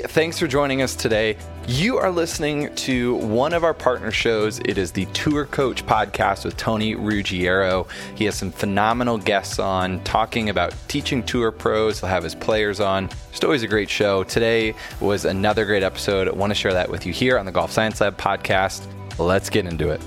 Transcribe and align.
Thanks 0.00 0.38
for 0.38 0.46
joining 0.46 0.82
us 0.82 0.94
today. 0.94 1.36
You 1.68 1.98
are 1.98 2.10
listening 2.10 2.74
to 2.76 3.14
one 3.16 3.52
of 3.52 3.64
our 3.64 3.74
partner 3.74 4.10
shows. 4.10 4.58
It 4.60 4.78
is 4.78 4.92
the 4.92 5.06
Tour 5.06 5.46
Coach 5.46 5.86
podcast 5.86 6.44
with 6.44 6.56
Tony 6.56 6.94
Ruggiero. 6.94 7.86
He 8.14 8.24
has 8.26 8.34
some 8.34 8.50
phenomenal 8.50 9.18
guests 9.18 9.58
on 9.58 10.02
talking 10.04 10.48
about 10.48 10.74
teaching 10.88 11.22
tour 11.22 11.50
pros. 11.50 12.00
He'll 12.00 12.08
have 12.08 12.24
his 12.24 12.34
players 12.34 12.80
on. 12.80 13.08
Just 13.30 13.44
always 13.44 13.62
a 13.62 13.68
great 13.68 13.90
show. 13.90 14.24
Today 14.24 14.74
was 15.00 15.24
another 15.24 15.64
great 15.64 15.82
episode. 15.82 16.28
I 16.28 16.32
want 16.32 16.50
to 16.50 16.54
share 16.54 16.72
that 16.72 16.90
with 16.90 17.06
you 17.06 17.12
here 17.12 17.38
on 17.38 17.46
the 17.46 17.52
Golf 17.52 17.70
Science 17.70 18.00
Lab 18.00 18.16
podcast. 18.16 18.86
Let's 19.18 19.50
get 19.50 19.66
into 19.66 19.90
it. 19.90 20.00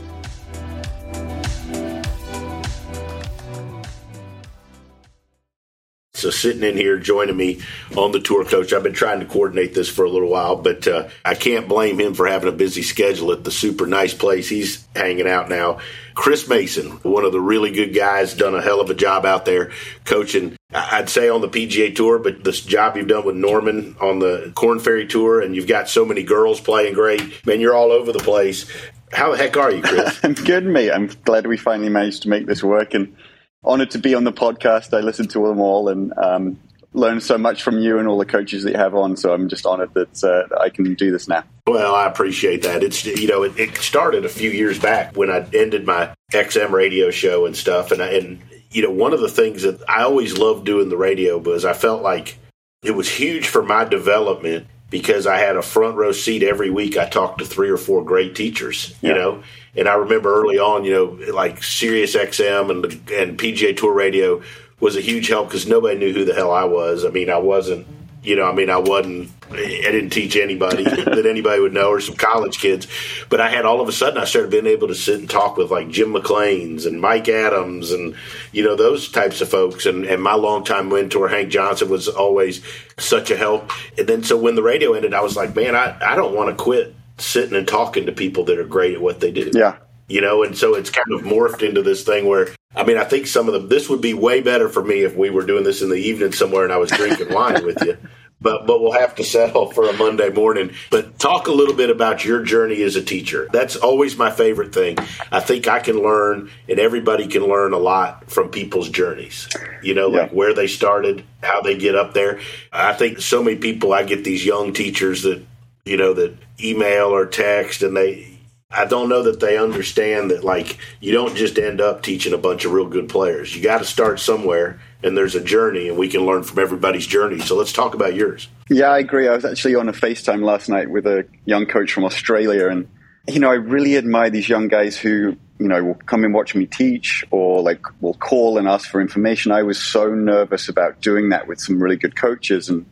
So 6.20 6.30
sitting 6.30 6.64
in 6.64 6.76
here 6.76 6.98
joining 6.98 7.38
me 7.38 7.62
on 7.96 8.12
the 8.12 8.20
tour 8.20 8.44
coach, 8.46 8.74
I've 8.74 8.84
been 8.84 8.94
trying 8.94 9.22
to 9.22 9.26
coordinate 9.26 9.74
this 9.74 9.90
for 9.90 10.04
a 10.04 10.10
little 10.10 10.30
while, 10.30 10.56
but 10.58 10.88
uh, 10.88 11.10
I 11.24 11.36
can't 11.36 11.68
blame 11.68 12.00
him 12.00 12.14
for 12.14 12.28
having 12.28 12.50
a 12.50 12.56
busy 12.56 12.82
schedule 12.82 13.32
at 13.32 13.44
the 13.44 13.52
super 13.52 13.86
nice 13.86 14.14
place 14.14 14.50
he's 14.50 14.88
hanging 14.96 15.28
out 15.28 15.50
now. 15.50 15.80
Chris 16.14 16.50
Mason, 16.50 16.92
one 17.04 17.24
of 17.24 17.32
the 17.32 17.40
really 17.40 17.72
good 17.72 17.94
guys, 17.94 18.34
done 18.34 18.54
a 18.54 18.62
hell 18.62 18.82
of 18.82 18.90
a 18.90 18.94
job 18.94 19.26
out 19.26 19.46
there 19.46 19.72
coaching. 20.04 20.58
I'd 20.74 21.10
say 21.10 21.30
on 21.30 21.40
the 21.40 21.48
PGA 21.48 21.96
Tour, 21.96 22.20
but 22.20 22.44
this 22.44 22.60
job 22.60 22.98
you've 22.98 23.08
done 23.08 23.26
with 23.26 23.38
Norman 23.38 23.96
on 24.02 24.20
the 24.20 24.52
Corn 24.54 24.80
Ferry 24.80 25.08
Tour, 25.08 25.40
and 25.40 25.56
you've 25.56 25.68
got 25.68 25.88
so 25.88 26.04
many 26.06 26.24
girls 26.24 26.60
playing 26.60 26.94
great. 26.94 27.46
Man, 27.46 27.62
you're 27.62 27.74
all 27.74 27.92
over 27.92 28.12
the 28.12 28.20
place. 28.20 28.70
How 29.14 29.32
the 29.32 29.38
heck 29.38 29.56
are 29.56 29.72
you, 29.72 29.82
Chris? 29.82 30.20
I'm 30.22 30.34
good, 30.46 30.66
mate. 30.66 30.92
I'm 30.92 31.08
glad 31.08 31.48
we 31.48 31.58
finally 31.58 31.90
managed 31.90 32.24
to 32.24 32.30
make 32.30 32.46
this 32.46 32.62
work 32.62 32.94
and 32.94 33.16
honored 33.64 33.92
to 33.92 34.00
be 34.00 34.16
on 34.16 34.24
the 34.24 34.34
podcast. 34.34 34.98
I 34.98 35.02
listened 35.02 35.32
to 35.32 35.48
them 35.48 35.60
all 35.60 35.90
and 35.90 36.14
um, 36.18 36.60
learned 36.94 37.24
so 37.24 37.38
much 37.38 37.64
from 37.64 37.80
you 37.80 38.00
and 38.00 38.08
all 38.08 38.18
the 38.18 38.26
coaches 38.26 38.64
that 38.64 38.72
you 38.72 38.78
have 38.78 38.96
on. 38.96 39.18
So 39.18 39.34
I'm 39.34 39.50
just 39.50 39.66
honored 39.66 39.94
that 39.94 40.24
uh, 40.24 40.56
I 40.60 40.70
can 40.70 40.94
do 40.96 41.12
this 41.12 41.28
now. 41.28 41.44
Well, 41.68 41.94
I 41.94 42.08
appreciate 42.08 42.64
that. 42.64 42.84
It's 42.84 43.06
you 43.06 43.28
know 43.28 43.44
it, 43.44 43.58
it, 43.60 43.78
started 43.78 44.26
a 44.26 44.30
few 44.30 44.50
years 44.50 44.80
back 44.80 45.16
when 45.16 45.30
I 45.30 45.48
ended 45.54 45.86
my 45.86 46.14
XM 46.32 46.72
radio 46.72 47.12
show 47.12 47.46
and 47.46 47.56
stuff, 47.56 47.92
and 47.92 48.02
I, 48.02 48.14
and 48.14 48.42
you 48.72 48.82
know 48.82 48.92
one 48.92 49.14
of 49.14 49.20
the 49.20 49.30
things 49.30 49.64
that 49.64 49.82
I 49.88 50.04
always 50.04 50.38
loved 50.38 50.66
doing 50.66 50.90
the 50.90 50.98
radio 50.98 51.38
was 51.38 51.66
I 51.66 51.74
felt 51.74 52.02
like 52.02 52.40
it 52.82 52.92
was 52.92 53.10
huge 53.10 53.48
for 53.48 53.62
my 53.62 53.86
development 53.86 54.68
because 54.90 55.28
I 55.28 55.38
had 55.38 55.56
a 55.56 55.62
front 55.62 55.96
row 55.96 56.12
seat 56.12 56.44
every 56.44 56.70
week. 56.70 56.98
I 56.98 57.08
talked 57.08 57.40
to 57.40 57.46
three 57.46 57.70
or 57.70 57.78
four 57.78 58.04
great 58.04 58.36
teachers, 58.36 58.96
you 59.02 59.10
yeah. 59.10 59.16
know, 59.16 59.44
and 59.76 59.88
I 59.88 59.94
remember 59.96 60.34
early 60.34 60.58
on, 60.58 60.84
you 60.84 60.92
know, 60.92 61.32
like 61.34 61.64
Sirius 61.64 62.16
XM 62.16 62.72
and 62.72 62.86
and 63.12 63.38
PGA 63.38 63.76
Tour 63.76 63.94
Radio 63.94 64.42
was 64.80 64.96
a 64.96 65.02
huge 65.02 65.28
help 65.28 65.50
because 65.50 65.68
nobody 65.68 65.98
knew 65.98 66.14
who 66.14 66.26
the 66.26 66.34
hell 66.34 66.52
I 66.52 66.64
was. 66.64 67.06
I 67.06 67.10
mean, 67.10 67.30
I 67.30 67.38
wasn't, 67.38 67.86
you 68.22 68.36
know, 68.36 68.46
I 68.46 68.54
mean, 68.54 68.70
I 68.70 68.78
wasn't, 68.78 69.32
I 69.50 69.56
didn't 69.56 70.10
teach 70.10 70.36
anybody 70.36 70.84
that 70.84 71.26
anybody 71.26 71.62
would 71.62 71.74
know 71.74 71.90
or 71.90 72.02
some 72.02 72.16
college 72.16 72.60
kids. 72.60 72.88
But 73.30 73.40
I 73.40 73.50
had 73.50 73.66
all 73.66 73.82
of 73.82 73.88
a 73.88 73.92
sudden, 73.92 74.20
I 74.20 74.26
started 74.26 74.52
being 74.52 74.68
able 74.68 74.90
to 74.90 74.96
sit 74.96 75.20
and 75.20 75.30
talk 75.30 75.58
with 75.58 75.72
like 75.72 75.90
Jim 75.90 76.12
McLean's 76.12 76.86
and 76.86 77.00
Mike 77.00 77.30
Adams 77.30 77.92
and, 77.92 78.16
you 78.52 78.64
know, 78.64 78.76
those 78.76 79.10
types 79.10 79.42
of 79.42 79.50
folks. 79.50 79.86
And, 79.86 80.06
and 80.06 80.22
my 80.22 80.34
longtime 80.34 80.90
mentor, 80.90 81.30
Hank 81.30 81.50
Johnson, 81.50 81.90
was 81.90 82.08
always 82.08 82.62
such 82.98 83.32
a 83.32 83.38
help. 83.38 83.72
And 83.98 84.08
then 84.08 84.24
so 84.24 84.38
when 84.38 84.56
the 84.56 84.64
radio 84.64 84.94
ended, 84.94 85.14
I 85.14 85.22
was 85.22 85.36
like, 85.36 85.56
man, 85.56 85.76
I, 85.76 85.98
I 86.02 86.16
don't 86.16 86.36
want 86.36 86.50
to 86.50 86.62
quit 86.62 86.96
sitting 87.18 87.58
and 87.58 87.68
talking 87.68 88.06
to 88.06 88.12
people 88.12 88.46
that 88.46 88.60
are 88.60 88.66
great 88.66 88.96
at 88.96 89.02
what 89.02 89.20
they 89.20 89.32
do. 89.32 89.52
Yeah. 89.54 89.78
You 90.08 90.22
know, 90.22 90.44
and 90.44 90.58
so 90.58 90.74
it's 90.74 90.90
kind 90.90 91.12
of 91.14 91.22
morphed 91.22 91.68
into 91.68 91.84
this 91.84 92.04
thing 92.04 92.26
where 92.26 92.50
I 92.76 92.84
mean, 92.84 92.98
I 92.98 93.04
think 93.04 93.28
some 93.28 93.48
of 93.48 93.54
the 93.54 93.68
this 93.68 93.90
would 93.90 94.02
be 94.02 94.14
way 94.14 94.42
better 94.42 94.70
for 94.70 94.84
me 94.84 95.04
if 95.04 95.16
we 95.16 95.30
were 95.30 95.46
doing 95.46 95.64
this 95.64 95.82
in 95.82 95.90
the 95.90 95.96
evening 95.96 96.32
somewhere 96.34 96.64
and 96.64 96.74
I 96.74 96.78
was 96.78 96.92
drinking 96.92 97.34
wine 97.34 97.66
with 97.66 97.84
you. 97.84 97.98
But 98.42 98.66
but 98.66 98.80
we'll 98.82 98.94
have 98.94 99.16
to 99.16 99.24
settle 99.26 99.70
for 99.70 99.90
a 99.90 99.92
Monday 99.98 100.30
morning. 100.30 100.72
But 100.92 101.20
talk 101.20 101.48
a 101.48 101.52
little 101.52 101.76
bit 101.76 101.90
about 101.90 102.24
your 102.24 102.42
journey 102.42 102.82
as 102.84 102.96
a 102.96 103.04
teacher. 103.04 103.50
That's 103.52 103.76
always 103.76 104.18
my 104.18 104.32
favorite 104.32 104.74
thing. 104.74 104.98
I 105.30 105.42
think 105.42 105.68
I 105.68 105.82
can 105.82 106.02
learn 106.02 106.50
and 106.70 106.80
everybody 106.80 107.28
can 107.28 107.44
learn 107.44 107.74
a 107.74 107.78
lot 107.78 108.32
from 108.32 108.48
people's 108.48 108.88
journeys. 108.88 109.50
You 109.84 109.94
know, 109.94 110.08
like 110.08 110.30
yeah. 110.30 110.38
where 110.38 110.54
they 110.54 110.68
started, 110.68 111.26
how 111.44 111.60
they 111.60 111.78
get 111.78 111.96
up 111.96 112.14
there. 112.14 112.40
I 112.72 112.94
think 112.94 113.20
so 113.20 113.44
many 113.44 113.58
people 113.58 113.92
I 113.92 114.04
get 114.04 114.24
these 114.24 114.46
young 114.46 114.72
teachers 114.72 115.24
that 115.24 115.46
you 115.90 115.98
know, 115.98 116.14
that 116.14 116.38
email 116.62 117.08
or 117.08 117.26
text 117.26 117.82
and 117.82 117.98
they, 117.98 118.29
I 118.72 118.86
don't 118.86 119.10
know 119.10 119.24
that 119.24 119.40
they 119.40 119.58
understand 119.58 120.30
that 120.30 120.44
like 120.44 120.78
you 121.00 121.12
don't 121.12 121.36
just 121.36 121.58
end 121.58 121.82
up 121.82 122.04
teaching 122.04 122.34
a 122.34 122.38
bunch 122.38 122.66
of 122.66 122.72
real 122.72 122.88
good 122.88 123.10
players. 123.10 123.56
You 123.56 123.64
got 123.64 123.80
to 123.80 123.86
start 123.86 124.20
somewhere 124.20 124.80
and 125.02 125.18
there's 125.18 125.34
a 125.34 125.44
journey 125.44 125.90
and 125.90 125.98
we 125.98 126.08
can 126.08 126.24
learn 126.24 126.44
from 126.44 126.60
everybody's 126.60 127.08
journey. 127.08 127.40
So 127.40 127.56
let's 127.56 127.74
talk 127.74 127.96
about 127.96 128.14
yours. 128.14 128.48
Yeah, 128.70 128.90
I 128.90 129.00
agree. 129.00 129.28
I 129.28 129.34
was 129.34 129.44
actually 129.44 129.74
on 129.74 129.90
a 129.90 129.92
FaceTime 129.92 130.44
last 130.44 130.70
night 130.70 130.92
with 130.92 131.08
a 131.08 131.26
young 131.46 131.66
coach 131.66 131.92
from 131.92 132.04
Australia 132.04 132.70
and 132.70 132.88
you 133.28 133.40
know, 133.40 133.50
I 133.50 133.56
really 133.56 133.98
admire 133.98 134.30
these 134.30 134.48
young 134.48 134.68
guys 134.68 134.98
who, 134.98 135.36
you 135.60 135.68
know, 135.68 135.84
will 135.84 135.96
come 136.06 136.24
and 136.24 136.34
watch 136.34 136.54
me 136.54 136.68
teach 136.68 137.24
or 137.32 137.64
like 137.64 137.82
will 138.02 138.14
call 138.14 138.60
and 138.60 138.68
ask 138.68 138.88
for 138.88 139.02
information. 139.02 139.52
I 139.52 139.64
was 139.64 139.82
so 139.82 140.14
nervous 140.14 140.70
about 140.70 141.02
doing 141.02 141.30
that 141.30 141.48
with 141.48 141.60
some 141.60 141.82
really 141.82 141.98
good 141.98 142.16
coaches 142.16 142.70
and 142.70 142.86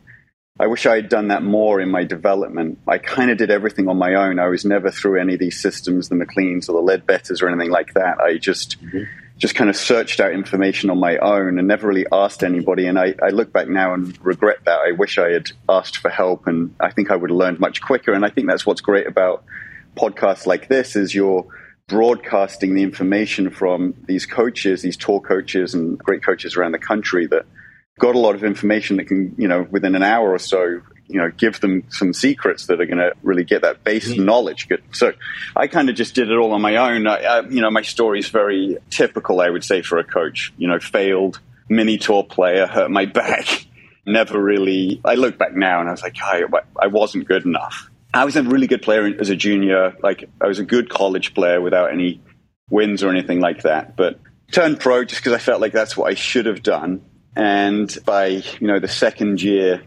I 0.60 0.66
wish 0.66 0.86
I 0.86 0.96
had 0.96 1.08
done 1.08 1.28
that 1.28 1.42
more 1.42 1.80
in 1.80 1.88
my 1.88 2.02
development. 2.02 2.78
I 2.88 2.98
kind 2.98 3.30
of 3.30 3.38
did 3.38 3.50
everything 3.50 3.88
on 3.88 3.96
my 3.96 4.14
own. 4.14 4.40
I 4.40 4.48
was 4.48 4.64
never 4.64 4.90
through 4.90 5.20
any 5.20 5.34
of 5.34 5.40
these 5.40 5.60
systems, 5.60 6.08
the 6.08 6.16
McLeans 6.16 6.68
or 6.68 6.72
the 6.72 6.92
Leadbetters 6.92 7.40
or 7.40 7.48
anything 7.48 7.70
like 7.70 7.94
that. 7.94 8.18
I 8.18 8.38
just 8.38 8.82
mm-hmm. 8.82 9.04
just 9.36 9.54
kind 9.54 9.70
of 9.70 9.76
searched 9.76 10.18
out 10.18 10.32
information 10.32 10.90
on 10.90 10.98
my 10.98 11.16
own 11.18 11.58
and 11.58 11.68
never 11.68 11.86
really 11.86 12.06
asked 12.10 12.42
anybody. 12.42 12.86
And 12.86 12.98
I, 12.98 13.14
I 13.22 13.28
look 13.28 13.52
back 13.52 13.68
now 13.68 13.94
and 13.94 14.18
regret 14.24 14.64
that. 14.64 14.80
I 14.80 14.92
wish 14.92 15.16
I 15.16 15.30
had 15.30 15.52
asked 15.68 15.98
for 15.98 16.10
help, 16.10 16.48
and 16.48 16.74
I 16.80 16.90
think 16.90 17.12
I 17.12 17.16
would 17.16 17.30
have 17.30 17.36
learned 17.36 17.60
much 17.60 17.80
quicker. 17.80 18.12
And 18.12 18.24
I 18.24 18.30
think 18.30 18.48
that's 18.48 18.66
what's 18.66 18.80
great 18.80 19.06
about 19.06 19.44
podcasts 19.96 20.44
like 20.44 20.68
this 20.68 20.96
is 20.96 21.14
you're 21.14 21.46
broadcasting 21.86 22.74
the 22.74 22.82
information 22.82 23.50
from 23.50 23.94
these 24.06 24.26
coaches, 24.26 24.82
these 24.82 24.96
tour 24.96 25.20
coaches, 25.20 25.72
and 25.72 25.98
great 25.98 26.24
coaches 26.24 26.56
around 26.56 26.72
the 26.72 26.78
country 26.78 27.26
that 27.28 27.46
got 27.98 28.14
a 28.14 28.18
lot 28.18 28.34
of 28.34 28.44
information 28.44 28.96
that 28.96 29.04
can, 29.04 29.34
you 29.36 29.48
know, 29.48 29.66
within 29.70 29.94
an 29.94 30.02
hour 30.02 30.32
or 30.32 30.38
so, 30.38 30.80
you 31.08 31.18
know, 31.18 31.30
give 31.30 31.60
them 31.60 31.84
some 31.88 32.12
secrets 32.12 32.66
that 32.66 32.80
are 32.80 32.86
going 32.86 32.98
to 32.98 33.12
really 33.22 33.44
get 33.44 33.62
that 33.62 33.82
base 33.82 34.08
mm-hmm. 34.08 34.24
knowledge. 34.24 34.68
Good. 34.68 34.82
So 34.92 35.12
I 35.56 35.66
kind 35.66 35.88
of 35.88 35.96
just 35.96 36.14
did 36.14 36.30
it 36.30 36.36
all 36.36 36.52
on 36.52 36.60
my 36.60 36.76
own. 36.76 37.06
I, 37.06 37.16
I, 37.16 37.40
you 37.48 37.60
know, 37.60 37.70
my 37.70 37.82
story 37.82 38.20
is 38.20 38.28
very 38.28 38.76
typical, 38.90 39.40
I 39.40 39.50
would 39.50 39.64
say, 39.64 39.82
for 39.82 39.98
a 39.98 40.04
coach. 40.04 40.52
You 40.58 40.68
know, 40.68 40.78
failed 40.78 41.40
mini 41.68 41.98
tour 41.98 42.24
player, 42.24 42.66
hurt 42.66 42.90
my 42.90 43.06
back. 43.20 43.66
Never 44.06 44.42
really. 44.42 45.00
I 45.04 45.16
look 45.16 45.38
back 45.38 45.54
now 45.54 45.80
and 45.80 45.88
I 45.88 45.92
was 45.92 46.02
like, 46.02 46.16
I, 46.22 46.42
I 46.80 46.86
wasn't 46.86 47.26
good 47.26 47.44
enough. 47.44 47.90
I 48.14 48.24
was 48.24 48.36
a 48.36 48.42
really 48.42 48.66
good 48.66 48.82
player 48.82 49.14
as 49.20 49.28
a 49.28 49.36
junior. 49.36 49.94
Like 50.02 50.28
I 50.40 50.46
was 50.46 50.58
a 50.58 50.64
good 50.64 50.88
college 50.88 51.34
player 51.34 51.60
without 51.60 51.92
any 51.92 52.22
wins 52.70 53.02
or 53.02 53.10
anything 53.10 53.40
like 53.40 53.62
that. 53.62 53.96
But 53.96 54.18
turned 54.50 54.80
pro 54.80 55.04
just 55.04 55.20
because 55.20 55.34
I 55.34 55.38
felt 55.38 55.60
like 55.60 55.72
that's 55.72 55.96
what 55.96 56.10
I 56.10 56.14
should 56.14 56.46
have 56.46 56.62
done. 56.62 57.02
And 57.38 57.96
by, 58.04 58.26
you 58.26 58.66
know, 58.66 58.80
the 58.80 58.88
second 58.88 59.40
year, 59.40 59.80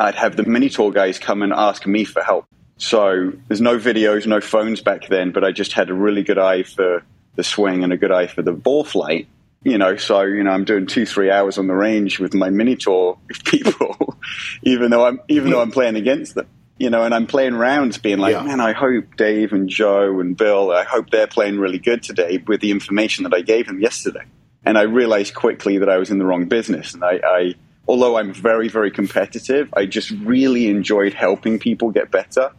I'd 0.00 0.16
have 0.16 0.36
the 0.36 0.42
mini 0.42 0.68
tour 0.68 0.90
guys 0.90 1.20
come 1.20 1.42
and 1.42 1.52
ask 1.52 1.86
me 1.86 2.04
for 2.04 2.22
help. 2.22 2.46
So 2.76 3.32
there's 3.46 3.60
no 3.60 3.78
videos, 3.78 4.26
no 4.26 4.40
phones 4.40 4.80
back 4.80 5.06
then, 5.08 5.30
but 5.30 5.44
I 5.44 5.52
just 5.52 5.72
had 5.72 5.90
a 5.90 5.94
really 5.94 6.24
good 6.24 6.38
eye 6.38 6.64
for 6.64 7.04
the 7.36 7.44
swing 7.44 7.84
and 7.84 7.92
a 7.92 7.96
good 7.96 8.10
eye 8.10 8.26
for 8.26 8.42
the 8.42 8.52
ball 8.52 8.82
flight. 8.82 9.28
You 9.62 9.78
know, 9.78 9.96
so 9.96 10.22
you 10.22 10.42
know, 10.42 10.50
I'm 10.50 10.64
doing 10.64 10.86
two, 10.86 11.06
three 11.06 11.30
hours 11.30 11.56
on 11.56 11.68
the 11.68 11.74
range 11.74 12.18
with 12.18 12.34
my 12.34 12.50
mini 12.50 12.74
tour 12.74 13.16
people, 13.44 14.16
even 14.62 14.90
though 14.90 15.04
I'm 15.04 15.20
even 15.28 15.50
though 15.50 15.60
I'm 15.60 15.72
playing 15.72 15.96
against 15.96 16.34
them. 16.34 16.48
You 16.78 16.90
know, 16.90 17.02
and 17.02 17.12
I'm 17.12 17.26
playing 17.26 17.54
rounds, 17.54 17.98
being 17.98 18.18
like, 18.18 18.34
yeah. 18.34 18.42
man, 18.42 18.60
I 18.60 18.72
hope 18.72 19.16
Dave 19.16 19.52
and 19.52 19.68
Joe 19.68 20.20
and 20.20 20.36
Bill, 20.36 20.70
I 20.70 20.84
hope 20.84 21.10
they're 21.10 21.26
playing 21.26 21.58
really 21.58 21.80
good 21.80 22.04
today 22.04 22.38
with 22.38 22.60
the 22.60 22.70
information 22.70 23.24
that 23.24 23.34
I 23.34 23.40
gave 23.40 23.66
them 23.66 23.80
yesterday. 23.80 24.22
And 24.68 24.76
I 24.76 24.82
realized 24.82 25.34
quickly 25.34 25.78
that 25.78 25.88
I 25.88 25.96
was 25.96 26.10
in 26.10 26.18
the 26.18 26.26
wrong 26.26 26.44
business. 26.44 26.92
And 26.92 27.02
I, 27.02 27.20
I 27.24 27.54
although 27.88 28.18
I'm 28.18 28.34
very, 28.34 28.68
very 28.68 28.90
competitive, 28.90 29.72
I 29.74 29.86
just 29.86 30.10
really 30.10 30.68
enjoyed 30.68 31.14
helping 31.14 31.58
people 31.58 31.90
get 31.90 32.10
better 32.10 32.50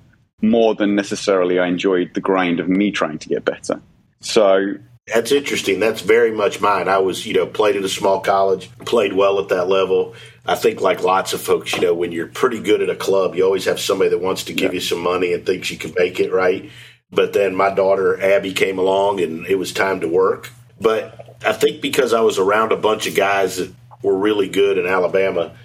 more 0.41 0.73
than 0.73 0.95
necessarily 0.95 1.59
I 1.59 1.67
enjoyed 1.67 2.15
the 2.15 2.19
grind 2.19 2.59
of 2.59 2.67
me 2.67 2.89
trying 2.89 3.19
to 3.19 3.29
get 3.29 3.45
better. 3.45 3.79
So 4.21 4.73
that's 5.05 5.31
interesting. 5.31 5.79
That's 5.79 6.01
very 6.01 6.31
much 6.31 6.59
mine. 6.59 6.87
I 6.87 6.97
was, 6.97 7.27
you 7.27 7.33
know, 7.33 7.45
played 7.45 7.75
at 7.75 7.83
a 7.83 7.89
small 7.89 8.21
college, 8.21 8.71
played 8.85 9.13
well 9.13 9.39
at 9.39 9.49
that 9.49 9.67
level. 9.67 10.15
I 10.47 10.55
think, 10.55 10.81
like 10.81 11.03
lots 11.03 11.33
of 11.33 11.41
folks, 11.41 11.73
you 11.73 11.81
know, 11.81 11.93
when 11.93 12.11
you're 12.11 12.25
pretty 12.25 12.59
good 12.59 12.81
at 12.81 12.89
a 12.89 12.95
club, 12.95 13.35
you 13.35 13.45
always 13.45 13.65
have 13.65 13.79
somebody 13.79 14.09
that 14.09 14.19
wants 14.19 14.45
to 14.45 14.53
give 14.53 14.71
yeah. 14.71 14.77
you 14.77 14.79
some 14.79 15.01
money 15.01 15.31
and 15.33 15.45
thinks 15.45 15.69
you 15.69 15.77
can 15.77 15.93
make 15.95 16.19
it, 16.19 16.33
right? 16.33 16.71
But 17.11 17.33
then 17.33 17.53
my 17.53 17.69
daughter 17.69 18.19
Abby 18.19 18.53
came 18.53 18.79
along 18.79 19.21
and 19.21 19.45
it 19.45 19.59
was 19.59 19.73
time 19.73 19.99
to 19.99 20.07
work. 20.07 20.49
But 20.81 21.28
I 21.45 21.53
think 21.53 21.81
because 21.81 22.13
I 22.13 22.21
was 22.21 22.37
around 22.37 22.71
a 22.71 22.77
bunch 22.77 23.07
of 23.07 23.15
guys 23.15 23.57
that 23.57 23.73
were 24.03 24.17
really 24.17 24.49
good 24.49 24.77
in 24.77 24.85
Alabama, 24.85 25.55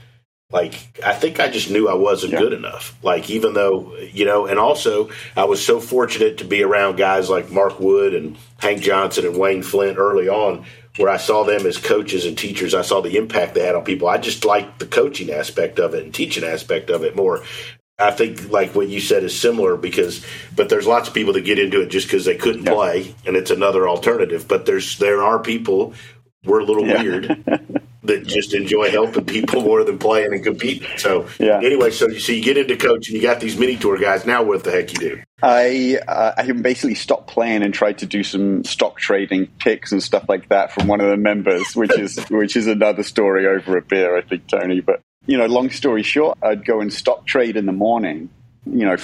like 0.50 1.00
I 1.04 1.14
think 1.14 1.40
I 1.40 1.48
just 1.48 1.70
knew 1.70 1.88
I 1.88 1.94
wasn't 1.94 2.34
yeah. 2.34 2.38
good 2.38 2.52
enough. 2.52 2.96
Like 3.02 3.28
even 3.30 3.54
though 3.54 3.96
you 3.96 4.24
know, 4.24 4.46
and 4.46 4.58
also 4.58 5.10
I 5.36 5.44
was 5.44 5.64
so 5.64 5.80
fortunate 5.80 6.38
to 6.38 6.44
be 6.44 6.62
around 6.62 6.96
guys 6.96 7.28
like 7.28 7.50
Mark 7.50 7.80
Wood 7.80 8.14
and 8.14 8.36
Hank 8.58 8.80
Johnson 8.80 9.26
and 9.26 9.36
Wayne 9.36 9.62
Flint 9.62 9.98
early 9.98 10.28
on, 10.28 10.64
where 10.96 11.10
I 11.10 11.16
saw 11.16 11.44
them 11.44 11.66
as 11.66 11.76
coaches 11.76 12.24
and 12.24 12.38
teachers. 12.38 12.74
I 12.74 12.82
saw 12.82 13.00
the 13.00 13.16
impact 13.16 13.54
they 13.54 13.66
had 13.66 13.74
on 13.74 13.84
people. 13.84 14.08
I 14.08 14.18
just 14.18 14.44
liked 14.44 14.78
the 14.78 14.86
coaching 14.86 15.30
aspect 15.30 15.78
of 15.78 15.94
it 15.94 16.04
and 16.04 16.14
teaching 16.14 16.44
aspect 16.44 16.90
of 16.90 17.02
it 17.02 17.16
more. 17.16 17.42
I 17.98 18.10
think 18.10 18.50
like 18.50 18.74
what 18.74 18.88
you 18.88 19.00
said 19.00 19.22
is 19.22 19.38
similar 19.38 19.76
because, 19.76 20.24
but 20.56 20.68
there's 20.68 20.86
lots 20.86 21.08
of 21.08 21.14
people 21.14 21.32
that 21.34 21.42
get 21.42 21.60
into 21.60 21.80
it 21.80 21.90
just 21.90 22.08
because 22.08 22.24
they 22.24 22.36
couldn't 22.36 22.64
yeah. 22.64 22.72
play, 22.72 23.14
and 23.24 23.36
it's 23.36 23.52
another 23.52 23.88
alternative. 23.88 24.48
But 24.48 24.66
there's 24.66 24.98
there 24.98 25.22
are 25.22 25.38
people 25.38 25.94
we're 26.44 26.60
a 26.60 26.64
little 26.64 26.86
yeah. 26.86 27.02
weird 27.02 27.44
that 28.02 28.26
just 28.26 28.52
enjoy 28.52 28.90
helping 28.90 29.24
people 29.24 29.62
more 29.62 29.82
than 29.84 29.98
playing 29.98 30.32
and 30.32 30.44
competing. 30.44 30.88
So 30.98 31.28
yeah. 31.38 31.58
anyway, 31.58 31.90
so 31.90 32.08
you 32.08 32.18
so 32.18 32.32
you 32.32 32.42
get 32.42 32.58
into 32.58 32.76
coaching, 32.76 33.16
you 33.16 33.22
got 33.22 33.40
these 33.40 33.56
mini 33.56 33.76
tour 33.76 33.96
guys. 33.96 34.26
Now 34.26 34.42
what 34.42 34.64
the 34.64 34.70
heck 34.72 34.92
you 34.92 34.98
do? 34.98 35.22
I 35.42 35.98
uh, 36.06 36.32
I 36.36 36.50
basically 36.52 36.94
stopped 36.96 37.28
playing 37.28 37.62
and 37.62 37.72
tried 37.72 37.98
to 37.98 38.06
do 38.06 38.22
some 38.24 38.64
stock 38.64 38.98
trading 38.98 39.46
picks 39.58 39.92
and 39.92 40.02
stuff 40.02 40.28
like 40.28 40.48
that 40.48 40.72
from 40.72 40.88
one 40.88 41.00
of 41.00 41.10
the 41.10 41.16
members, 41.16 41.74
which 41.74 41.96
is 41.98 42.18
which 42.28 42.56
is 42.56 42.66
another 42.66 43.02
story 43.02 43.46
over 43.46 43.76
a 43.76 43.82
beer, 43.82 44.16
I 44.16 44.22
think, 44.22 44.48
Tony. 44.48 44.80
But 44.80 45.00
you 45.26 45.38
know, 45.38 45.46
long 45.46 45.70
story 45.70 46.02
short, 46.02 46.38
I'd 46.42 46.64
go 46.64 46.80
and 46.80 46.92
stock 46.92 47.26
trade 47.26 47.56
in 47.56 47.66
the 47.66 47.72
morning, 47.72 48.30
you 48.66 48.84
know, 48.84 48.96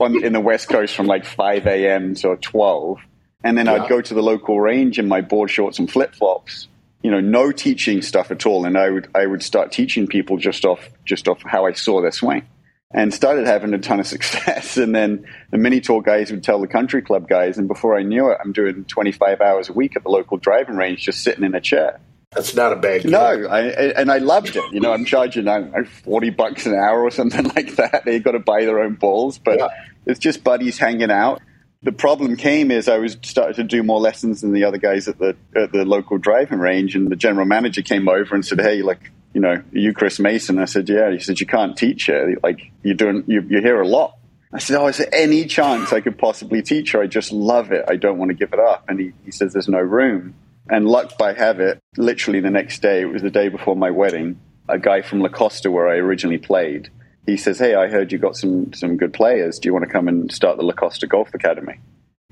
in 0.00 0.32
the 0.32 0.40
West 0.40 0.68
Coast 0.68 0.94
from 0.94 1.06
like 1.06 1.24
5 1.24 1.66
a.m. 1.66 2.14
to 2.16 2.36
12. 2.36 2.98
And 3.44 3.58
then 3.58 3.66
yeah. 3.66 3.74
I'd 3.74 3.88
go 3.88 4.00
to 4.00 4.14
the 4.14 4.22
local 4.22 4.60
range 4.60 4.98
in 4.98 5.08
my 5.08 5.20
board 5.20 5.50
shorts 5.50 5.78
and 5.78 5.90
flip 5.90 6.14
flops, 6.14 6.68
you 7.02 7.10
know, 7.10 7.20
no 7.20 7.52
teaching 7.52 8.02
stuff 8.02 8.30
at 8.30 8.46
all. 8.46 8.64
And 8.64 8.76
I 8.76 8.90
would, 8.90 9.08
I 9.14 9.26
would 9.26 9.42
start 9.42 9.72
teaching 9.72 10.06
people 10.06 10.36
just 10.36 10.64
off, 10.64 10.88
just 11.04 11.26
off 11.28 11.42
how 11.42 11.66
I 11.66 11.72
saw 11.72 12.02
their 12.02 12.12
swing 12.12 12.46
and 12.94 13.12
started 13.12 13.46
having 13.46 13.72
a 13.74 13.78
ton 13.78 14.00
of 14.00 14.06
success. 14.16 14.76
And 14.76 14.94
then 14.94 15.26
the 15.50 15.58
mini 15.58 15.80
tour 15.80 16.02
guys 16.02 16.30
would 16.30 16.44
tell 16.44 16.60
the 16.60 16.68
country 16.68 17.02
club 17.02 17.28
guys. 17.28 17.58
And 17.58 17.66
before 17.66 17.98
I 17.98 18.02
knew 18.02 18.30
it, 18.30 18.38
I'm 18.42 18.52
doing 18.52 18.84
25 18.84 19.40
hours 19.40 19.68
a 19.68 19.72
week 19.72 19.96
at 19.96 20.02
the 20.02 20.10
local 20.10 20.36
driving 20.36 20.76
range, 20.76 21.02
just 21.02 21.22
sitting 21.22 21.44
in 21.44 21.54
a 21.54 21.60
chair. 21.60 21.98
That's 22.34 22.54
not 22.54 22.72
a 22.72 22.76
bad. 22.76 23.04
No, 23.04 23.18
I, 23.18 23.60
and 23.92 24.10
I 24.10 24.18
loved 24.18 24.56
it. 24.56 24.64
You 24.72 24.80
know, 24.80 24.92
I'm 24.92 25.04
charging 25.04 25.48
I 25.48 25.58
know, 25.58 25.84
forty 25.84 26.30
bucks 26.30 26.64
an 26.64 26.74
hour 26.74 27.02
or 27.02 27.10
something 27.10 27.44
like 27.56 27.76
that. 27.76 28.04
They've 28.04 28.22
got 28.22 28.32
to 28.32 28.38
buy 28.38 28.64
their 28.64 28.80
own 28.80 28.94
balls, 28.94 29.38
but 29.38 29.58
yeah. 29.58 29.68
it's 30.06 30.18
just 30.18 30.42
buddies 30.42 30.78
hanging 30.78 31.10
out. 31.10 31.42
The 31.82 31.92
problem 31.92 32.36
came 32.36 32.70
is 32.70 32.88
I 32.88 32.98
was 32.98 33.18
starting 33.22 33.56
to 33.56 33.64
do 33.64 33.82
more 33.82 34.00
lessons 34.00 34.40
than 34.40 34.52
the 34.52 34.64
other 34.64 34.78
guys 34.78 35.08
at 35.08 35.18
the 35.18 35.36
at 35.54 35.72
the 35.72 35.84
local 35.84 36.16
driving 36.16 36.58
range, 36.58 36.94
and 36.96 37.10
the 37.10 37.16
general 37.16 37.44
manager 37.44 37.82
came 37.82 38.08
over 38.08 38.34
and 38.34 38.46
said, 38.46 38.60
"Hey, 38.60 38.80
like, 38.80 39.10
you 39.34 39.40
know, 39.40 39.54
are 39.54 39.64
you 39.72 39.92
Chris 39.92 40.18
Mason?" 40.18 40.58
I 40.58 40.64
said, 40.64 40.88
"Yeah." 40.88 41.10
He 41.10 41.18
said, 41.18 41.38
"You 41.38 41.46
can't 41.46 41.76
teach 41.76 42.06
her. 42.06 42.34
Like, 42.42 42.70
you're 42.82 42.94
doing, 42.94 43.24
you, 43.26 43.44
you're 43.48 43.62
here 43.62 43.80
a 43.80 43.86
lot." 43.86 44.16
I 44.54 44.58
said, 44.58 44.78
"Oh, 44.80 44.86
is 44.86 44.98
there 44.98 45.12
any 45.12 45.44
chance 45.44 45.92
I 45.92 46.00
could 46.00 46.16
possibly 46.16 46.62
teach 46.62 46.92
her? 46.92 47.02
I 47.02 47.08
just 47.08 47.32
love 47.32 47.72
it. 47.72 47.84
I 47.88 47.96
don't 47.96 48.16
want 48.16 48.30
to 48.30 48.34
give 48.34 48.54
it 48.54 48.60
up." 48.60 48.84
And 48.88 49.00
he, 49.00 49.12
he 49.24 49.32
says, 49.32 49.52
"There's 49.52 49.68
no 49.68 49.80
room." 49.80 50.34
And 50.70 50.86
luck 50.86 51.18
by 51.18 51.32
habit, 51.32 51.80
literally 51.96 52.40
the 52.40 52.50
next 52.50 52.82
day, 52.82 53.02
it 53.02 53.06
was 53.06 53.22
the 53.22 53.30
day 53.30 53.48
before 53.48 53.76
my 53.76 53.90
wedding, 53.90 54.40
a 54.68 54.78
guy 54.78 55.02
from 55.02 55.20
La 55.20 55.28
Costa, 55.28 55.70
where 55.70 55.88
I 55.88 55.96
originally 55.96 56.38
played, 56.38 56.90
he 57.26 57.36
says, 57.36 57.58
Hey, 57.58 57.74
I 57.74 57.88
heard 57.88 58.12
you 58.12 58.18
got 58.18 58.36
some, 58.36 58.72
some 58.72 58.96
good 58.96 59.12
players. 59.12 59.58
Do 59.58 59.68
you 59.68 59.72
want 59.72 59.84
to 59.84 59.90
come 59.90 60.08
and 60.08 60.30
start 60.32 60.56
the 60.56 60.62
La 60.62 60.72
Costa 60.72 61.06
Golf 61.06 61.34
Academy? 61.34 61.78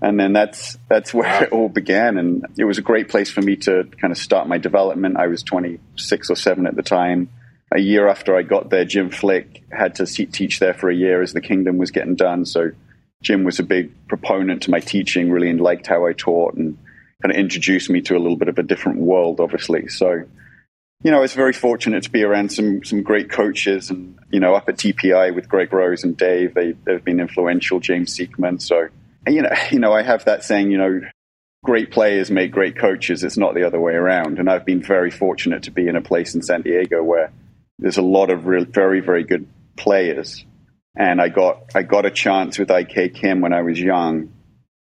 And 0.03 0.19
then 0.19 0.33
that's, 0.33 0.79
that's 0.89 1.13
where 1.15 1.45
it 1.45 1.53
all 1.53 1.69
began. 1.69 2.19
And 2.19 2.47
it 2.57 2.65
was 2.65 2.79
a 2.79 2.83
great 2.83 3.09
place 3.09 3.31
for 3.31 3.43
me 3.43 3.57
to 3.57 3.85
kind 4.01 4.13
of 4.13 4.19
start 4.19 4.49
my 4.49 4.59
development. 4.59 5.17
I 5.17 5.27
was 5.27 5.43
26 5.43 6.31
or 6.31 6.37
7 6.37 6.67
at 6.67 6.77
the 6.77 6.83
time. 6.83 7.29
A 7.73 7.81
year 7.81 8.09
after 8.09 8.37
I 8.37 8.43
got 8.43 8.71
there, 8.71 8.85
Jim 8.85 9.11
Flick 9.11 9.63
had 9.71 9.97
to 9.97 10.07
teach 10.07 10.59
there 10.59 10.75
for 10.75 10.91
a 10.91 10.95
year 10.95 11.23
as 11.23 11.33
the 11.33 11.41
kingdom 11.41 11.79
was 11.79 11.93
getting 11.93 12.17
done. 12.17 12.45
So 12.45 12.73
Jim 13.23 13.45
was 13.45 13.61
a 13.61 13.63
big 13.63 13.93
proponent 14.09 14.63
to 14.63 14.71
my 14.71 14.81
teaching, 14.81 15.31
really 15.31 15.53
liked 15.53 15.87
how 15.87 16.07
I 16.07 16.13
taught 16.13 16.55
and 16.55 16.79
kind 17.23 17.33
of 17.33 17.39
introduced 17.39 17.91
me 17.91 18.01
to 18.03 18.17
a 18.17 18.19
little 18.19 18.37
bit 18.37 18.49
of 18.49 18.59
a 18.59 18.63
different 18.63 19.01
world, 19.01 19.41
obviously. 19.41 19.89
So, 19.89 20.25
you 21.03 21.11
know, 21.11 21.19
I 21.19 21.21
was 21.21 21.35
very 21.35 21.53
fortunate 21.53 22.05
to 22.05 22.11
be 22.11 22.23
around 22.23 22.53
some 22.53 22.85
some 22.85 23.03
great 23.03 23.31
coaches, 23.31 23.91
and 23.91 24.19
you 24.31 24.41
know, 24.41 24.55
up 24.55 24.69
at 24.69 24.77
TPI 24.77 25.35
with 25.35 25.49
Greg 25.49 25.73
Rose 25.73 26.05
and 26.05 26.17
Dave, 26.17 26.55
they 26.55 26.73
they've 26.85 27.05
been 27.05 27.21
influential. 27.21 27.81
James 27.81 28.17
Sieckmann. 28.17 28.61
So, 28.61 28.89
you 29.27 29.43
know, 29.43 29.51
you 29.71 29.79
know, 29.79 29.93
I 29.93 30.03
have 30.03 30.25
that 30.27 30.45
saying, 30.45 30.71
you 30.71 30.79
know, 30.79 31.01
great 31.63 31.91
players 31.91 32.31
make 32.31 32.53
great 32.53 32.79
coaches. 32.79 33.25
It's 33.25 33.37
not 33.37 33.55
the 33.55 33.67
other 33.67 33.81
way 33.81 33.95
around. 33.95 34.39
And 34.39 34.49
I've 34.49 34.65
been 34.65 34.83
very 34.83 35.11
fortunate 35.11 35.65
to 35.65 35.71
be 35.71 35.89
in 35.89 35.97
a 35.97 36.03
place 36.03 36.35
in 36.35 36.43
San 36.43 36.63
Diego 36.63 37.03
where 37.03 37.33
there's 37.79 37.99
a 37.99 38.03
lot 38.03 38.31
of 38.31 38.47
real, 38.47 38.65
very 38.65 39.01
very 39.01 39.25
good 39.25 39.47
players. 39.77 40.45
And 40.97 41.21
I 41.21 41.29
got 41.29 41.71
I 41.75 41.83
got 41.83 42.05
a 42.05 42.11
chance 42.11 42.59
with 42.59 42.71
IK 42.71 43.15
Kim 43.15 43.41
when 43.41 43.53
I 43.53 43.63
was 43.63 43.81
young. 43.81 44.33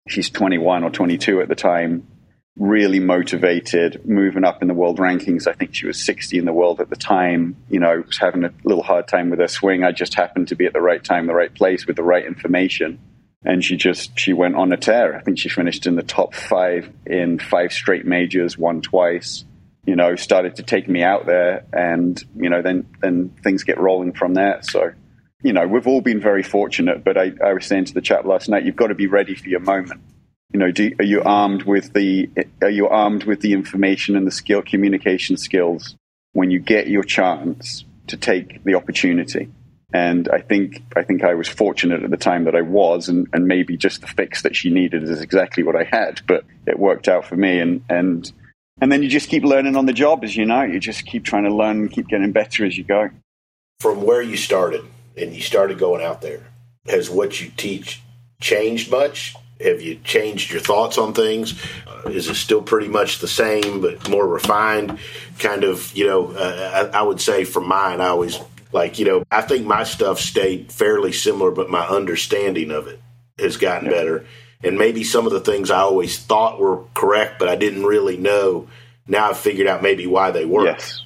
She's 0.07 0.29
21 0.29 0.83
or 0.83 0.89
22 0.89 1.41
at 1.41 1.49
the 1.49 1.55
time 1.55 2.07
really 2.57 2.99
motivated, 2.99 4.05
moving 4.05 4.43
up 4.43 4.61
in 4.61 4.67
the 4.67 4.73
world 4.73 4.99
rankings. 4.99 5.47
I 5.47 5.53
think 5.53 5.73
she 5.73 5.87
was 5.87 6.03
60 6.03 6.37
in 6.37 6.45
the 6.45 6.53
world 6.53 6.81
at 6.81 6.89
the 6.89 6.95
time. 6.95 7.55
You 7.69 7.79
know, 7.79 8.03
was 8.05 8.17
having 8.17 8.43
a 8.43 8.53
little 8.63 8.83
hard 8.83 9.07
time 9.07 9.29
with 9.29 9.39
her 9.39 9.47
swing. 9.47 9.83
I 9.83 9.91
just 9.91 10.13
happened 10.13 10.49
to 10.49 10.55
be 10.55 10.65
at 10.65 10.73
the 10.73 10.81
right 10.81 11.03
time, 11.03 11.25
the 11.25 11.33
right 11.33 11.53
place 11.53 11.87
with 11.87 11.95
the 11.95 12.03
right 12.03 12.25
information. 12.25 12.99
And 13.45 13.63
she 13.63 13.77
just, 13.77 14.19
she 14.19 14.33
went 14.33 14.55
on 14.55 14.73
a 14.73 14.77
tear. 14.77 15.15
I 15.15 15.21
think 15.21 15.39
she 15.39 15.47
finished 15.47 15.87
in 15.87 15.95
the 15.95 16.03
top 16.03 16.33
five 16.33 16.91
in 17.05 17.39
five 17.39 17.71
straight 17.71 18.05
majors, 18.05 18.57
won 18.57 18.81
twice. 18.81 19.45
You 19.85 19.95
know, 19.95 20.17
started 20.17 20.57
to 20.57 20.63
take 20.63 20.87
me 20.87 21.01
out 21.01 21.25
there, 21.25 21.65
and 21.73 22.21
you 22.35 22.49
know, 22.49 22.61
then 22.61 22.85
then 23.01 23.29
things 23.41 23.63
get 23.63 23.79
rolling 23.79 24.11
from 24.11 24.35
there. 24.35 24.59
So, 24.61 24.91
you 25.41 25.53
know, 25.53 25.65
we've 25.65 25.87
all 25.87 26.01
been 26.01 26.19
very 26.19 26.43
fortunate. 26.43 27.03
But 27.03 27.17
I, 27.17 27.31
I 27.43 27.53
was 27.53 27.65
saying 27.65 27.85
to 27.85 27.93
the 27.93 28.01
chap 28.01 28.25
last 28.25 28.49
night, 28.49 28.65
you've 28.65 28.75
got 28.75 28.87
to 28.87 28.95
be 28.95 29.07
ready 29.07 29.33
for 29.33 29.47
your 29.49 29.61
moment 29.61 30.01
you 30.51 30.59
know, 30.59 30.71
do, 30.71 30.91
are 30.99 31.05
you 31.05 31.21
armed 31.21 31.63
with 31.63 31.93
the 31.93 32.29
are 32.61 32.69
you 32.69 32.87
armed 32.87 33.23
with 33.23 33.41
the 33.41 33.53
information 33.53 34.15
and 34.15 34.25
the 34.25 34.31
skill 34.31 34.61
communication 34.61 35.37
skills 35.37 35.95
when 36.33 36.49
you 36.49 36.59
get 36.59 36.87
your 36.87 37.03
chance 37.03 37.85
to 38.07 38.17
take 38.17 38.63
the 38.63 38.75
opportunity? 38.75 39.49
And 39.93 40.27
I 40.29 40.41
think 40.41 40.83
I 40.95 41.03
think 41.03 41.23
I 41.23 41.35
was 41.35 41.47
fortunate 41.47 42.03
at 42.03 42.09
the 42.09 42.17
time 42.17 42.45
that 42.45 42.55
I 42.55 42.61
was, 42.61 43.09
and, 43.09 43.27
and 43.33 43.47
maybe 43.47 43.77
just 43.77 44.01
the 44.01 44.07
fix 44.07 44.41
that 44.43 44.55
she 44.55 44.69
needed 44.69 45.03
is 45.03 45.21
exactly 45.21 45.63
what 45.63 45.75
I 45.75 45.83
had. 45.83 46.21
But 46.27 46.45
it 46.67 46.79
worked 46.79 47.07
out 47.07 47.25
for 47.25 47.35
me, 47.35 47.59
and 47.59 47.83
and 47.89 48.31
and 48.81 48.91
then 48.91 49.03
you 49.03 49.09
just 49.09 49.29
keep 49.29 49.43
learning 49.43 49.75
on 49.75 49.85
the 49.85 49.93
job, 49.93 50.23
as 50.23 50.35
you 50.35 50.45
know. 50.45 50.63
You 50.63 50.79
just 50.79 51.05
keep 51.05 51.25
trying 51.25 51.43
to 51.43 51.53
learn, 51.53 51.77
and 51.77 51.91
keep 51.91 52.07
getting 52.07 52.31
better 52.31 52.65
as 52.65 52.77
you 52.77 52.83
go. 52.83 53.09
From 53.79 54.03
where 54.03 54.21
you 54.21 54.37
started, 54.37 54.83
and 55.15 55.33
you 55.33 55.41
started 55.41 55.79
going 55.79 56.03
out 56.03 56.21
there, 56.21 56.41
has 56.87 57.09
what 57.09 57.41
you 57.41 57.51
teach 57.55 58.01
changed 58.41 58.91
much? 58.91 59.35
Have 59.59 59.81
you 59.81 59.99
changed 60.03 60.51
your 60.51 60.61
thoughts 60.61 60.97
on 60.97 61.13
things? 61.13 61.61
Uh, 61.85 62.09
is 62.09 62.29
it 62.29 62.35
still 62.35 62.61
pretty 62.61 62.87
much 62.87 63.19
the 63.19 63.27
same 63.27 63.81
but 63.81 64.09
more 64.09 64.27
refined? 64.27 64.99
Kind 65.37 65.63
of, 65.63 65.93
you 65.95 66.07
know, 66.07 66.31
uh, 66.31 66.89
I, 66.93 66.99
I 66.99 67.01
would 67.01 67.19
say 67.19 67.43
for 67.43 67.59
mine, 67.59 67.99
I 67.99 68.07
always 68.07 68.39
like, 68.71 68.99
you 68.99 69.05
know, 69.05 69.23
I 69.29 69.41
think 69.41 69.65
my 69.65 69.83
stuff 69.83 70.19
stayed 70.19 70.71
fairly 70.71 71.11
similar, 71.11 71.51
but 71.51 71.69
my 71.69 71.85
understanding 71.85 72.71
of 72.71 72.87
it 72.87 73.01
has 73.37 73.57
gotten 73.57 73.89
yeah. 73.89 73.97
better. 73.97 74.25
And 74.63 74.77
maybe 74.77 75.03
some 75.03 75.25
of 75.25 75.33
the 75.33 75.39
things 75.39 75.71
I 75.71 75.79
always 75.79 76.17
thought 76.17 76.59
were 76.59 76.83
correct, 76.93 77.39
but 77.39 77.49
I 77.49 77.55
didn't 77.55 77.85
really 77.85 78.17
know. 78.17 78.67
Now 79.07 79.29
I've 79.29 79.37
figured 79.37 79.67
out 79.67 79.81
maybe 79.81 80.07
why 80.07 80.31
they 80.31 80.45
weren't. 80.45 80.79
Yes 80.79 81.03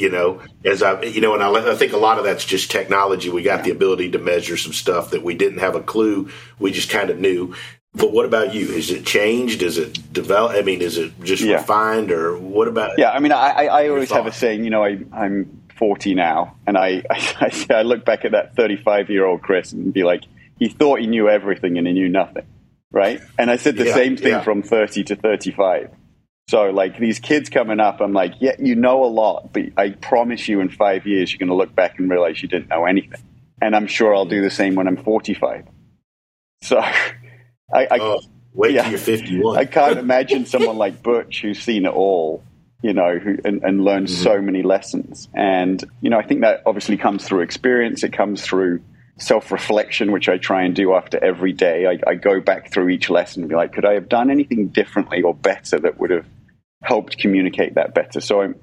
you 0.00 0.08
know, 0.08 0.40
as 0.64 0.82
I, 0.82 1.02
you 1.02 1.20
know, 1.20 1.34
and 1.34 1.42
I, 1.42 1.72
I, 1.72 1.74
think 1.74 1.92
a 1.92 1.98
lot 1.98 2.16
of 2.16 2.24
that's 2.24 2.46
just 2.46 2.70
technology. 2.70 3.28
We 3.28 3.42
got 3.42 3.58
yeah. 3.58 3.64
the 3.64 3.70
ability 3.72 4.12
to 4.12 4.18
measure 4.18 4.56
some 4.56 4.72
stuff 4.72 5.10
that 5.10 5.22
we 5.22 5.34
didn't 5.34 5.58
have 5.58 5.74
a 5.74 5.82
clue. 5.82 6.30
We 6.58 6.72
just 6.72 6.88
kind 6.88 7.10
of 7.10 7.18
knew. 7.18 7.54
But 7.92 8.12
what 8.12 8.24
about 8.24 8.54
you? 8.54 8.68
Is 8.68 8.90
it 8.90 9.04
changed? 9.04 9.62
Is 9.62 9.76
it 9.76 10.12
developed? 10.12 10.54
I 10.54 10.62
mean, 10.62 10.80
is 10.80 10.96
it 10.96 11.12
just 11.22 11.42
yeah. 11.42 11.56
refined, 11.56 12.12
or 12.12 12.38
what 12.38 12.68
about? 12.68 12.98
Yeah, 12.98 13.10
I 13.10 13.18
mean, 13.18 13.32
I, 13.32 13.50
I, 13.50 13.64
I 13.64 13.88
always 13.88 14.10
have 14.12 14.26
a 14.26 14.32
saying. 14.32 14.62
You 14.62 14.70
know, 14.70 14.84
I, 14.84 14.98
I'm 15.12 15.62
40 15.76 16.14
now, 16.14 16.56
and 16.66 16.78
I, 16.78 17.02
I, 17.10 17.66
I 17.70 17.82
look 17.82 18.04
back 18.04 18.24
at 18.24 18.32
that 18.32 18.54
35 18.54 19.10
year 19.10 19.26
old 19.26 19.42
Chris 19.42 19.72
and 19.72 19.92
be 19.92 20.04
like, 20.04 20.22
he 20.58 20.68
thought 20.68 21.00
he 21.00 21.08
knew 21.08 21.28
everything 21.28 21.78
and 21.78 21.86
he 21.86 21.92
knew 21.92 22.08
nothing, 22.08 22.46
right? 22.92 23.20
And 23.38 23.50
I 23.50 23.56
said 23.56 23.76
the 23.76 23.86
yeah, 23.86 23.94
same 23.94 24.16
thing 24.16 24.32
yeah. 24.32 24.42
from 24.42 24.62
30 24.62 25.04
to 25.04 25.16
35. 25.16 25.90
So, 26.48 26.70
like 26.70 26.98
these 26.98 27.18
kids 27.18 27.48
coming 27.48 27.80
up, 27.80 28.00
I'm 28.00 28.12
like, 28.12 28.34
yeah, 28.40 28.54
you 28.58 28.76
know 28.76 29.04
a 29.04 29.06
lot, 29.06 29.52
but 29.52 29.64
I 29.76 29.90
promise 29.90 30.48
you, 30.48 30.60
in 30.60 30.68
five 30.68 31.06
years, 31.06 31.32
you're 31.32 31.38
going 31.38 31.48
to 31.48 31.54
look 31.54 31.74
back 31.74 31.98
and 31.98 32.08
realize 32.08 32.40
you 32.40 32.48
didn't 32.48 32.68
know 32.68 32.84
anything. 32.84 33.20
And 33.60 33.74
I'm 33.74 33.86
sure 33.88 34.14
I'll 34.14 34.26
do 34.26 34.42
the 34.42 34.50
same 34.50 34.76
when 34.76 34.86
I'm 34.86 34.96
45. 34.96 35.66
So. 36.62 36.80
I, 37.72 37.86
I 37.90 37.98
oh, 38.00 38.20
wait 38.52 38.74
yeah, 38.74 38.82
till 38.82 38.92
you're 38.92 38.98
51. 38.98 39.58
I 39.58 39.64
can't 39.64 39.98
imagine 40.06 40.46
someone 40.46 40.76
like 40.76 41.02
Butch 41.02 41.42
who's 41.42 41.60
seen 41.62 41.86
it 41.86 41.92
all, 41.92 42.42
you 42.82 42.92
know, 42.92 43.18
who, 43.18 43.36
and, 43.44 43.62
and 43.62 43.84
learned 43.84 44.08
mm-hmm. 44.08 44.22
so 44.22 44.40
many 44.40 44.62
lessons. 44.62 45.28
And, 45.34 45.82
you 46.00 46.10
know, 46.10 46.18
I 46.18 46.26
think 46.26 46.42
that 46.42 46.62
obviously 46.66 46.96
comes 46.96 47.24
through 47.24 47.42
experience. 47.42 48.02
It 48.02 48.12
comes 48.12 48.42
through 48.42 48.82
self 49.18 49.52
reflection, 49.52 50.12
which 50.12 50.28
I 50.28 50.38
try 50.38 50.64
and 50.64 50.74
do 50.74 50.94
after 50.94 51.22
every 51.22 51.52
day. 51.52 51.86
I, 51.86 52.10
I, 52.10 52.14
go 52.14 52.40
back 52.40 52.72
through 52.72 52.88
each 52.88 53.10
lesson 53.10 53.42
and 53.42 53.50
be 53.50 53.54
like, 53.54 53.72
could 53.72 53.84
I 53.84 53.94
have 53.94 54.08
done 54.08 54.30
anything 54.30 54.68
differently 54.68 55.22
or 55.22 55.34
better 55.34 55.78
that 55.78 56.00
would 56.00 56.10
have 56.10 56.26
helped 56.82 57.18
communicate 57.18 57.74
that 57.74 57.94
better. 57.94 58.20
So 58.20 58.40
I'm, 58.40 58.56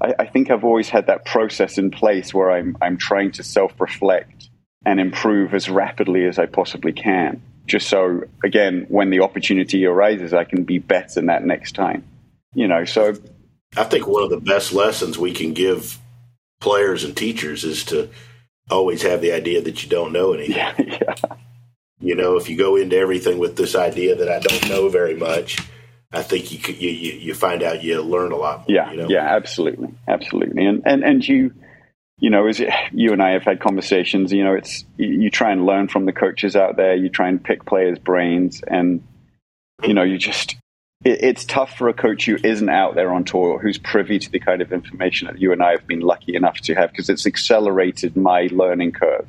I, 0.00 0.14
I 0.20 0.26
think 0.26 0.50
I've 0.50 0.64
always 0.64 0.88
had 0.88 1.06
that 1.06 1.24
process 1.24 1.78
in 1.78 1.90
place 1.90 2.34
where 2.34 2.50
I'm, 2.50 2.76
I'm 2.80 2.96
trying 2.98 3.32
to 3.32 3.42
self 3.42 3.80
reflect 3.80 4.48
and 4.84 4.98
improve 4.98 5.54
as 5.54 5.68
rapidly 5.68 6.26
as 6.26 6.38
I 6.38 6.46
possibly 6.46 6.92
can. 6.92 7.42
Just 7.70 7.88
so, 7.88 8.22
again, 8.42 8.86
when 8.88 9.10
the 9.10 9.20
opportunity 9.20 9.86
arises, 9.86 10.34
I 10.34 10.42
can 10.42 10.64
be 10.64 10.78
better 10.78 11.14
than 11.14 11.26
that 11.26 11.44
next 11.44 11.76
time. 11.76 12.02
You 12.52 12.66
know, 12.66 12.84
so 12.84 13.14
I 13.76 13.84
think 13.84 14.08
one 14.08 14.24
of 14.24 14.30
the 14.30 14.40
best 14.40 14.72
lessons 14.72 15.16
we 15.16 15.32
can 15.32 15.54
give 15.54 15.96
players 16.60 17.04
and 17.04 17.16
teachers 17.16 17.62
is 17.62 17.84
to 17.84 18.10
always 18.68 19.02
have 19.02 19.20
the 19.20 19.30
idea 19.30 19.62
that 19.62 19.84
you 19.84 19.88
don't 19.88 20.12
know 20.12 20.32
anything. 20.32 20.56
Yeah, 20.56 20.74
yeah. 20.78 21.14
You 22.00 22.16
know, 22.16 22.36
if 22.36 22.48
you 22.48 22.56
go 22.56 22.74
into 22.74 22.96
everything 22.96 23.38
with 23.38 23.54
this 23.54 23.76
idea 23.76 24.16
that 24.16 24.28
I 24.28 24.40
don't 24.40 24.68
know 24.68 24.88
very 24.88 25.14
much, 25.14 25.60
I 26.10 26.22
think 26.22 26.50
you 26.50 26.58
could, 26.58 26.82
you, 26.82 26.90
you, 26.90 27.12
you 27.12 27.34
find 27.34 27.62
out 27.62 27.84
you 27.84 28.02
learn 28.02 28.32
a 28.32 28.36
lot 28.36 28.60
more. 28.60 28.76
Yeah, 28.76 28.90
you 28.90 28.96
know? 28.96 29.08
yeah, 29.08 29.36
absolutely, 29.36 29.94
absolutely, 30.08 30.66
and 30.66 30.82
and 30.84 31.04
and 31.04 31.28
you, 31.28 31.54
you 32.20 32.28
know, 32.28 32.46
as 32.46 32.60
you 32.92 33.12
and 33.12 33.22
I 33.22 33.30
have 33.30 33.44
had 33.44 33.60
conversations, 33.60 34.30
you 34.32 34.44
know, 34.44 34.54
it's 34.54 34.84
you 34.98 35.30
try 35.30 35.52
and 35.52 35.64
learn 35.64 35.88
from 35.88 36.04
the 36.04 36.12
coaches 36.12 36.54
out 36.54 36.76
there. 36.76 36.94
You 36.94 37.08
try 37.08 37.28
and 37.28 37.42
pick 37.42 37.64
players' 37.64 37.98
brains, 37.98 38.62
and 38.66 39.02
you 39.82 39.94
know, 39.94 40.02
you 40.02 40.18
just 40.18 40.56
it, 41.02 41.22
it's 41.22 41.44
tough 41.46 41.76
for 41.78 41.88
a 41.88 41.94
coach 41.94 42.26
who 42.26 42.36
isn't 42.44 42.68
out 42.68 42.94
there 42.94 43.12
on 43.12 43.24
tour, 43.24 43.58
who's 43.58 43.78
privy 43.78 44.18
to 44.18 44.30
the 44.30 44.38
kind 44.38 44.60
of 44.60 44.70
information 44.70 45.28
that 45.28 45.40
you 45.40 45.52
and 45.52 45.62
I 45.62 45.70
have 45.72 45.86
been 45.86 46.00
lucky 46.00 46.36
enough 46.36 46.58
to 46.62 46.74
have, 46.74 46.90
because 46.90 47.08
it's 47.08 47.26
accelerated 47.26 48.16
my 48.16 48.48
learning 48.52 48.92
curve. 48.92 49.26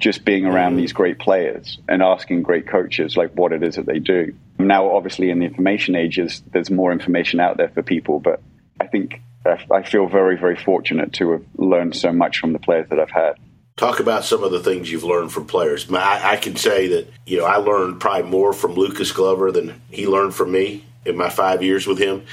Just 0.00 0.24
being 0.24 0.46
around 0.46 0.76
these 0.76 0.92
great 0.92 1.20
players 1.20 1.78
and 1.88 2.02
asking 2.02 2.42
great 2.42 2.66
coaches 2.66 3.16
like 3.16 3.30
what 3.34 3.52
it 3.52 3.62
is 3.62 3.76
that 3.76 3.86
they 3.86 4.00
do. 4.00 4.34
Now, 4.58 4.90
obviously, 4.90 5.30
in 5.30 5.38
the 5.38 5.44
information 5.44 5.94
ages, 5.94 6.42
there's 6.50 6.70
more 6.70 6.90
information 6.90 7.38
out 7.38 7.56
there 7.56 7.68
for 7.68 7.82
people, 7.82 8.18
but 8.18 8.40
I 8.80 8.88
think 8.88 9.20
I 9.44 9.82
feel 9.82 10.06
very, 10.06 10.36
very 10.36 10.56
fortunate 10.56 11.12
to 11.14 11.32
have 11.32 11.44
learned 11.56 11.96
so 11.96 12.12
much 12.12 12.38
from 12.38 12.52
the 12.52 12.58
players 12.58 12.88
that 12.90 13.00
I've 13.00 13.10
had. 13.10 13.34
Talk 13.76 14.00
about 14.00 14.24
some 14.24 14.44
of 14.44 14.52
the 14.52 14.60
things 14.60 14.90
you've 14.90 15.04
learned 15.04 15.32
from 15.32 15.46
players. 15.46 15.90
I, 15.90 16.32
I 16.32 16.36
can 16.36 16.56
say 16.56 16.88
that 16.88 17.08
you 17.26 17.38
know 17.38 17.46
I 17.46 17.56
learned 17.56 18.00
probably 18.00 18.30
more 18.30 18.52
from 18.52 18.74
Lucas 18.74 19.12
Glover 19.12 19.50
than 19.50 19.80
he 19.90 20.06
learned 20.06 20.34
from 20.34 20.52
me 20.52 20.84
in 21.04 21.16
my 21.16 21.30
five 21.30 21.62
years 21.62 21.86
with 21.86 21.98
him. 21.98 22.24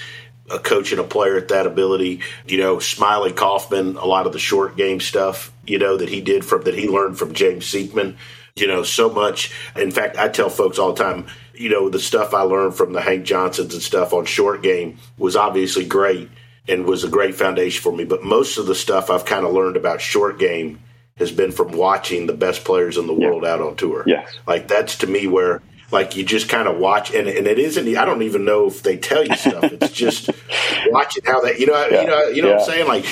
A 0.51 0.59
coach 0.59 0.91
and 0.91 0.99
a 0.99 1.03
player 1.03 1.37
at 1.37 1.49
that 1.49 1.67
ability, 1.67 2.21
you 2.47 2.57
know, 2.57 2.77
Smylie 2.77 3.35
Kaufman, 3.35 3.97
a 3.97 4.05
lot 4.05 4.25
of 4.25 4.33
the 4.33 4.39
short 4.39 4.75
game 4.75 4.99
stuff, 4.99 5.51
you 5.65 5.77
know, 5.77 5.97
that 5.97 6.09
he 6.09 6.21
did 6.21 6.43
from 6.43 6.63
that 6.63 6.73
he 6.73 6.89
learned 6.89 7.19
from 7.19 7.33
James 7.33 7.65
Sieckmann, 7.71 8.17
you 8.55 8.67
know, 8.67 8.83
so 8.83 9.09
much. 9.09 9.53
In 9.75 9.91
fact, 9.91 10.17
I 10.17 10.27
tell 10.27 10.49
folks 10.49 10.79
all 10.79 10.93
the 10.93 11.03
time, 11.03 11.27
you 11.53 11.69
know, 11.69 11.89
the 11.89 11.99
stuff 11.99 12.33
I 12.33 12.41
learned 12.41 12.75
from 12.75 12.93
the 12.93 13.01
Hank 13.01 13.25
Johnsons 13.25 13.73
and 13.73 13.83
stuff 13.83 14.11
on 14.11 14.25
short 14.25 14.63
game 14.63 14.97
was 15.17 15.35
obviously 15.35 15.85
great 15.85 16.29
and 16.69 16.85
was 16.85 17.03
a 17.03 17.09
great 17.09 17.35
foundation 17.35 17.81
for 17.81 17.95
me. 17.95 18.05
But 18.05 18.23
most 18.23 18.57
of 18.57 18.65
the 18.65 18.75
stuff 18.75 19.09
I've 19.09 19.25
kind 19.25 19.45
of 19.45 19.53
learned 19.53 19.77
about 19.77 20.01
short 20.01 20.39
game 20.39 20.79
has 21.17 21.31
been 21.31 21.51
from 21.51 21.73
watching 21.73 22.27
the 22.27 22.33
best 22.33 22.63
players 22.63 22.97
in 22.97 23.07
the 23.07 23.13
world 23.13 23.43
out 23.45 23.61
on 23.61 23.75
tour. 23.75 24.03
Yes. 24.07 24.39
Like 24.47 24.67
that's 24.67 24.99
to 24.99 25.07
me 25.07 25.27
where 25.27 25.61
like 25.91 26.15
you 26.15 26.23
just 26.23 26.49
kind 26.49 26.67
of 26.67 26.77
watch 26.77 27.13
and, 27.13 27.27
and 27.27 27.47
it 27.47 27.57
isn't 27.57 27.97
i 27.97 28.05
don't 28.05 28.21
even 28.21 28.45
know 28.45 28.67
if 28.67 28.83
they 28.83 28.97
tell 28.97 29.25
you 29.25 29.35
stuff 29.35 29.63
it's 29.63 29.91
just 29.93 30.29
watching 30.89 31.23
how 31.25 31.41
they 31.41 31.57
you 31.57 31.65
know 31.65 31.88
yeah. 31.88 32.01
you 32.01 32.07
know 32.07 32.27
you 32.27 32.41
know 32.41 32.49
yeah. 32.49 32.55
what 32.55 32.61
i'm 32.61 32.67
saying 32.67 32.88
like 32.88 33.05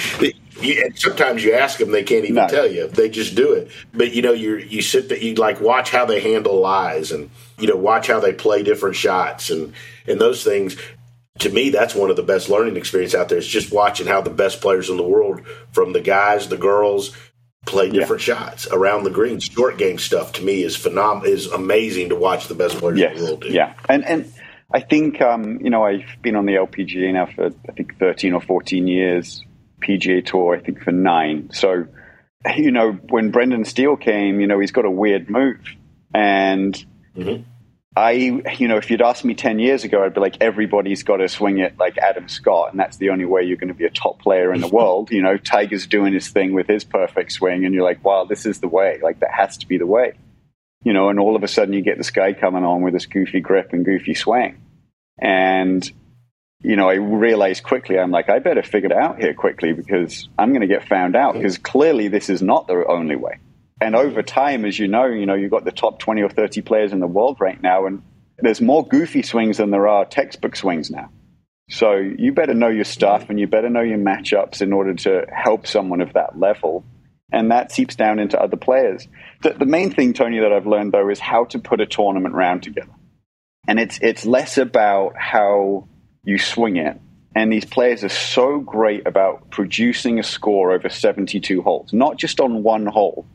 you, 0.62 0.84
and 0.84 0.98
sometimes 0.98 1.44
you 1.44 1.54
ask 1.54 1.80
them 1.80 1.92
they 1.92 2.04
can't 2.04 2.26
even 2.26 2.36
no. 2.36 2.48
tell 2.48 2.70
you 2.70 2.88
they 2.88 3.10
just 3.10 3.36
do 3.36 3.54
it 3.54 3.70
but 3.94 4.14
you 4.14 4.22
know 4.22 4.34
you 4.34 4.58
you 4.58 4.82
sit 4.82 5.10
there 5.10 5.18
you 5.18 5.36
like 5.36 5.62
watch 5.62 5.90
how 5.92 6.06
they 6.06 6.20
handle 6.20 6.60
lies 6.60 7.12
and 7.12 7.30
you 7.58 7.68
know 7.68 7.76
watch 7.76 8.08
how 8.08 8.20
they 8.20 8.34
play 8.34 8.64
different 8.64 8.96
shots 8.96 9.50
and 9.50 9.74
and 10.08 10.22
those 10.22 10.44
things 10.44 10.78
to 11.40 11.50
me 11.50 11.70
that's 11.70 11.96
one 11.96 12.10
of 12.10 12.16
the 12.16 12.24
best 12.24 12.50
learning 12.50 12.78
experience 12.78 13.14
out 13.16 13.30
there 13.30 13.38
is 13.38 13.48
just 13.48 13.72
watching 13.72 14.08
how 14.08 14.22
the 14.22 14.30
best 14.30 14.62
players 14.62 14.90
in 14.90 14.98
the 14.98 15.04
world 15.04 15.42
from 15.72 15.94
the 15.94 16.02
guys 16.02 16.48
the 16.50 16.58
girls 16.58 17.16
play 17.68 17.90
different 17.90 18.26
yeah. 18.26 18.36
shots 18.36 18.68
around 18.68 19.04
the 19.04 19.12
green. 19.12 19.40
Short 19.40 19.78
game 19.78 20.00
stuff 20.00 20.34
to 20.34 20.44
me 20.44 20.64
is 20.64 20.76
phenomenal. 20.76 21.32
Is 21.32 21.48
amazing 21.48 22.10
to 22.10 22.16
watch 22.16 22.48
the 22.48 22.56
best 22.56 22.78
players 22.78 22.98
yes. 22.98 23.12
in 23.12 23.18
the 23.18 23.24
world 23.26 23.42
do. 23.42 23.50
Yeah, 23.50 23.76
and 23.88 24.04
and 24.06 24.34
I 24.74 24.80
think 24.80 25.22
um, 25.22 25.60
you 25.62 25.70
know 25.70 25.84
I've 25.84 26.22
been 26.22 26.36
on 26.36 26.46
the 26.46 26.54
LPGA 26.54 27.14
now 27.14 27.28
for 27.28 27.48
I 27.48 27.72
think 27.74 28.00
thirteen 28.00 28.34
or 28.34 28.42
fourteen 28.42 28.88
years. 28.88 29.44
PGA 29.80 30.26
Tour 30.26 30.56
I 30.56 30.60
think 30.60 30.82
for 30.82 30.92
nine. 30.92 31.52
So 31.54 31.86
you 32.56 32.72
know 32.72 32.94
when 32.94 33.30
Brendan 33.30 33.66
Steele 33.66 33.98
came, 33.98 34.40
you 34.40 34.48
know 34.48 34.60
he's 34.60 34.72
got 34.72 34.86
a 34.86 34.92
weird 34.92 35.30
move, 35.30 35.60
and 36.16 36.74
mm-hmm. 37.16 37.44
I, 37.98 38.12
you 38.12 38.68
know, 38.68 38.78
if 38.78 38.92
you'd 38.92 39.02
asked 39.02 39.26
me 39.26 39.34
10 39.34 39.58
years 39.58 39.84
ago, 39.84 40.04
I'd 40.04 40.14
be 40.14 40.20
like, 40.20 40.38
everybody's 40.40 41.02
got 41.02 41.18
to 41.18 41.28
swing 41.28 41.58
it 41.58 41.80
like 41.80 41.98
Adam 41.98 42.28
Scott, 42.28 42.70
and 42.70 42.80
that's 42.80 42.98
the 42.98 43.10
only 43.10 43.26
way 43.26 43.42
you're 43.44 43.58
going 43.58 43.70
to 43.70 43.74
be 43.74 43.86
a 43.86 43.90
top 43.90 44.20
player 44.20 44.54
in 44.54 44.62
the 44.62 44.68
world. 44.80 45.10
You 45.10 45.24
know, 45.24 45.38
Tiger's 45.38 45.88
doing 45.88 46.14
his 46.14 46.28
thing 46.28 46.54
with 46.54 46.68
his 46.68 46.84
perfect 46.84 47.32
swing, 47.32 47.66
and 47.66 47.74
you're 47.74 47.84
like, 47.84 48.06
wow, 48.06 48.26
this 48.26 48.46
is 48.46 48.60
the 48.60 48.68
way. 48.68 49.00
Like, 49.02 49.22
that 49.22 49.32
has 49.32 49.58
to 49.58 49.68
be 49.68 49.80
the 49.80 49.88
way. 49.88 50.14
You 50.84 50.94
know, 50.94 51.10
and 51.10 51.20
all 51.20 51.36
of 51.36 51.44
a 51.44 51.48
sudden 51.48 51.74
you 51.74 51.82
get 51.82 51.98
this 51.98 52.12
guy 52.12 52.34
coming 52.34 52.64
on 52.64 52.84
with 52.84 52.94
this 52.94 53.08
goofy 53.08 53.40
grip 53.40 53.74
and 53.74 53.84
goofy 53.84 54.14
swing. 54.14 54.62
And, 55.18 55.92
you 56.62 56.76
know, 56.76 56.88
I 56.88 56.96
realized 56.96 57.64
quickly, 57.64 57.98
I'm 57.98 58.12
like, 58.12 58.30
I 58.30 58.38
better 58.38 58.62
figure 58.62 58.92
it 58.92 58.96
out 58.96 59.20
here 59.20 59.34
quickly 59.34 59.74
because 59.74 60.30
I'm 60.38 60.50
going 60.50 60.62
to 60.62 60.68
get 60.68 60.88
found 60.88 61.16
out 61.16 61.34
because 61.34 61.58
clearly 61.58 62.10
this 62.10 62.30
is 62.30 62.44
not 62.44 62.68
the 62.68 62.86
only 62.88 63.16
way. 63.16 63.40
And 63.80 63.96
over 63.96 64.24
time, 64.24 64.66
as 64.66 64.78
you 64.80 64.88
know, 64.88 65.06
you 65.06 65.26
know, 65.26 65.36
you've 65.36 65.52
got 65.52 65.66
the 65.66 65.72
top 65.72 66.00
20 66.00 66.22
or 66.22 66.30
30 66.30 66.62
players 66.62 66.94
in 66.94 67.00
the 67.00 67.08
world 67.08 67.38
right 67.40 67.62
now, 67.62 67.86
and 67.86 68.02
there's 68.40 68.62
more 68.62 68.86
goofy 68.86 69.22
swings 69.22 69.58
than 69.58 69.72
there 69.72 69.88
are 69.88 70.06
textbook 70.06 70.56
swings 70.56 70.90
now. 70.90 71.10
So 71.70 71.96
you 71.96 72.32
better 72.32 72.54
know 72.54 72.70
your 72.70 72.86
stuff 72.86 73.30
and 73.30 73.40
you 73.40 73.48
better 73.48 73.70
know 73.70 73.82
your 73.82 73.98
matchups 73.98 74.62
in 74.62 74.72
order 74.72 74.94
to 74.94 75.26
help 75.32 75.68
someone 75.68 76.02
of 76.02 76.14
that 76.14 76.40
level. 76.40 76.86
And 77.32 77.52
that 77.52 77.74
seeps 77.74 77.96
down 77.96 78.20
into 78.20 78.42
other 78.42 78.56
players. 78.56 79.06
The, 79.44 79.50
the 79.52 79.66
main 79.66 79.92
thing, 79.92 80.14
Tony, 80.14 80.40
that 80.40 80.54
I've 80.54 80.66
learned 80.66 80.94
though 80.94 81.10
is 81.10 81.20
how 81.20 81.44
to 81.46 81.60
put 81.60 81.82
a 81.82 81.86
tournament 81.86 82.36
round 82.36 82.64
together. 82.64 82.94
And 83.68 83.80
it's, 83.80 84.00
it's 84.02 84.26
less 84.26 84.58
about 84.58 85.16
how 85.18 85.90
you 86.24 86.38
swing 86.38 86.78
it. 86.78 87.02
And 87.36 87.52
these 87.52 87.66
players 87.66 88.04
are 88.06 88.10
so 88.10 88.60
great 88.60 89.06
about 89.06 89.52
producing 89.52 90.20
a 90.20 90.24
score 90.24 90.72
over 90.72 90.88
72 90.88 91.62
holes, 91.62 91.92
not 91.92 92.18
just 92.18 92.40
on 92.40 92.64
one 92.64 92.86
hole, 92.86 93.28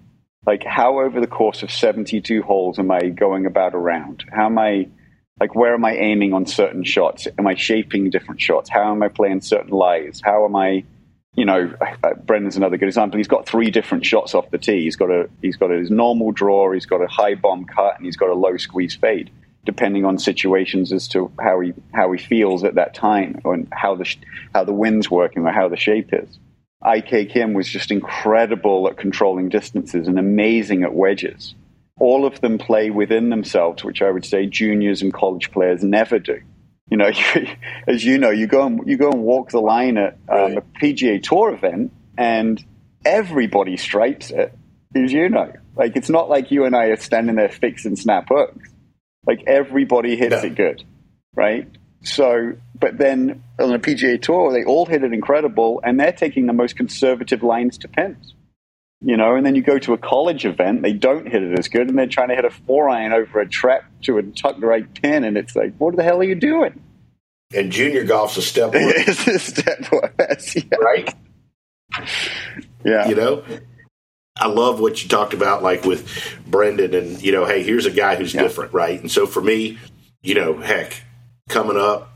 like 0.47 0.65
how 0.65 1.01
over 1.01 1.21
the 1.21 1.27
course 1.27 1.63
of 1.63 1.71
72 1.71 2.43
holes 2.43 2.79
am 2.79 2.91
I 2.91 3.09
going 3.09 3.47
about 3.47 3.75
around? 3.75 4.25
How 4.33 4.47
am 4.47 4.59
I 4.59 4.89
like 5.41 5.55
where 5.55 5.75
am 5.75 5.85
I 5.85 5.97
aiming 5.97 6.33
on 6.33 6.47
certain 6.47 6.85
shots? 6.85 7.27
Am 7.39 7.47
I 7.47 7.55
shaping 7.55 8.11
different 8.11 8.41
shots? 8.41 8.69
How 8.71 8.93
am 8.93 9.03
I 9.03 9.09
playing 9.09 9.41
certain 9.41 9.71
lies? 9.71 10.21
How 10.25 10.45
am 10.45 10.57
I 10.57 10.85
you 11.35 11.47
know, 11.47 11.75
Brendan's 12.25 12.57
another 12.57 12.77
good 12.77 12.89
example. 12.89 13.17
He's 13.17 13.29
got 13.29 13.47
three 13.47 13.71
different 13.71 14.05
shots 14.05 14.35
off 14.35 14.51
the 14.51 14.59
tee. 14.59 14.83
He's 14.83 14.97
got 14.97 15.11
a 15.11 15.31
he's 15.41 15.57
got 15.57 15.71
his 15.71 15.91
normal 15.91 16.31
draw, 16.33 16.73
he's 16.73 16.87
got 16.87 17.01
a 17.01 17.07
high 17.07 17.35
bomb 17.35 17.65
cut, 17.65 17.97
and 17.97 18.05
he's 18.05 18.17
got 18.17 18.29
a 18.29 18.35
low 18.35 18.59
squeeze 18.59 18.95
fade, 18.95 19.31
depending 19.65 20.05
on 20.05 20.19
situations 20.19 20.93
as 20.93 21.09
to 21.09 21.33
how 21.41 21.61
he 21.61 21.73
how 21.95 22.13
he 22.13 22.19
feels 22.19 22.65
at 22.65 22.75
that 22.75 22.95
time, 22.95 23.41
and 23.45 23.67
how 23.73 23.95
the 23.95 24.15
how 24.55 24.65
the 24.65 24.75
wind's 24.75 25.11
working 25.11 25.47
or 25.47 25.53
how 25.53 25.69
the 25.69 25.77
shape 25.77 26.11
is. 26.13 26.39
IK 26.85 27.31
Kim 27.31 27.53
was 27.53 27.69
just 27.69 27.91
incredible 27.91 28.89
at 28.89 28.97
controlling 28.97 29.49
distances 29.49 30.09
and 30.09 30.19
amazing 30.19 30.83
at 30.83 30.95
wedges. 30.95 31.55
All 31.99 32.27
of 32.27 32.41
them 32.41 32.59
play 32.59 32.91
within 32.91 33.31
themselves, 33.31 33.85
which 33.85 34.03
I 34.03 34.11
would 34.11 34.25
say 34.25 34.47
juniors 34.47 35.03
and 35.03 35.13
college 35.13 35.53
players 35.53 35.83
never 35.83 36.19
do. 36.19 36.41
You 36.91 36.97
know, 36.97 37.11
as 37.87 38.05
you 38.05 38.19
know, 38.19 38.31
you 38.31 38.47
go 38.47 38.67
and 38.67 38.81
you 38.87 38.97
go 38.97 39.11
and 39.11 39.23
walk 39.23 39.51
the 39.51 39.61
line 39.61 39.97
at 39.97 40.19
um, 40.29 40.59
a 40.59 40.63
PGA 40.83 41.23
Tour 41.23 41.55
event, 41.55 41.93
and 42.19 42.63
everybody 43.05 43.77
stripes 43.77 44.31
it, 44.31 44.53
as 44.95 45.13
you 45.13 45.29
know. 45.29 45.53
Like 45.77 45.97
it's 45.97 46.11
not 46.11 46.29
like 46.29 46.51
you 46.51 46.65
and 46.65 46.75
I 46.75 46.87
are 46.87 46.97
standing 46.97 47.37
there 47.37 47.49
fixing 47.49 47.97
snap 47.97 48.27
hooks. 48.29 48.69
Like 49.27 49.45
everybody 49.47 50.17
hits 50.17 50.43
no. 50.43 50.49
it 50.49 50.55
good, 50.57 50.85
right? 51.35 51.69
So, 52.03 52.55
but 52.79 52.99
then 52.99 53.43
on 53.59 53.73
a 53.73 53.79
PGA 53.79 54.21
Tour, 54.21 54.53
they 54.53 54.65
all 54.65 54.87
hit 54.87 55.05
it 55.05 55.13
incredible, 55.13 55.81
and 55.85 55.99
they're 55.99 56.13
taking 56.13 56.47
the 56.47 56.53
most 56.53 56.77
conservative 56.77 57.43
lines 57.43 57.79
to 57.79 57.89
pins. 57.89 58.35
You 59.05 59.17
know, 59.17 59.35
and 59.35 59.45
then 59.45 59.57
you 59.57 59.63
go 59.63 59.81
to 59.81 59.95
a 59.95 59.99
college 59.99 60.45
event, 60.45 60.83
they 60.83 60.93
don't 60.93 61.27
hit 61.27 61.43
it 61.43 61.59
as 61.59 61.69
good, 61.69 61.89
and 61.89 61.99
they're 61.99 62.07
trying 62.07 62.29
to 62.29 62.37
hit 62.37 62.45
a 62.45 62.51
four 62.51 62.89
iron 62.89 63.13
over 63.13 63.41
a 63.41 63.49
trap 63.49 63.85
to 64.03 64.19
a 64.19 64.23
tucked 64.23 64.63
right 64.63 64.93
pin, 64.95 65.25
and 65.25 65.37
it's 65.37 65.57
like, 65.57 65.75
what 65.79 65.97
the 65.97 66.05
hell 66.05 66.21
are 66.21 66.25
you 66.25 66.37
doing? 66.37 66.81
And 67.55 67.73
junior 67.73 68.05
golf's 68.05 68.37
a 68.37 68.43
step 68.43 68.71
it's 68.75 69.27
a 69.27 69.39
step 69.39 69.91
worse, 69.91 70.57
yeah. 70.57 70.77
right? 70.81 71.15
Yeah, 72.85 73.09
you 73.09 73.17
know, 73.17 73.45
I 74.37 74.47
love 74.47 74.81
what 74.81 75.03
you 75.03 75.09
talked 75.09 75.35
about, 75.35 75.63
like 75.63 75.85
with 75.85 76.09
Brendan, 76.47 76.95
and 76.95 77.21
you 77.21 77.33
know, 77.33 77.45
hey, 77.45 77.63
here's 77.63 77.87
a 77.87 77.91
guy 77.91 78.17
who's 78.17 78.35
yeah. 78.35 78.43
different, 78.43 78.73
right? 78.73 79.01
And 79.01 79.11
so 79.11 79.27
for 79.27 79.43
me, 79.43 79.79
you 80.23 80.35
know, 80.35 80.59
heck, 80.59 81.03
coming 81.53 81.77
up, 81.77 82.11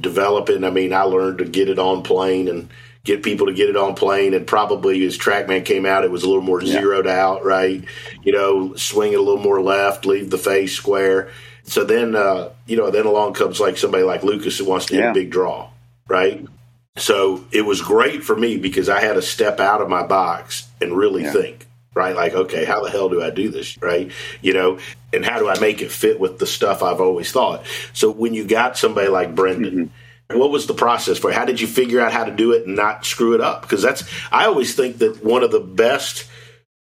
developing. 0.00 0.64
I 0.64 0.70
mean, 0.70 0.92
I 0.92 1.02
learned 1.02 1.38
to 1.38 1.44
get 1.44 1.68
it 1.68 1.78
on 1.78 2.02
plane 2.02 2.48
and 2.48 2.68
get 3.04 3.22
people 3.22 3.46
to 3.46 3.52
get 3.52 3.68
it 3.68 3.76
on 3.76 3.94
plane. 3.94 4.34
And 4.34 4.46
probably 4.46 5.04
as 5.04 5.18
TrackMan 5.18 5.64
came 5.64 5.86
out, 5.86 6.04
it 6.04 6.10
was 6.10 6.22
a 6.22 6.26
little 6.26 6.42
more 6.42 6.60
zeroed 6.64 7.06
yeah. 7.06 7.20
out, 7.20 7.44
right? 7.44 7.84
You 8.22 8.32
know, 8.32 8.74
swing 8.76 9.12
it 9.12 9.18
a 9.18 9.22
little 9.22 9.42
more 9.42 9.60
left, 9.60 10.06
leave 10.06 10.30
the 10.30 10.38
face 10.38 10.74
square. 10.74 11.30
So 11.64 11.84
then, 11.84 12.14
uh, 12.14 12.50
you 12.66 12.76
know, 12.76 12.90
then 12.90 13.06
along 13.06 13.34
comes 13.34 13.60
like 13.60 13.76
somebody 13.76 14.04
like 14.04 14.22
Lucas 14.22 14.58
who 14.58 14.64
wants 14.64 14.86
to 14.86 14.94
yeah. 14.94 15.00
hit 15.00 15.10
a 15.10 15.14
big 15.14 15.30
draw. 15.30 15.70
right? 16.08 16.46
So 16.96 17.44
it 17.50 17.62
was 17.62 17.82
great 17.82 18.22
for 18.22 18.36
me 18.36 18.56
because 18.56 18.88
I 18.88 19.00
had 19.00 19.14
to 19.14 19.22
step 19.22 19.60
out 19.60 19.80
of 19.80 19.88
my 19.88 20.06
box 20.06 20.68
and 20.80 20.96
really 20.96 21.22
yeah. 21.24 21.32
think, 21.32 21.66
right? 21.94 22.14
Like, 22.14 22.34
okay, 22.34 22.64
how 22.64 22.82
the 22.82 22.90
hell 22.90 23.08
do 23.08 23.22
I 23.22 23.30
do 23.30 23.48
this, 23.48 23.80
right? 23.80 24.10
You 24.42 24.52
know, 24.52 24.78
and 25.12 25.24
how 25.24 25.38
do 25.38 25.48
I 25.48 25.58
make 25.60 25.80
it 25.80 25.90
fit 25.90 26.18
with 26.18 26.38
the 26.38 26.46
stuff 26.46 26.82
I've 26.82 27.00
always 27.00 27.32
thought? 27.32 27.64
So 27.92 28.10
when 28.10 28.34
you 28.34 28.44
got 28.44 28.76
somebody 28.76 29.08
like 29.08 29.34
Brendan, 29.34 29.88
mm-hmm. 29.88 30.38
what 30.38 30.50
was 30.50 30.66
the 30.66 30.74
process 30.74 31.18
for? 31.18 31.32
How 31.32 31.44
did 31.44 31.60
you 31.60 31.66
figure 31.66 32.00
out 32.00 32.12
how 32.12 32.24
to 32.24 32.32
do 32.32 32.52
it 32.52 32.66
and 32.66 32.76
not 32.76 33.04
screw 33.04 33.34
it 33.34 33.40
up? 33.40 33.62
Because 33.62 33.82
that's 33.82 34.04
I 34.30 34.46
always 34.46 34.74
think 34.74 34.98
that 34.98 35.24
one 35.24 35.42
of 35.42 35.52
the 35.52 35.60
best 35.60 36.26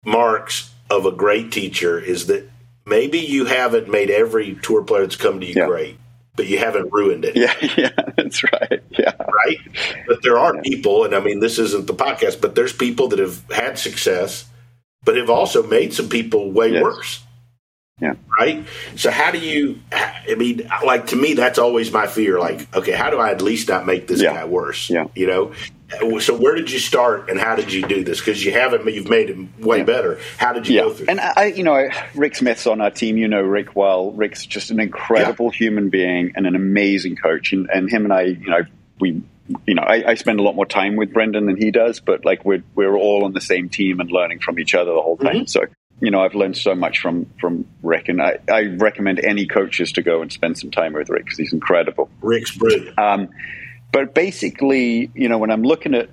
marks 0.04 0.70
of 0.90 1.06
a 1.06 1.12
great 1.12 1.52
teacher 1.52 1.98
is 1.98 2.26
that 2.26 2.48
maybe 2.84 3.18
you 3.18 3.44
haven't 3.44 3.88
made 3.88 4.10
every 4.10 4.56
tour 4.62 4.82
player 4.82 5.02
that's 5.02 5.16
come 5.16 5.40
to 5.40 5.46
you 5.46 5.54
yeah. 5.56 5.66
great 5.66 5.98
but 6.34 6.46
you 6.46 6.58
haven't 6.58 6.92
ruined 6.92 7.24
it. 7.24 7.36
Yeah, 7.36 7.54
yeah, 7.76 7.90
that's 8.16 8.42
right. 8.44 8.82
Yeah. 8.90 9.12
Right? 9.18 9.58
But 10.06 10.22
there 10.22 10.38
are 10.38 10.54
yeah. 10.54 10.62
people, 10.62 11.04
and 11.04 11.14
I 11.14 11.20
mean, 11.20 11.40
this 11.40 11.58
isn't 11.58 11.86
the 11.86 11.94
podcast, 11.94 12.40
but 12.40 12.54
there's 12.54 12.72
people 12.72 13.08
that 13.08 13.18
have 13.18 13.44
had 13.50 13.78
success, 13.78 14.46
but 15.04 15.16
have 15.16 15.30
also 15.30 15.62
made 15.62 15.92
some 15.92 16.08
people 16.08 16.50
way 16.50 16.72
yes. 16.72 16.82
worse. 16.82 17.22
Yeah. 18.00 18.14
Right? 18.38 18.66
So, 18.96 19.10
how 19.10 19.30
do 19.30 19.38
you, 19.38 19.78
I 19.92 20.34
mean, 20.36 20.68
like 20.84 21.08
to 21.08 21.16
me, 21.16 21.34
that's 21.34 21.58
always 21.58 21.92
my 21.92 22.06
fear. 22.06 22.38
Like, 22.38 22.74
okay, 22.74 22.92
how 22.92 23.10
do 23.10 23.18
I 23.18 23.30
at 23.30 23.42
least 23.42 23.68
not 23.68 23.86
make 23.86 24.08
this 24.08 24.20
yeah. 24.20 24.32
guy 24.32 24.44
worse? 24.44 24.90
Yeah. 24.90 25.06
You 25.14 25.26
know? 25.26 25.52
So 26.20 26.34
where 26.34 26.54
did 26.54 26.70
you 26.70 26.78
start, 26.78 27.28
and 27.28 27.38
how 27.38 27.54
did 27.54 27.70
you 27.70 27.82
do 27.82 28.02
this? 28.02 28.18
Because 28.18 28.42
you 28.42 28.50
haven't, 28.50 28.90
you've 28.90 29.10
made 29.10 29.28
him 29.28 29.52
way 29.58 29.78
yeah. 29.78 29.84
better. 29.84 30.20
How 30.38 30.54
did 30.54 30.66
you 30.66 30.76
yeah. 30.76 30.80
go 30.84 30.94
through? 30.94 31.06
And 31.10 31.20
I, 31.20 31.52
you 31.54 31.64
know, 31.64 31.86
Rick 32.14 32.36
Smith's 32.36 32.66
on 32.66 32.80
our 32.80 32.90
team. 32.90 33.18
You 33.18 33.28
know 33.28 33.42
Rick 33.42 33.76
well. 33.76 34.10
Rick's 34.10 34.46
just 34.46 34.70
an 34.70 34.80
incredible 34.80 35.50
human 35.50 35.90
being 35.90 36.32
and 36.34 36.46
an 36.46 36.56
amazing 36.56 37.16
coach. 37.16 37.52
And, 37.52 37.68
and 37.68 37.90
him 37.90 38.04
and 38.04 38.12
I, 38.12 38.22
you 38.22 38.48
know, 38.48 38.62
we, 39.00 39.22
you 39.66 39.74
know, 39.74 39.82
I, 39.82 40.10
I, 40.10 40.14
spend 40.14 40.40
a 40.40 40.42
lot 40.42 40.54
more 40.54 40.66
time 40.66 40.96
with 40.96 41.12
Brendan 41.12 41.46
than 41.46 41.56
he 41.56 41.70
does, 41.70 42.00
but 42.00 42.24
like 42.24 42.44
we're 42.44 42.62
we're 42.74 42.96
all 42.96 43.24
on 43.24 43.32
the 43.32 43.40
same 43.40 43.68
team 43.68 44.00
and 44.00 44.10
learning 44.10 44.40
from 44.40 44.58
each 44.58 44.74
other 44.74 44.92
the 44.92 45.00
whole 45.00 45.16
time. 45.16 45.34
Mm-hmm. 45.34 45.46
So 45.46 45.62
you 46.00 46.10
know, 46.10 46.20
I've 46.20 46.34
learned 46.34 46.56
so 46.56 46.74
much 46.74 46.98
from 46.98 47.26
from 47.40 47.66
Rick, 47.82 48.08
and 48.08 48.20
I, 48.20 48.38
I 48.50 48.62
recommend 48.76 49.20
any 49.24 49.46
coaches 49.46 49.92
to 49.92 50.02
go 50.02 50.20
and 50.20 50.32
spend 50.32 50.58
some 50.58 50.70
time 50.70 50.94
with 50.94 51.08
Rick 51.08 51.24
because 51.24 51.38
he's 51.38 51.52
incredible. 51.52 52.10
Rick's 52.20 52.56
brilliant. 52.56 52.98
Um, 52.98 53.28
but 53.92 54.14
basically, 54.14 55.10
you 55.14 55.28
know, 55.28 55.38
when 55.38 55.50
I'm 55.50 55.62
looking 55.62 55.94
at, 55.94 56.08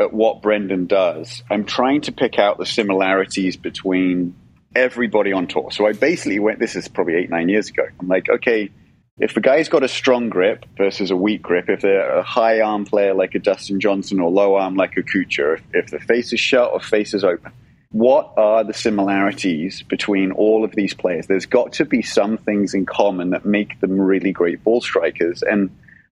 at 0.00 0.12
what 0.12 0.42
Brendan 0.42 0.86
does, 0.86 1.42
I'm 1.50 1.64
trying 1.64 2.00
to 2.02 2.12
pick 2.12 2.38
out 2.38 2.58
the 2.58 2.66
similarities 2.66 3.56
between 3.56 4.34
everybody 4.74 5.32
on 5.32 5.46
tour. 5.46 5.70
So 5.70 5.86
I 5.86 5.92
basically 5.92 6.38
went, 6.38 6.58
this 6.58 6.74
is 6.74 6.88
probably 6.88 7.14
eight, 7.14 7.30
nine 7.30 7.48
years 7.48 7.68
ago. 7.68 7.84
I'm 8.00 8.08
like, 8.08 8.28
okay, 8.28 8.70
if 9.20 9.36
a 9.36 9.40
guy's 9.40 9.68
got 9.68 9.82
a 9.82 9.88
strong 9.88 10.28
grip 10.28 10.64
versus 10.76 11.10
a 11.10 11.16
weak 11.16 11.42
grip, 11.42 11.68
if 11.68 11.80
they're 11.80 12.18
a 12.18 12.22
high 12.22 12.60
arm 12.60 12.84
player 12.84 13.14
like 13.14 13.34
a 13.34 13.38
Dustin 13.38 13.80
Johnson 13.80 14.20
or 14.20 14.30
low 14.30 14.54
arm 14.54 14.76
like 14.76 14.96
a 14.96 15.02
Kuchar, 15.02 15.54
if, 15.54 15.62
if 15.72 15.90
the 15.90 15.98
face 15.98 16.32
is 16.32 16.40
shut 16.40 16.70
or 16.72 16.80
face 16.80 17.14
is 17.14 17.24
open, 17.24 17.52
what 17.90 18.34
are 18.36 18.64
the 18.64 18.74
similarities 18.74 19.82
between 19.82 20.30
all 20.32 20.64
of 20.64 20.72
these 20.72 20.94
players? 20.94 21.26
There's 21.26 21.46
got 21.46 21.74
to 21.74 21.84
be 21.84 22.02
some 22.02 22.36
things 22.36 22.74
in 22.74 22.86
common 22.86 23.30
that 23.30 23.44
make 23.44 23.80
them 23.80 24.00
really 24.00 24.32
great 24.32 24.62
ball 24.62 24.80
strikers. 24.80 25.42
And 25.42 25.70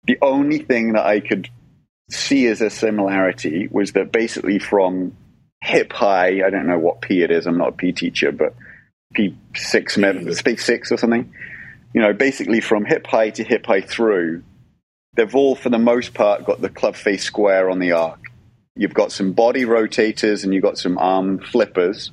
the 0.05 0.17
only 0.21 0.59
thing 0.59 0.93
that 0.93 1.05
I 1.05 1.19
could 1.19 1.49
see 2.09 2.47
as 2.47 2.61
a 2.61 2.69
similarity 2.69 3.67
was 3.71 3.93
that 3.93 4.11
basically 4.11 4.59
from 4.59 5.15
hip 5.61 5.93
high, 5.93 6.41
I 6.45 6.49
don't 6.49 6.67
know 6.67 6.79
what 6.79 7.01
P 7.01 7.21
it 7.21 7.31
is, 7.31 7.45
I'm 7.45 7.57
not 7.57 7.69
a 7.69 7.73
P 7.73 7.91
teacher, 7.91 8.31
but 8.31 8.55
P6, 9.15 9.97
maybe, 9.97 10.57
six 10.57 10.91
or 10.91 10.97
something. 10.97 11.33
You 11.93 12.01
know, 12.01 12.13
basically 12.13 12.61
from 12.61 12.85
hip 12.85 13.07
high 13.07 13.31
to 13.31 13.43
hip 13.43 13.65
high 13.65 13.81
through, 13.81 14.43
they've 15.15 15.35
all, 15.35 15.55
for 15.55 15.69
the 15.69 15.79
most 15.79 16.13
part, 16.13 16.45
got 16.45 16.61
the 16.61 16.69
club 16.69 16.95
face 16.95 17.23
square 17.23 17.69
on 17.69 17.79
the 17.79 17.93
arc. 17.93 18.19
You've 18.75 18.93
got 18.93 19.11
some 19.11 19.33
body 19.33 19.65
rotators 19.65 20.43
and 20.43 20.53
you've 20.53 20.63
got 20.63 20.77
some 20.77 20.97
arm 20.97 21.39
flippers. 21.39 22.11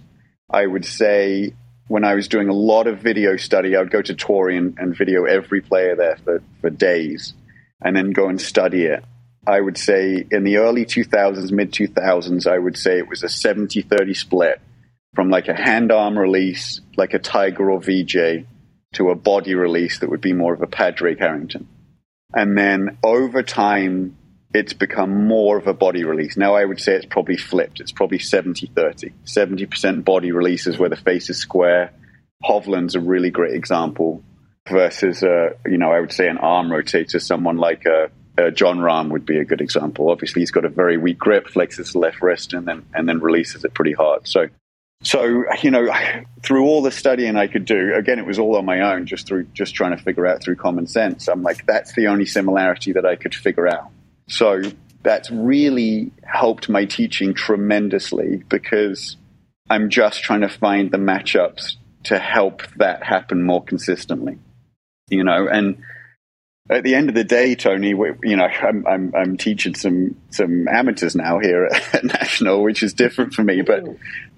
I 0.50 0.66
would 0.66 0.84
say 0.84 1.52
when 1.88 2.04
I 2.04 2.14
was 2.14 2.28
doing 2.28 2.48
a 2.48 2.54
lot 2.54 2.86
of 2.86 2.98
video 2.98 3.36
study, 3.36 3.76
I 3.76 3.80
would 3.80 3.90
go 3.90 4.02
to 4.02 4.14
Torrey 4.14 4.56
and, 4.56 4.76
and 4.78 4.96
video 4.96 5.24
every 5.24 5.60
player 5.60 5.94
there 5.94 6.16
for, 6.24 6.42
for 6.60 6.70
days 6.70 7.34
and 7.82 7.94
then 7.94 8.10
go 8.10 8.28
and 8.28 8.40
study 8.40 8.84
it. 8.84 9.04
I 9.46 9.60
would 9.60 9.78
say 9.78 10.26
in 10.30 10.42
the 10.42 10.56
early 10.56 10.84
2000s, 10.84 11.52
mid 11.52 11.70
2000s, 11.70 12.46
I 12.46 12.58
would 12.58 12.76
say 12.76 12.98
it 12.98 13.08
was 13.08 13.22
a 13.22 13.28
70 13.28 13.82
30 13.82 14.14
split 14.14 14.60
from 15.14 15.30
like 15.30 15.48
a 15.48 15.54
hand 15.54 15.92
arm 15.92 16.18
release, 16.18 16.80
like 16.96 17.14
a 17.14 17.18
Tiger 17.18 17.70
or 17.70 17.80
VJ, 17.80 18.44
to 18.94 19.10
a 19.10 19.14
body 19.14 19.54
release 19.54 19.98
that 19.98 20.10
would 20.10 20.20
be 20.20 20.32
more 20.32 20.54
of 20.54 20.62
a 20.62 20.66
Padraig 20.66 21.18
Harrington. 21.18 21.68
And 22.34 22.56
then 22.56 22.98
over 23.02 23.42
time, 23.42 24.16
it's 24.54 24.72
become 24.72 25.26
more 25.26 25.58
of 25.58 25.66
a 25.66 25.74
body 25.74 26.04
release. 26.04 26.36
Now 26.36 26.54
I 26.54 26.64
would 26.64 26.80
say 26.80 26.94
it's 26.94 27.06
probably 27.06 27.36
flipped. 27.36 27.80
It's 27.80 27.92
probably 27.92 28.18
70 28.18 28.68
30. 28.74 29.12
70% 29.24 30.04
body 30.04 30.32
releases 30.32 30.78
where 30.78 30.88
the 30.88 30.96
face 30.96 31.30
is 31.30 31.38
square. 31.38 31.92
Hovland's 32.44 32.94
a 32.94 33.00
really 33.00 33.30
great 33.30 33.54
example 33.54 34.22
versus, 34.68 35.22
uh, 35.22 35.50
you 35.66 35.78
know, 35.78 35.90
I 35.90 36.00
would 36.00 36.12
say 36.12 36.28
an 36.28 36.38
arm 36.38 36.68
rotator, 36.68 37.20
someone 37.20 37.56
like 37.56 37.86
uh, 37.86 38.08
uh, 38.38 38.50
Jon 38.50 38.78
Rahm 38.78 39.10
would 39.10 39.26
be 39.26 39.38
a 39.38 39.44
good 39.44 39.60
example. 39.60 40.10
Obviously, 40.10 40.42
he's 40.42 40.50
got 40.50 40.64
a 40.64 40.68
very 40.68 40.96
weak 40.96 41.18
grip, 41.18 41.46
flexes 41.46 41.92
the 41.92 41.98
left 41.98 42.20
wrist, 42.20 42.52
and 42.52 42.66
then 42.66 42.84
and 42.92 43.08
then 43.08 43.20
releases 43.20 43.64
it 43.64 43.74
pretty 43.74 43.92
hard. 43.92 44.28
So, 44.28 44.48
so 45.02 45.44
you 45.62 45.70
know, 45.70 45.88
through 46.42 46.64
all 46.64 46.82
the 46.82 46.90
studying 46.90 47.36
I 47.36 47.46
could 47.46 47.64
do, 47.64 47.94
again, 47.94 48.18
it 48.18 48.26
was 48.26 48.38
all 48.38 48.56
on 48.56 48.64
my 48.64 48.80
own, 48.80 49.06
just 49.06 49.26
through 49.26 49.44
just 49.52 49.74
trying 49.74 49.96
to 49.96 50.02
figure 50.02 50.26
out 50.26 50.42
through 50.42 50.56
common 50.56 50.86
sense. 50.86 51.28
I'm 51.28 51.42
like, 51.42 51.66
that's 51.66 51.94
the 51.94 52.08
only 52.08 52.26
similarity 52.26 52.92
that 52.92 53.06
I 53.06 53.16
could 53.16 53.34
figure 53.34 53.68
out. 53.68 53.90
So 54.28 54.62
that's 55.02 55.30
really 55.30 56.10
helped 56.24 56.68
my 56.68 56.84
teaching 56.84 57.34
tremendously 57.34 58.42
because 58.48 59.16
I'm 59.70 59.90
just 59.90 60.22
trying 60.22 60.40
to 60.40 60.48
find 60.48 60.90
the 60.90 60.98
matchups 60.98 61.76
to 62.04 62.18
help 62.18 62.62
that 62.76 63.02
happen 63.02 63.42
more 63.42 63.62
consistently 63.62 64.38
you 65.08 65.24
know, 65.24 65.48
and 65.48 65.78
at 66.68 66.82
the 66.82 66.94
end 66.94 67.08
of 67.08 67.14
the 67.14 67.24
day, 67.24 67.54
Tony, 67.54 67.94
we, 67.94 68.10
you 68.24 68.36
know, 68.36 68.46
I'm, 68.46 68.86
I'm, 68.86 69.14
I'm 69.14 69.36
teaching 69.36 69.74
some 69.74 70.16
some 70.30 70.66
amateurs 70.66 71.14
now 71.14 71.38
here 71.38 71.66
at 71.92 72.04
National, 72.04 72.62
which 72.62 72.82
is 72.82 72.92
different 72.92 73.34
for 73.34 73.44
me. 73.44 73.62
But 73.62 73.84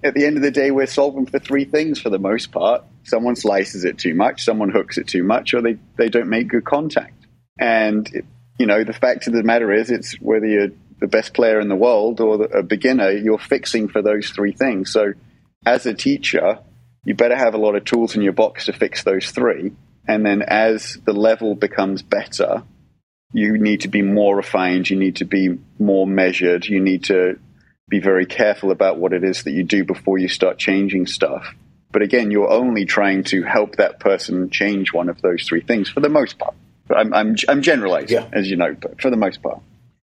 at 0.03 0.13
the 0.13 0.25
end 0.25 0.37
of 0.37 0.43
the 0.43 0.51
day, 0.51 0.69
we're 0.69 0.85
solving 0.85 1.25
for 1.25 1.39
three 1.39 1.65
things 1.65 1.99
for 1.99 2.09
the 2.09 2.19
most 2.19 2.51
part. 2.51 2.83
Someone 3.03 3.35
slices 3.35 3.83
it 3.83 3.97
too 3.97 4.13
much, 4.13 4.43
someone 4.43 4.69
hooks 4.69 4.97
it 4.97 5.07
too 5.07 5.23
much, 5.23 5.53
or 5.53 5.61
they, 5.61 5.77
they 5.97 6.09
don't 6.09 6.29
make 6.29 6.49
good 6.49 6.65
contact. 6.65 7.25
And 7.59 8.07
you 8.59 8.67
know, 8.67 8.83
the 8.83 8.93
fact 8.93 9.25
of 9.27 9.33
the 9.33 9.43
matter 9.43 9.73
is, 9.73 9.89
it's 9.89 10.13
whether 10.21 10.45
you're 10.45 10.69
the 10.99 11.07
best 11.07 11.33
player 11.33 11.59
in 11.59 11.69
the 11.69 11.75
world 11.75 12.19
or 12.19 12.43
a 12.43 12.61
beginner, 12.61 13.09
you're 13.09 13.39
fixing 13.39 13.87
for 13.87 14.01
those 14.01 14.29
three 14.29 14.51
things. 14.51 14.91
So, 14.91 15.13
as 15.65 15.85
a 15.85 15.93
teacher, 15.93 16.59
you 17.05 17.15
better 17.15 17.35
have 17.35 17.55
a 17.55 17.57
lot 17.57 17.75
of 17.75 17.85
tools 17.85 18.15
in 18.15 18.21
your 18.21 18.33
box 18.33 18.65
to 18.65 18.73
fix 18.73 19.03
those 19.03 19.31
three 19.31 19.71
and 20.09 20.25
then 20.25 20.41
as 20.41 20.97
the 21.05 21.13
level 21.13 21.53
becomes 21.53 22.01
better, 22.01 22.63
you 23.31 23.59
need 23.59 23.81
to 23.81 23.87
be 23.87 24.01
more 24.01 24.35
refined, 24.35 24.89
you 24.89 24.97
need 24.97 25.17
to 25.17 25.25
be 25.25 25.59
more 25.77 26.07
measured, 26.07 26.65
you 26.65 26.79
need 26.79 27.03
to 27.05 27.39
be 27.87 27.99
very 27.99 28.25
careful 28.25 28.71
about 28.71 28.97
what 28.97 29.13
it 29.13 29.23
is 29.23 29.43
that 29.43 29.51
you 29.51 29.63
do 29.63 29.83
before 29.85 30.17
you 30.17 30.27
start 30.27 30.57
changing 30.57 31.05
stuff. 31.05 31.53
But 31.91 32.01
again, 32.01 32.31
you're 32.31 32.49
only 32.49 32.85
trying 32.85 33.23
to 33.25 33.43
help 33.43 33.75
that 33.75 33.99
person 33.99 34.49
change 34.49 34.91
one 34.91 35.09
of 35.09 35.21
those 35.21 35.43
three 35.47 35.61
things 35.61 35.89
for 35.89 35.99
the 35.99 36.09
most 36.09 36.39
part. 36.39 36.55
I'm, 36.89 37.13
I'm, 37.13 37.35
I'm 37.47 37.61
generalizing, 37.61 38.17
yeah. 38.17 38.29
as 38.33 38.49
you 38.49 38.57
know, 38.57 38.75
but 38.79 38.99
for 38.99 39.11
the 39.11 39.17
most 39.17 39.43
part. 39.43 39.61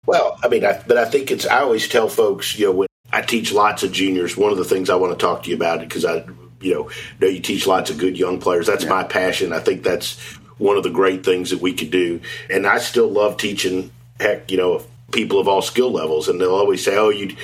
Well, 0.05 0.39
I 0.41 0.47
mean, 0.47 0.63
I, 0.63 0.81
but 0.87 0.97
I 0.97 1.05
think 1.05 1.29
it's, 1.29 1.45
I 1.45 1.59
always 1.59 1.89
tell 1.89 2.07
folks, 2.07 2.57
you 2.57 2.67
know, 2.67 2.71
when 2.71 2.87
I 3.11 3.21
teach 3.21 3.51
lots 3.51 3.83
of 3.83 3.91
juniors, 3.91 4.37
one 4.37 4.53
of 4.53 4.57
the 4.57 4.63
things 4.63 4.89
I 4.89 4.95
want 4.95 5.11
to 5.11 5.21
talk 5.21 5.43
to 5.43 5.49
you 5.49 5.57
about, 5.57 5.81
because 5.81 6.05
I 6.05 6.25
you 6.61 6.73
know, 6.73 6.89
know 7.19 7.27
you 7.27 7.39
teach 7.39 7.67
lots 7.67 7.89
of 7.89 7.97
good 7.97 8.17
young 8.17 8.39
players. 8.39 8.67
That's 8.67 8.83
yeah. 8.83 8.89
my 8.89 9.03
passion. 9.03 9.53
I 9.53 9.59
think 9.59 9.83
that's 9.83 10.19
one 10.57 10.77
of 10.77 10.83
the 10.83 10.89
great 10.89 11.23
things 11.23 11.51
that 11.51 11.61
we 11.61 11.73
could 11.73 11.91
do. 11.91 12.21
And 12.49 12.67
I 12.67 12.79
still 12.79 13.09
love 13.09 13.37
teaching. 13.37 13.91
Heck, 14.19 14.51
you 14.51 14.57
know, 14.57 14.83
people 15.11 15.39
of 15.39 15.47
all 15.47 15.61
skill 15.61 15.91
levels, 15.91 16.27
and 16.27 16.39
they'll 16.39 16.55
always 16.55 16.83
say, 16.83 16.97
"Oh, 16.97 17.09
you." 17.09 17.35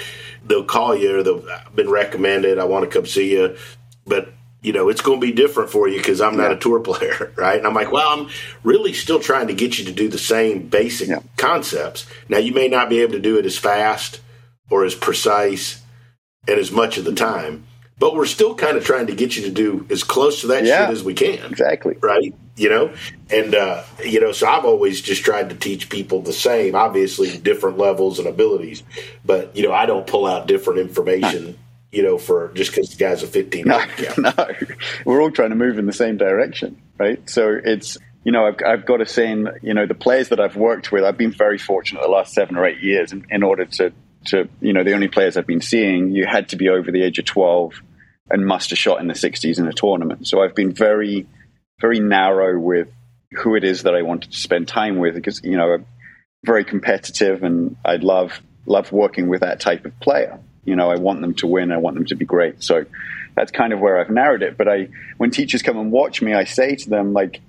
They'll 0.47 0.63
call 0.63 0.95
you, 0.95 1.17
or 1.17 1.23
they've 1.23 1.43
been 1.73 1.89
recommended. 1.89 2.59
I 2.59 2.65
want 2.65 2.85
to 2.85 2.95
come 2.95 3.07
see 3.07 3.31
you, 3.31 3.57
but 4.05 4.31
you 4.65 4.73
know, 4.73 4.89
it's 4.89 5.01
going 5.01 5.21
to 5.21 5.25
be 5.25 5.31
different 5.31 5.69
for 5.69 5.87
you 5.87 5.97
because 5.97 6.19
I'm 6.19 6.37
not 6.37 6.49
yeah. 6.49 6.57
a 6.57 6.59
tour 6.59 6.79
player, 6.81 7.31
right? 7.35 7.57
And 7.57 7.67
I'm 7.67 7.75
like, 7.75 7.91
well, 7.91 8.09
I'm 8.09 8.29
really 8.63 8.93
still 8.93 9.19
trying 9.19 9.47
to 9.47 9.53
get 9.53 9.77
you 9.77 9.85
to 9.85 9.91
do 9.91 10.09
the 10.09 10.17
same 10.17 10.67
basic 10.67 11.09
yeah. 11.09 11.19
concepts. 11.37 12.07
Now, 12.29 12.39
you 12.39 12.51
may 12.51 12.67
not 12.67 12.89
be 12.89 13.01
able 13.01 13.13
to 13.13 13.19
do 13.19 13.37
it 13.37 13.45
as 13.45 13.57
fast 13.57 14.21
or 14.71 14.83
as 14.83 14.95
precise 14.95 15.83
and 16.47 16.59
as 16.59 16.71
much 16.71 16.97
of 16.97 17.05
the 17.05 17.13
time, 17.13 17.67
but 17.97 18.13
we're 18.13 18.25
still 18.25 18.55
kind 18.55 18.77
of 18.77 18.83
trying 18.83 19.07
to 19.07 19.15
get 19.15 19.35
you 19.35 19.43
to 19.43 19.51
do 19.51 19.85
as 19.89 20.03
close 20.03 20.41
to 20.41 20.47
that 20.47 20.65
yeah, 20.65 20.85
shit 20.85 20.97
as 20.97 21.03
we 21.03 21.13
can. 21.13 21.45
Exactly. 21.45 21.95
Right. 22.01 22.35
You 22.55 22.69
know, 22.69 22.93
and, 23.29 23.55
uh, 23.55 23.83
you 24.03 24.21
know, 24.21 24.31
so 24.31 24.47
I've 24.47 24.65
always 24.65 25.01
just 25.01 25.23
tried 25.23 25.49
to 25.49 25.55
teach 25.55 25.89
people 25.89 26.21
the 26.21 26.33
same, 26.33 26.75
obviously 26.75 27.37
different 27.37 27.77
levels 27.77 28.19
and 28.19 28.27
abilities, 28.27 28.83
but, 29.25 29.55
you 29.55 29.63
know, 29.63 29.73
I 29.73 29.85
don't 29.85 30.07
pull 30.07 30.25
out 30.25 30.47
different 30.47 30.79
information. 30.79 31.57
You 31.91 32.03
know, 32.03 32.17
for 32.17 32.51
just 32.53 32.71
because 32.71 32.89
the 32.89 32.97
guy's 32.97 33.23
a 33.23 33.27
15. 33.27 33.67
No, 33.67 33.81
no, 34.17 34.33
we're 35.05 35.21
all 35.21 35.31
trying 35.31 35.51
to 35.51 35.55
move 35.55 35.79
in 35.79 35.85
the 35.85 35.93
same 35.93 36.17
direction, 36.17 36.81
right? 36.97 37.29
So 37.29 37.57
it's 37.63 37.97
you 38.25 38.31
know, 38.31 38.47
I've, 38.47 38.57
I've 38.67 38.85
got 38.85 38.97
to 38.97 39.05
say, 39.05 39.31
in, 39.31 39.47
you 39.61 39.73
know, 39.73 39.85
the 39.85 39.93
players 39.93 40.29
that 40.29 40.39
I've 40.39 40.57
worked 40.57 40.91
with, 40.91 41.05
I've 41.05 41.15
been 41.15 41.31
very 41.31 41.59
fortunate 41.59 42.01
the 42.01 42.09
last 42.09 42.33
seven 42.33 42.57
or 42.57 42.65
eight 42.65 42.81
years 42.81 43.13
in, 43.13 43.25
in 43.29 43.43
order 43.43 43.65
to, 43.65 43.93
to, 44.25 44.49
you 44.61 44.73
know, 44.73 44.83
the 44.83 44.93
only 44.93 45.07
players 45.07 45.37
I've 45.37 45.47
been 45.47 45.61
seeing, 45.61 46.11
you 46.11 46.25
had 46.25 46.49
to 46.49 46.55
be 46.55 46.69
over 46.69 46.91
the 46.91 47.03
age 47.03 47.19
of 47.19 47.25
12 47.25 47.81
and 48.29 48.45
must 48.45 48.71
have 48.71 48.79
shot 48.79 48.99
in 48.99 49.07
the 49.07 49.13
60s 49.13 49.59
in 49.59 49.67
a 49.67 49.73
tournament. 49.73 50.27
So 50.27 50.41
I've 50.41 50.55
been 50.55 50.73
very, 50.73 51.27
very 51.79 51.99
narrow 51.99 52.59
with 52.59 52.87
who 53.31 53.55
it 53.55 53.63
is 53.63 53.83
that 53.83 53.95
I 53.95 54.01
wanted 54.01 54.31
to 54.31 54.37
spend 54.37 54.67
time 54.67 54.97
with 54.97 55.15
because, 55.15 55.41
you 55.43 55.57
know, 55.57 55.73
I'm 55.73 55.85
very 56.43 56.63
competitive 56.63 57.43
and 57.43 57.75
I 57.85 57.97
love, 57.97 58.39
love 58.65 58.91
working 58.91 59.27
with 59.27 59.41
that 59.41 59.59
type 59.59 59.85
of 59.85 59.99
player. 59.99 60.39
You 60.63 60.75
know, 60.75 60.89
I 60.89 60.95
want 60.95 61.21
them 61.21 61.35
to 61.35 61.47
win. 61.47 61.71
I 61.71 61.77
want 61.77 61.95
them 61.95 62.05
to 62.05 62.15
be 62.15 62.25
great. 62.25 62.63
So 62.63 62.85
that's 63.35 63.51
kind 63.51 63.73
of 63.73 63.79
where 63.79 63.99
I've 63.99 64.09
narrowed 64.09 64.41
it. 64.41 64.57
But 64.57 64.67
I, 64.67 64.89
when 65.17 65.29
teachers 65.29 65.61
come 65.61 65.77
and 65.77 65.91
watch 65.91 66.21
me, 66.21 66.33
I 66.33 66.45
say 66.45 66.75
to 66.75 66.89
them, 66.89 67.13
like, 67.13 67.41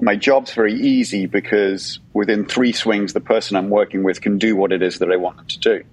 my 0.00 0.16
job's 0.16 0.52
very 0.52 0.74
easy 0.74 1.26
because 1.26 2.00
within 2.12 2.46
three 2.46 2.72
swings, 2.72 3.12
the 3.12 3.20
person 3.20 3.56
I'm 3.56 3.70
working 3.70 4.02
with 4.02 4.20
can 4.20 4.38
do 4.38 4.56
what 4.56 4.72
it 4.72 4.82
is 4.82 4.98
that 4.98 5.12
I 5.12 5.16
want 5.16 5.36
them 5.36 5.46
to 5.46 5.58
do. 5.58 5.84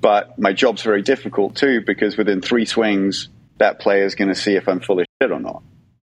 But 0.00 0.38
my 0.38 0.52
job's 0.52 0.82
very 0.82 1.02
difficult 1.02 1.56
too 1.56 1.82
because 1.84 2.16
within 2.16 2.40
three 2.40 2.64
swings, 2.64 3.28
that 3.58 3.80
player 3.80 4.04
is 4.04 4.14
going 4.14 4.28
to 4.28 4.34
see 4.34 4.54
if 4.54 4.68
I'm 4.68 4.80
full 4.80 5.00
of 5.00 5.06
shit 5.20 5.32
or 5.32 5.40
not. 5.40 5.62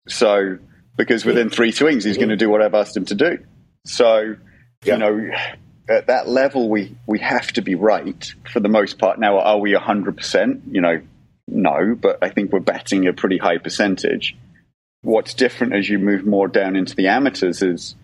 So, 0.08 0.58
because 0.98 1.24
within 1.24 1.50
three 1.50 1.72
swings, 1.72 2.04
he's 2.04 2.18
going 2.18 2.30
to 2.30 2.36
do 2.36 2.50
what 2.50 2.62
I've 2.62 2.74
asked 2.74 2.98
him 2.98 3.06
to 3.06 3.16
do. 3.16 3.40
So, 3.86 4.36
yeah. 4.84 4.94
you 4.94 5.00
know, 5.00 5.30
at 5.90 6.08
that 6.08 6.28
level, 6.28 6.70
we, 6.70 6.98
we 7.08 7.20
have 7.20 7.54
to 7.54 7.62
be 7.62 7.76
right 7.76 8.34
for 8.52 8.60
the 8.60 8.68
most 8.68 8.98
part. 8.98 9.20
Now, 9.20 9.40
are 9.40 9.58
we 9.58 9.74
100%? 9.74 10.62
You 10.72 10.82
know, 10.82 11.02
no, 11.48 11.96
but 11.96 12.18
I 12.22 12.30
think 12.30 12.52
we're 12.52 12.60
betting 12.60 13.08
a 13.08 13.14
pretty 13.14 13.38
high 13.38 13.60
percentage 13.60 14.36
what's 15.02 15.34
different 15.34 15.74
as 15.74 15.90
you 15.90 15.98
move 16.00 16.26
more 16.26 16.48
down 16.48 16.76
into 16.76 16.96
the 16.96 17.08
amateurs 17.08 17.62
is, 17.62 17.96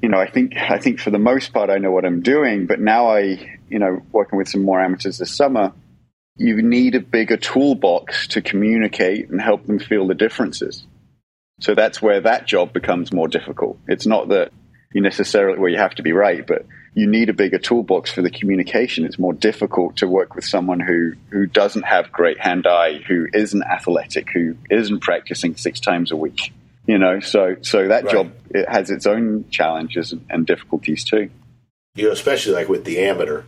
you 0.00 0.08
know, 0.08 0.18
I 0.18 0.28
think 0.30 0.56
I 0.56 0.78
think 0.78 1.00
for 1.00 1.10
the 1.10 1.18
most 1.18 1.52
part 1.52 1.70
I 1.70 1.78
know 1.78 1.90
what 1.90 2.04
I'm 2.04 2.22
doing, 2.22 2.66
but 2.66 2.80
now 2.80 3.08
I, 3.08 3.58
you 3.68 3.78
know, 3.78 4.02
working 4.10 4.38
with 4.38 4.48
some 4.48 4.64
more 4.64 4.80
amateurs 4.80 5.18
this 5.18 5.34
summer, 5.34 5.72
you 6.36 6.60
need 6.62 6.94
a 6.94 7.00
bigger 7.00 7.36
toolbox 7.36 8.26
to 8.28 8.42
communicate 8.42 9.28
and 9.30 9.40
help 9.40 9.66
them 9.66 9.78
feel 9.78 10.06
the 10.06 10.14
differences. 10.14 10.84
So 11.60 11.74
that's 11.74 12.02
where 12.02 12.20
that 12.22 12.46
job 12.46 12.72
becomes 12.72 13.12
more 13.12 13.28
difficult. 13.28 13.78
It's 13.86 14.06
not 14.06 14.28
that 14.30 14.50
you 14.92 15.02
necessarily 15.02 15.58
well 15.58 15.70
you 15.70 15.78
have 15.78 15.94
to 15.94 16.02
be 16.02 16.12
right, 16.12 16.44
but 16.46 16.66
you 16.94 17.06
need 17.06 17.30
a 17.30 17.34
bigger 17.34 17.58
toolbox 17.58 18.12
for 18.12 18.22
the 18.22 18.30
communication. 18.30 19.04
It's 19.04 19.18
more 19.18 19.32
difficult 19.32 19.96
to 19.98 20.08
work 20.08 20.34
with 20.34 20.44
someone 20.44 20.80
who, 20.80 21.12
who 21.30 21.46
doesn't 21.46 21.84
have 21.84 22.12
great 22.12 22.38
hand 22.38 22.66
eye, 22.66 22.98
who 23.08 23.28
isn't 23.32 23.62
athletic, 23.62 24.28
who 24.30 24.56
isn't 24.70 25.00
practicing 25.00 25.56
six 25.56 25.80
times 25.80 26.10
a 26.10 26.16
week. 26.16 26.52
You 26.86 26.98
know, 26.98 27.20
so 27.20 27.56
so 27.62 27.88
that 27.88 28.04
right. 28.04 28.12
job 28.12 28.32
it 28.50 28.68
has 28.68 28.90
its 28.90 29.06
own 29.06 29.48
challenges 29.50 30.14
and, 30.28 30.46
difficulties 30.46 31.04
too. 31.04 31.30
You 31.94 32.06
know, 32.06 32.12
especially 32.12 32.54
like 32.54 32.68
with 32.68 32.84
the 32.84 33.00
amateur, 33.00 33.44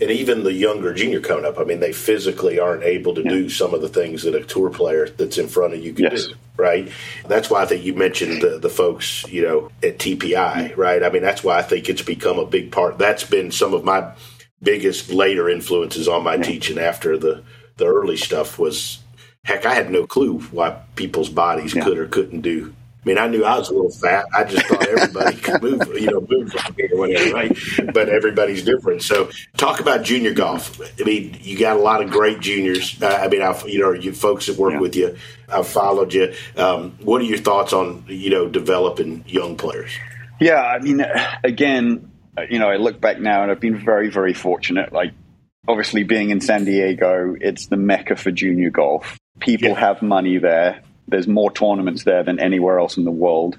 and 0.00 0.10
even 0.10 0.44
the 0.44 0.52
younger 0.52 0.94
junior 0.94 1.20
coming 1.20 1.44
up, 1.44 1.58
I 1.58 1.64
mean, 1.64 1.80
they 1.80 1.92
physically 1.92 2.58
aren't 2.58 2.84
able 2.84 3.14
to 3.16 3.22
yeah. 3.22 3.30
do 3.30 3.48
some 3.48 3.74
of 3.74 3.82
the 3.82 3.88
things 3.88 4.22
that 4.22 4.34
a 4.34 4.44
tour 4.44 4.70
player 4.70 5.08
that's 5.08 5.36
in 5.36 5.48
front 5.48 5.74
of 5.74 5.84
you 5.84 5.92
can 5.92 6.04
yes. 6.04 6.26
do, 6.26 6.34
right? 6.56 6.90
That's 7.26 7.50
why 7.50 7.62
I 7.62 7.66
think 7.66 7.84
you 7.84 7.94
mentioned 7.94 8.40
the, 8.40 8.58
the 8.58 8.70
folks, 8.70 9.26
you 9.28 9.42
know, 9.42 9.70
at 9.82 9.98
TPI, 9.98 10.70
mm-hmm. 10.70 10.80
right? 10.80 11.02
I 11.02 11.10
mean, 11.10 11.22
that's 11.22 11.42
why 11.42 11.58
I 11.58 11.62
think 11.62 11.88
it's 11.88 12.02
become 12.02 12.38
a 12.38 12.46
big 12.46 12.70
part. 12.70 12.98
That's 12.98 13.24
been 13.24 13.50
some 13.50 13.74
of 13.74 13.84
my 13.84 14.12
biggest 14.62 15.10
later 15.10 15.48
influences 15.48 16.06
on 16.06 16.22
my 16.22 16.36
yeah. 16.36 16.42
teaching 16.42 16.78
after 16.78 17.18
the 17.18 17.42
the 17.76 17.86
early 17.86 18.16
stuff 18.16 18.58
was 18.58 18.98
heck, 19.44 19.66
I 19.66 19.74
had 19.74 19.90
no 19.90 20.06
clue 20.06 20.40
why 20.40 20.82
people's 20.96 21.28
bodies 21.28 21.74
yeah. 21.74 21.84
could 21.84 21.98
or 21.98 22.06
couldn't 22.06 22.42
do 22.42 22.74
I 23.02 23.08
mean, 23.08 23.16
I 23.16 23.28
knew 23.28 23.44
I 23.44 23.58
was 23.58 23.70
a 23.70 23.72
little 23.72 23.90
fat. 23.90 24.26
I 24.34 24.44
just 24.44 24.66
thought 24.66 24.86
everybody 24.86 25.36
could 25.38 25.62
move, 25.88 25.88
you 25.98 26.10
know, 26.10 26.26
move 26.28 26.52
from 26.52 26.74
here 26.74 26.90
or 26.92 26.98
whatever, 26.98 27.32
right? 27.32 27.58
But 27.94 28.10
everybody's 28.10 28.62
different. 28.62 29.02
So, 29.02 29.30
talk 29.56 29.80
about 29.80 30.02
junior 30.02 30.34
golf. 30.34 30.78
I 31.00 31.04
mean, 31.04 31.38
you 31.40 31.58
got 31.58 31.78
a 31.78 31.80
lot 31.80 32.02
of 32.02 32.10
great 32.10 32.40
juniors. 32.40 33.00
Uh, 33.02 33.06
I 33.06 33.28
mean, 33.28 33.40
I've, 33.40 33.66
you 33.66 33.78
know, 33.78 33.92
you 33.92 34.12
folks 34.12 34.46
that 34.46 34.58
work 34.58 34.74
yeah. 34.74 34.80
with 34.80 34.96
you, 34.96 35.16
I've 35.48 35.66
followed 35.66 36.12
you. 36.12 36.34
Um, 36.56 36.98
what 37.00 37.22
are 37.22 37.24
your 37.24 37.38
thoughts 37.38 37.72
on, 37.72 38.04
you 38.06 38.28
know, 38.28 38.48
developing 38.50 39.24
young 39.26 39.56
players? 39.56 39.92
Yeah, 40.38 40.60
I 40.60 40.78
mean, 40.80 41.02
again, 41.42 42.10
you 42.50 42.58
know, 42.58 42.68
I 42.68 42.76
look 42.76 43.00
back 43.00 43.18
now 43.18 43.42
and 43.42 43.50
I've 43.50 43.60
been 43.60 43.82
very, 43.82 44.10
very 44.10 44.34
fortunate. 44.34 44.92
Like, 44.92 45.14
obviously, 45.66 46.04
being 46.04 46.28
in 46.28 46.42
San 46.42 46.66
Diego, 46.66 47.34
it's 47.40 47.66
the 47.66 47.78
mecca 47.78 48.16
for 48.16 48.30
junior 48.30 48.68
golf. 48.68 49.18
People 49.40 49.70
yeah. 49.70 49.80
have 49.80 50.02
money 50.02 50.38
there 50.38 50.82
there's 51.10 51.26
more 51.26 51.50
tournaments 51.50 52.04
there 52.04 52.22
than 52.22 52.38
anywhere 52.38 52.78
else 52.78 52.96
in 52.96 53.04
the 53.04 53.10
world, 53.10 53.58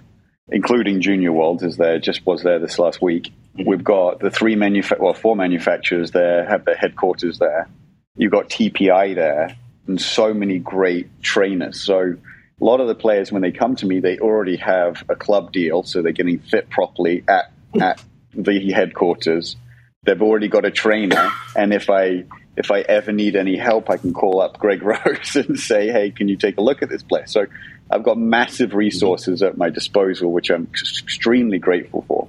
including 0.50 1.02
Junior 1.02 1.32
Worlds, 1.32 1.63
as 1.63 1.78
there 1.78 2.00
just 2.00 2.26
was 2.26 2.44
there 2.44 2.60
this 2.60 2.80
last 2.80 3.02
week. 3.02 3.32
Mm-hmm. 3.58 3.70
We've 3.70 3.84
got 3.84 4.20
the 4.20 4.32
three 4.32 4.56
manufa- 4.56 4.98
well, 5.00 5.13
four 5.13 5.36
manufacturers 5.36 6.12
there 6.12 6.48
have 6.48 6.65
their 6.65 6.76
headquarters 6.76 7.39
there. 7.39 7.67
You've 8.15 8.32
got 8.32 8.50
TPI 8.50 9.15
there, 9.15 9.56
and 9.88 10.02
so 10.02 10.34
many 10.34 10.60
great 10.60 11.22
trainers. 11.22 11.82
So 11.82 12.15
a 12.62 12.63
lot 12.63 12.80
of 12.80 12.88
the 12.88 12.96
players, 12.96 13.32
when 13.32 13.41
they 13.41 13.52
come 13.52 13.76
to 13.78 13.86
me, 13.86 14.00
they 14.00 14.17
already 14.20 14.58
have 14.58 15.04
a 15.10 15.15
club 15.15 15.52
deal, 15.52 15.84
so 15.84 16.02
they're 16.02 16.12
getting 16.12 16.39
fit 16.39 16.70
properly 16.70 17.24
at 17.28 17.52
at 17.80 18.02
the 18.34 18.72
headquarters. 18.72 19.58
They've 20.04 20.22
already 20.22 20.48
got 20.48 20.65
a 20.65 20.72
trainer, 20.72 21.32
and 21.56 21.74
if 21.74 21.89
I 21.89 22.26
if 22.56 22.72
I 22.72 22.82
ever 22.82 23.12
need 23.12 23.36
any 23.36 23.56
help, 23.56 23.90
I 23.90 23.98
can 23.98 24.14
call 24.14 24.42
up 24.42 24.58
Greg 24.60 24.84
Rose 24.84 25.36
and 25.36 25.60
say, 25.60 25.90
hey, 25.90 26.12
can 26.12 26.28
you 26.28 26.38
take 26.38 26.58
a 26.58 26.62
look 26.62 26.82
at 26.82 26.90
this 26.90 27.04
place? 27.04 27.32
So 27.32 27.46
I've 27.90 28.04
got 28.04 28.18
massive 28.18 28.74
resources 28.74 29.42
at 29.42 29.58
my 29.58 29.70
disposal, 29.70 30.32
which 30.32 30.50
I'm 30.50 30.68
extremely 30.74 31.60
grateful 31.60 32.04
for. 32.08 32.28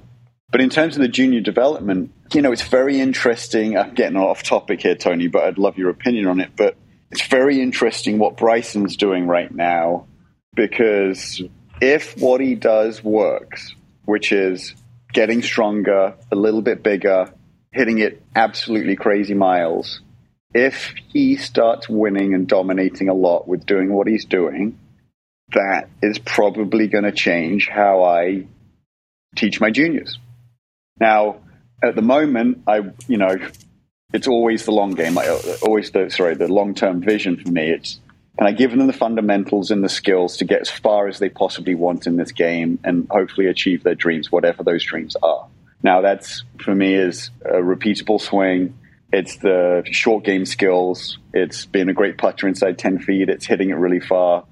But 0.51 0.61
in 0.61 0.69
terms 0.69 0.95
of 0.95 1.01
the 1.01 1.07
junior 1.07 1.41
development, 1.41 2.11
you 2.33 2.41
know, 2.41 2.51
it's 2.51 2.61
very 2.61 2.99
interesting. 2.99 3.77
I'm 3.77 3.95
getting 3.95 4.17
off 4.17 4.43
topic 4.43 4.81
here, 4.81 4.95
Tony, 4.95 5.27
but 5.27 5.43
I'd 5.43 5.57
love 5.57 5.77
your 5.77 5.89
opinion 5.89 6.27
on 6.27 6.39
it. 6.39 6.51
But 6.55 6.75
it's 7.11 7.25
very 7.25 7.59
interesting 7.59 8.19
what 8.19 8.37
Bryson's 8.37 8.97
doing 8.97 9.25
right 9.25 9.53
now 9.53 10.05
because 10.55 11.41
if 11.81 12.17
what 12.17 12.39
he 12.39 12.55
does 12.55 13.03
works, 13.03 13.75
which 14.05 14.31
is 14.31 14.75
getting 15.11 15.41
stronger, 15.41 16.15
a 16.31 16.35
little 16.35 16.61
bit 16.61 16.83
bigger, 16.83 17.33
hitting 17.71 17.99
it 17.99 18.21
absolutely 18.35 18.95
crazy 18.95 19.33
miles, 19.33 20.01
if 20.53 20.93
he 21.09 21.35
starts 21.35 21.89
winning 21.89 22.33
and 22.33 22.47
dominating 22.47 23.09
a 23.09 23.13
lot 23.13 23.47
with 23.47 23.65
doing 23.65 23.91
what 23.93 24.07
he's 24.07 24.25
doing, 24.25 24.77
that 25.53 25.89
is 26.01 26.19
probably 26.19 26.87
going 26.87 27.03
to 27.03 27.11
change 27.11 27.67
how 27.67 28.03
I 28.03 28.47
teach 29.35 29.59
my 29.59 29.71
juniors. 29.71 30.17
Now, 30.99 31.37
at 31.83 31.95
the 31.95 32.01
moment, 32.01 32.63
I, 32.67 32.81
you 33.07 33.17
know, 33.17 33.35
it's 34.13 34.27
always 34.27 34.65
the 34.65 34.71
long 34.71 34.91
game. 34.91 35.17
I, 35.17 35.27
always 35.63 35.91
the 35.91 36.09
sorry, 36.09 36.35
the 36.35 36.47
long 36.47 36.75
term 36.75 37.01
vision 37.01 37.37
for 37.37 37.49
me. 37.49 37.71
It's 37.71 37.99
can 38.37 38.47
I 38.47 38.51
give 38.51 38.71
them 38.71 38.87
the 38.87 38.93
fundamentals 38.93 39.69
and 39.69 39.83
the 39.83 39.89
skills 39.89 40.37
to 40.37 40.45
get 40.45 40.61
as 40.61 40.69
far 40.69 41.07
as 41.07 41.19
they 41.19 41.29
possibly 41.29 41.75
want 41.75 42.07
in 42.07 42.15
this 42.15 42.31
game 42.31 42.79
and 42.83 43.07
hopefully 43.09 43.47
achieve 43.47 43.83
their 43.83 43.95
dreams, 43.95 44.31
whatever 44.31 44.63
those 44.63 44.83
dreams 44.83 45.15
are. 45.21 45.47
Now, 45.83 46.01
that's 46.01 46.43
for 46.59 46.73
me 46.73 46.95
is 46.95 47.29
a 47.45 47.55
repeatable 47.55 48.19
swing 48.19 48.77
it's 49.13 49.37
the 49.37 49.83
short 49.91 50.23
game 50.23 50.43
skills. 50.43 51.19
It's 51.33 51.67
being 51.67 51.87
a 51.87 51.93
great 51.93 52.17
putter 52.17 52.47
inside 52.47 52.79
10 52.79 52.97
feet. 52.97 53.29
It's 53.29 53.45
hitting 53.45 53.69
it 53.69 53.75
really 53.75 53.99
far. 53.99 54.45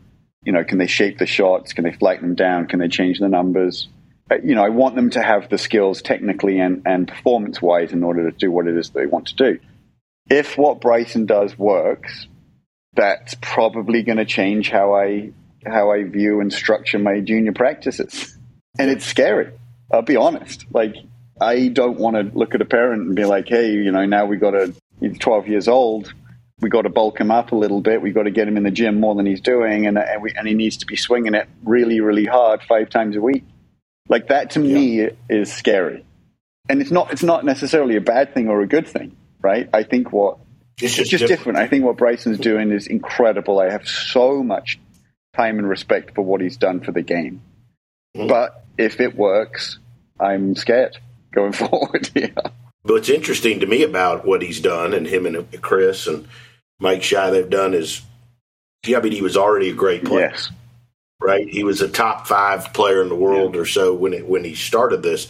You 0.43 0.53
know, 0.53 0.63
can 0.63 0.77
they 0.77 0.85
shape 0.85 1.17
the 1.17 1.25
shots? 1.25 1.73
Can 1.73 1.83
they 1.83 1.91
flight 1.91 2.21
them 2.21 2.35
down? 2.35 2.67
Can 2.67 2.79
they 2.79 2.87
change 2.87 3.19
the 3.19 3.27
numbers? 3.27 3.89
Uh, 4.29 4.35
you 4.43 4.53
know, 4.53 4.63
I 4.63 4.69
want 4.69 4.95
them 4.95 5.09
to 5.11 5.21
have 5.21 5.49
the 5.49 5.57
skills 5.57 6.03
technically 6.03 6.59
and, 6.59 6.83
and 6.85 7.07
performance 7.07 7.59
wise 7.59 7.91
in 7.91 8.03
order 8.03 8.29
to 8.29 8.37
do 8.37 8.51
what 8.51 8.67
it 8.67 8.77
is 8.77 8.91
they 8.91 9.07
want 9.07 9.29
to 9.29 9.35
do. 9.35 9.59
If 10.29 10.59
what 10.59 10.79
Bryson 10.79 11.25
does 11.25 11.57
works, 11.57 12.27
that's 12.93 13.35
probably 13.41 14.03
going 14.03 14.19
to 14.19 14.25
change 14.25 14.69
how 14.69 14.93
I 14.93 15.31
how 15.65 15.91
I 15.91 16.03
view 16.03 16.39
and 16.39 16.53
structure 16.53 16.99
my 16.99 17.19
junior 17.19 17.53
practices. 17.53 18.37
And 18.77 18.89
it's 18.89 19.05
scary. 19.05 19.53
I'll 19.91 20.01
be 20.01 20.15
honest. 20.15 20.65
Like 20.71 20.95
I 21.39 21.69
don't 21.69 21.97
want 21.97 22.15
to 22.15 22.37
look 22.37 22.55
at 22.55 22.61
a 22.61 22.65
parent 22.65 23.03
and 23.03 23.15
be 23.15 23.25
like, 23.25 23.47
hey, 23.47 23.71
you 23.71 23.91
know, 23.91 24.05
now 24.05 24.25
we 24.25 24.37
got 24.37 24.53
a 24.53 24.73
he's 24.99 25.17
12 25.17 25.47
years 25.47 25.67
old. 25.67 26.13
We 26.59 26.69
got 26.69 26.83
to 26.83 26.89
bulk 26.89 27.19
him 27.19 27.31
up 27.31 27.51
a 27.51 27.55
little 27.55 27.81
bit. 27.81 28.01
We 28.01 28.11
got 28.11 28.23
to 28.23 28.31
get 28.31 28.47
him 28.47 28.55
in 28.55 28.63
the 28.63 28.71
gym 28.71 28.99
more 28.99 29.15
than 29.15 29.25
he's 29.25 29.41
doing, 29.41 29.87
and 29.87 29.97
and, 29.97 30.21
we, 30.21 30.31
and 30.35 30.47
he 30.47 30.53
needs 30.53 30.77
to 30.77 30.85
be 30.85 30.95
swinging 30.95 31.33
it 31.33 31.49
really, 31.63 31.99
really 32.01 32.25
hard 32.25 32.61
five 32.63 32.89
times 32.89 33.15
a 33.15 33.21
week. 33.21 33.43
Like 34.07 34.27
that 34.27 34.51
to 34.51 34.61
yeah. 34.61 34.73
me 34.73 35.09
is 35.27 35.51
scary, 35.51 36.05
and 36.69 36.79
it's 36.79 36.91
not 36.91 37.11
it's 37.11 37.23
not 37.23 37.43
necessarily 37.43 37.95
a 37.95 38.01
bad 38.01 38.35
thing 38.35 38.47
or 38.47 38.61
a 38.61 38.67
good 38.67 38.87
thing, 38.87 39.15
right? 39.41 39.69
I 39.73 39.83
think 39.83 40.11
what 40.13 40.37
it's 40.79 40.95
just, 40.95 41.09
just 41.09 41.21
different. 41.21 41.39
different. 41.39 41.57
I 41.57 41.67
think 41.67 41.83
what 41.83 41.97
Bryson's 41.97 42.37
doing 42.37 42.71
is 42.71 42.85
incredible. 42.85 43.59
I 43.59 43.71
have 43.71 43.87
so 43.87 44.43
much 44.43 44.79
time 45.35 45.57
and 45.57 45.67
respect 45.67 46.13
for 46.13 46.23
what 46.23 46.41
he's 46.41 46.57
done 46.57 46.81
for 46.81 46.91
the 46.91 47.01
game. 47.01 47.41
Mm-hmm. 48.15 48.27
But 48.27 48.63
if 48.77 48.99
it 48.99 49.15
works, 49.15 49.79
I'm 50.19 50.55
scared 50.55 50.99
going 51.31 51.51
forward. 51.53 52.09
yeah. 52.15 52.29
But 52.83 52.93
what's 52.93 53.09
interesting 53.09 53.59
to 53.59 53.67
me 53.67 53.83
about 53.83 54.25
what 54.25 54.41
he's 54.41 54.59
done, 54.59 54.93
and 54.93 55.05
him 55.05 55.25
and 55.25 55.61
Chris 55.61 56.07
and 56.07 56.27
Mike 56.79 57.03
Schy 57.03 57.29
they've 57.29 57.49
done 57.49 57.73
is, 57.73 58.01
yeah, 58.85 58.97
I 58.97 59.01
mean, 59.01 59.11
he 59.11 59.21
was 59.21 59.37
already 59.37 59.69
a 59.69 59.73
great 59.73 60.03
player. 60.03 60.31
Yes. 60.31 60.49
Right. 61.19 61.45
right? 61.45 61.47
He 61.47 61.63
was 61.63 61.81
a 61.81 61.87
top 61.87 62.27
five 62.27 62.73
player 62.73 63.01
in 63.01 63.09
the 63.09 63.15
world 63.15 63.53
yeah. 63.53 63.61
or 63.61 63.65
so 63.65 63.93
when 63.93 64.13
it, 64.13 64.27
when 64.27 64.43
he 64.43 64.55
started 64.55 65.03
this. 65.03 65.27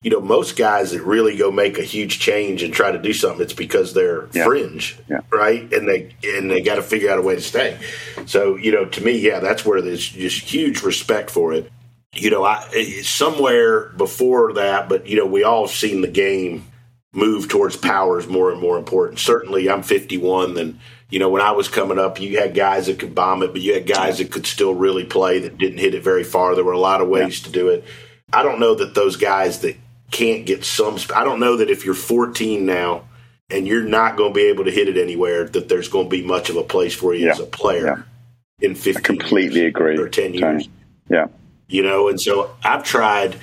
You 0.00 0.10
know, 0.10 0.20
most 0.20 0.56
guys 0.56 0.90
that 0.90 1.02
really 1.02 1.34
go 1.34 1.50
make 1.50 1.78
a 1.78 1.82
huge 1.82 2.18
change 2.18 2.62
and 2.62 2.74
try 2.74 2.90
to 2.90 2.98
do 2.98 3.14
something, 3.14 3.40
it's 3.40 3.54
because 3.54 3.94
they're 3.94 4.28
yeah. 4.34 4.44
fringe, 4.44 4.98
yeah. 5.08 5.20
right? 5.30 5.72
And 5.72 5.88
they 5.88 6.14
and 6.22 6.50
they 6.50 6.60
got 6.60 6.74
to 6.74 6.82
figure 6.82 7.10
out 7.10 7.18
a 7.18 7.22
way 7.22 7.36
to 7.36 7.40
stay. 7.40 7.78
So, 8.26 8.56
you 8.56 8.70
know, 8.70 8.84
to 8.84 9.02
me, 9.02 9.12
yeah, 9.18 9.40
that's 9.40 9.64
where 9.64 9.80
there's 9.80 10.06
just 10.06 10.42
huge 10.42 10.82
respect 10.82 11.30
for 11.30 11.54
it. 11.54 11.72
You 12.14 12.30
know, 12.30 12.44
I 12.44 12.68
eh, 12.74 13.02
somewhere 13.02 13.86
before 13.90 14.54
that, 14.54 14.88
but 14.88 15.06
you 15.06 15.16
know, 15.16 15.26
we 15.26 15.42
all 15.42 15.66
seen 15.68 16.00
the 16.00 16.08
game 16.08 16.66
move 17.12 17.48
towards 17.48 17.76
power 17.76 18.18
is 18.18 18.26
more 18.26 18.50
and 18.50 18.60
more 18.60 18.78
important. 18.78 19.18
Certainly, 19.18 19.70
I'm 19.70 19.82
51. 19.82 20.54
Then 20.54 20.80
you 21.10 21.18
know, 21.18 21.28
when 21.28 21.42
I 21.42 21.52
was 21.52 21.68
coming 21.68 21.98
up, 21.98 22.20
you 22.20 22.38
had 22.38 22.54
guys 22.54 22.86
that 22.86 22.98
could 22.98 23.14
bomb 23.14 23.42
it, 23.42 23.52
but 23.52 23.60
you 23.60 23.74
had 23.74 23.86
guys 23.86 24.18
that 24.18 24.32
could 24.32 24.46
still 24.46 24.74
really 24.74 25.04
play 25.04 25.38
that 25.40 25.58
didn't 25.58 25.78
hit 25.78 25.94
it 25.94 26.02
very 26.02 26.24
far. 26.24 26.54
There 26.54 26.64
were 26.64 26.72
a 26.72 26.78
lot 26.78 27.00
of 27.00 27.08
ways 27.08 27.40
yeah. 27.40 27.46
to 27.46 27.52
do 27.52 27.68
it. 27.68 27.84
I 28.32 28.42
don't 28.42 28.58
know 28.58 28.74
that 28.74 28.94
those 28.94 29.16
guys 29.16 29.60
that 29.60 29.76
can't 30.10 30.46
get 30.46 30.64
some. 30.64 30.98
I 31.14 31.24
don't 31.24 31.40
know 31.40 31.58
that 31.58 31.70
if 31.70 31.84
you're 31.84 31.94
14 31.94 32.64
now 32.64 33.04
and 33.50 33.66
you're 33.66 33.84
not 33.84 34.16
going 34.16 34.32
to 34.32 34.34
be 34.34 34.46
able 34.46 34.64
to 34.64 34.70
hit 34.70 34.88
it 34.88 34.96
anywhere, 34.96 35.44
that 35.44 35.68
there's 35.68 35.88
going 35.88 36.06
to 36.06 36.10
be 36.10 36.24
much 36.24 36.50
of 36.50 36.56
a 36.56 36.62
place 36.62 36.94
for 36.94 37.14
you 37.14 37.26
yeah. 37.26 37.32
as 37.32 37.40
a 37.40 37.46
player 37.46 38.04
yeah. 38.60 38.66
in 38.66 38.74
15 38.74 38.96
I 38.96 39.00
completely 39.00 39.66
agree. 39.66 39.98
or 39.98 40.08
10 40.08 40.34
years. 40.34 40.68
Yeah. 41.08 41.26
You 41.74 41.82
know, 41.82 42.08
and 42.08 42.20
so 42.20 42.54
I've 42.62 42.84
tried 42.84 43.36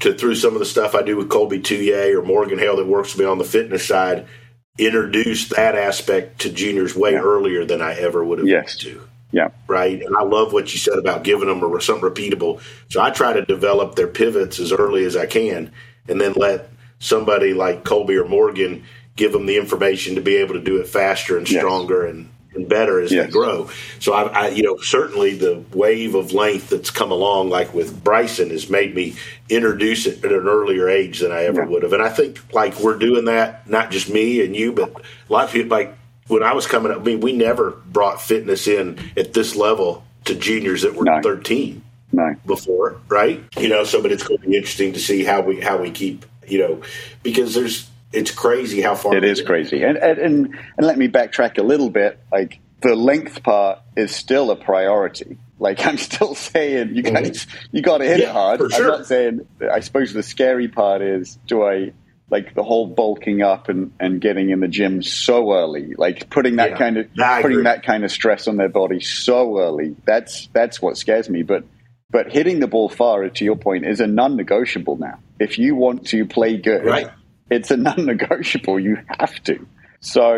to, 0.00 0.14
through 0.14 0.36
some 0.36 0.54
of 0.54 0.60
the 0.60 0.66
stuff 0.66 0.94
I 0.94 1.02
do 1.02 1.16
with 1.16 1.28
Colby 1.28 1.58
Touye 1.58 2.14
or 2.14 2.22
Morgan 2.22 2.58
Hale 2.58 2.76
that 2.76 2.86
works 2.86 3.12
with 3.12 3.20
me 3.20 3.26
on 3.26 3.38
the 3.38 3.44
fitness 3.44 3.86
side– 3.86 4.26
introduce 4.78 5.48
that 5.50 5.74
aspect 5.76 6.40
to 6.40 6.50
juniors 6.50 6.96
way 6.96 7.12
yeah. 7.12 7.20
earlier 7.20 7.64
than 7.64 7.82
I 7.82 7.94
ever 7.94 8.24
would 8.24 8.38
have 8.38 8.48
yes. 8.48 8.76
to. 8.78 9.06
Yeah. 9.30 9.48
Right. 9.66 10.02
And 10.02 10.16
I 10.16 10.22
love 10.22 10.52
what 10.52 10.72
you 10.72 10.78
said 10.78 10.98
about 10.98 11.24
giving 11.24 11.48
them 11.48 11.62
a, 11.62 11.80
something 11.80 12.08
repeatable. 12.08 12.60
So 12.90 13.00
I 13.00 13.10
try 13.10 13.32
to 13.32 13.44
develop 13.44 13.94
their 13.94 14.08
pivots 14.08 14.58
as 14.58 14.72
early 14.72 15.04
as 15.04 15.16
I 15.16 15.26
can 15.26 15.72
and 16.06 16.20
then 16.20 16.34
let 16.34 16.68
somebody 16.98 17.54
like 17.54 17.84
Colby 17.84 18.16
or 18.16 18.28
Morgan 18.28 18.84
give 19.16 19.32
them 19.32 19.46
the 19.46 19.56
information 19.56 20.14
to 20.14 20.20
be 20.20 20.36
able 20.36 20.54
to 20.54 20.60
do 20.60 20.78
it 20.78 20.86
faster 20.86 21.38
and 21.38 21.48
stronger 21.48 22.06
yes. 22.06 22.14
and 22.14 22.28
and 22.54 22.68
better 22.68 23.00
as 23.00 23.10
yes. 23.10 23.26
they 23.26 23.32
grow. 23.32 23.70
So 23.98 24.12
I, 24.12 24.22
I, 24.22 24.48
you 24.48 24.62
know, 24.62 24.76
certainly 24.78 25.36
the 25.36 25.64
wave 25.72 26.14
of 26.14 26.32
length 26.32 26.70
that's 26.70 26.90
come 26.90 27.10
along, 27.10 27.50
like 27.50 27.72
with 27.72 28.02
Bryson, 28.04 28.50
has 28.50 28.68
made 28.68 28.94
me 28.94 29.16
introduce 29.48 30.06
it 30.06 30.24
at 30.24 30.32
an 30.32 30.46
earlier 30.46 30.88
age 30.88 31.20
than 31.20 31.32
I 31.32 31.44
ever 31.44 31.62
yeah. 31.62 31.68
would 31.68 31.82
have. 31.82 31.92
And 31.92 32.02
I 32.02 32.10
think 32.10 32.52
like 32.52 32.78
we're 32.80 32.98
doing 32.98 33.24
that, 33.26 33.68
not 33.68 33.90
just 33.90 34.10
me 34.10 34.44
and 34.44 34.54
you, 34.54 34.72
but 34.72 34.90
a 34.90 35.32
lot 35.32 35.44
of 35.44 35.50
people. 35.52 35.76
Like 35.76 35.96
when 36.28 36.42
I 36.42 36.52
was 36.52 36.66
coming 36.66 36.92
up, 36.92 37.00
I 37.00 37.02
mean, 37.02 37.20
we 37.20 37.32
never 37.32 37.70
brought 37.70 38.20
fitness 38.20 38.66
in 38.66 38.98
at 39.16 39.32
this 39.32 39.56
level 39.56 40.04
to 40.24 40.34
juniors 40.34 40.82
that 40.82 40.94
were 40.94 41.04
no. 41.04 41.20
thirteen. 41.22 41.82
No. 42.14 42.34
Before, 42.44 43.00
right? 43.08 43.42
You 43.58 43.70
know, 43.70 43.84
so 43.84 44.02
but 44.02 44.12
it's 44.12 44.22
going 44.22 44.38
to 44.38 44.46
be 44.46 44.54
interesting 44.54 44.92
to 44.92 45.00
see 45.00 45.24
how 45.24 45.40
we 45.40 45.62
how 45.62 45.78
we 45.78 45.90
keep, 45.90 46.26
you 46.46 46.58
know, 46.58 46.82
because 47.22 47.54
there's 47.54 47.88
it's 48.12 48.30
crazy 48.30 48.80
how 48.80 48.94
far 48.94 49.16
it 49.16 49.24
is 49.24 49.42
crazy. 49.42 49.82
And, 49.82 49.96
and 49.96 50.18
and 50.20 50.86
let 50.86 50.98
me 50.98 51.08
backtrack 51.08 51.58
a 51.58 51.62
little 51.62 51.90
bit. 51.90 52.18
Like 52.30 52.60
the 52.80 52.94
length 52.94 53.42
part 53.42 53.80
is 53.96 54.14
still 54.14 54.50
a 54.50 54.56
priority. 54.56 55.38
Like 55.58 55.86
I'm 55.86 55.98
still 55.98 56.34
saying, 56.34 56.94
you 56.94 57.02
mm-hmm. 57.02 57.14
guys, 57.14 57.46
mm-hmm. 57.46 57.76
you 57.76 57.82
got 57.82 57.98
to 57.98 58.04
hit 58.04 58.20
yeah, 58.20 58.30
it 58.30 58.32
hard. 58.32 58.72
Sure. 58.72 58.92
I'm 58.92 58.98
not 58.98 59.06
saying. 59.06 59.46
I 59.72 59.80
suppose 59.80 60.12
the 60.12 60.22
scary 60.22 60.68
part 60.68 61.02
is, 61.02 61.38
do 61.46 61.62
I 61.62 61.92
like 62.30 62.54
the 62.54 62.62
whole 62.62 62.86
bulking 62.86 63.42
up 63.42 63.68
and, 63.68 63.92
and 64.00 64.20
getting 64.20 64.50
in 64.50 64.60
the 64.60 64.68
gym 64.68 65.02
so 65.02 65.52
early, 65.52 65.94
like 65.96 66.30
putting 66.30 66.56
that 66.56 66.70
yeah, 66.70 66.78
kind 66.78 66.96
of 66.96 67.06
putting 67.42 67.64
that 67.64 67.84
kind 67.84 68.04
of 68.04 68.10
stress 68.10 68.48
on 68.48 68.56
their 68.56 68.70
body 68.70 69.00
so 69.00 69.58
early. 69.58 69.94
That's 70.04 70.48
that's 70.52 70.82
what 70.82 70.96
scares 70.96 71.28
me. 71.28 71.42
But 71.42 71.64
but 72.10 72.30
hitting 72.32 72.60
the 72.60 72.66
ball 72.66 72.88
far, 72.88 73.28
to 73.28 73.44
your 73.44 73.56
point, 73.56 73.86
is 73.86 74.00
a 74.00 74.06
non-negotiable 74.06 74.96
now. 74.96 75.18
If 75.38 75.58
you 75.58 75.74
want 75.74 76.08
to 76.08 76.26
play 76.26 76.56
good, 76.56 76.84
right 76.84 77.10
it's 77.52 77.70
a 77.70 77.76
non-negotiable. 77.88 78.80
You 78.80 78.98
have 79.06 79.42
to. 79.44 79.66
So, 80.00 80.36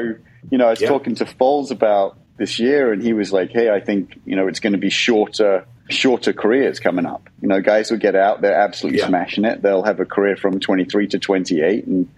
you 0.50 0.58
know, 0.58 0.66
I 0.66 0.70
was 0.70 0.80
yeah. 0.80 0.88
talking 0.88 1.14
to 1.16 1.24
Foles 1.24 1.70
about 1.70 2.18
this 2.36 2.58
year, 2.58 2.92
and 2.92 3.02
he 3.02 3.12
was 3.12 3.32
like, 3.32 3.50
"Hey, 3.50 3.70
I 3.70 3.80
think 3.80 4.20
you 4.24 4.36
know 4.36 4.48
it's 4.48 4.60
going 4.60 4.72
to 4.72 4.78
be 4.78 4.90
shorter, 4.90 5.66
shorter 5.88 6.32
careers 6.32 6.80
coming 6.80 7.06
up. 7.06 7.28
You 7.40 7.48
know, 7.48 7.60
guys 7.60 7.90
will 7.90 7.98
get 7.98 8.16
out, 8.16 8.40
they're 8.40 8.58
absolutely 8.58 9.00
yeah. 9.00 9.08
smashing 9.08 9.44
it. 9.44 9.62
They'll 9.62 9.84
have 9.84 10.00
a 10.00 10.04
career 10.04 10.36
from 10.36 10.60
23 10.60 11.08
to 11.08 11.18
28, 11.18 11.86
and 11.86 12.08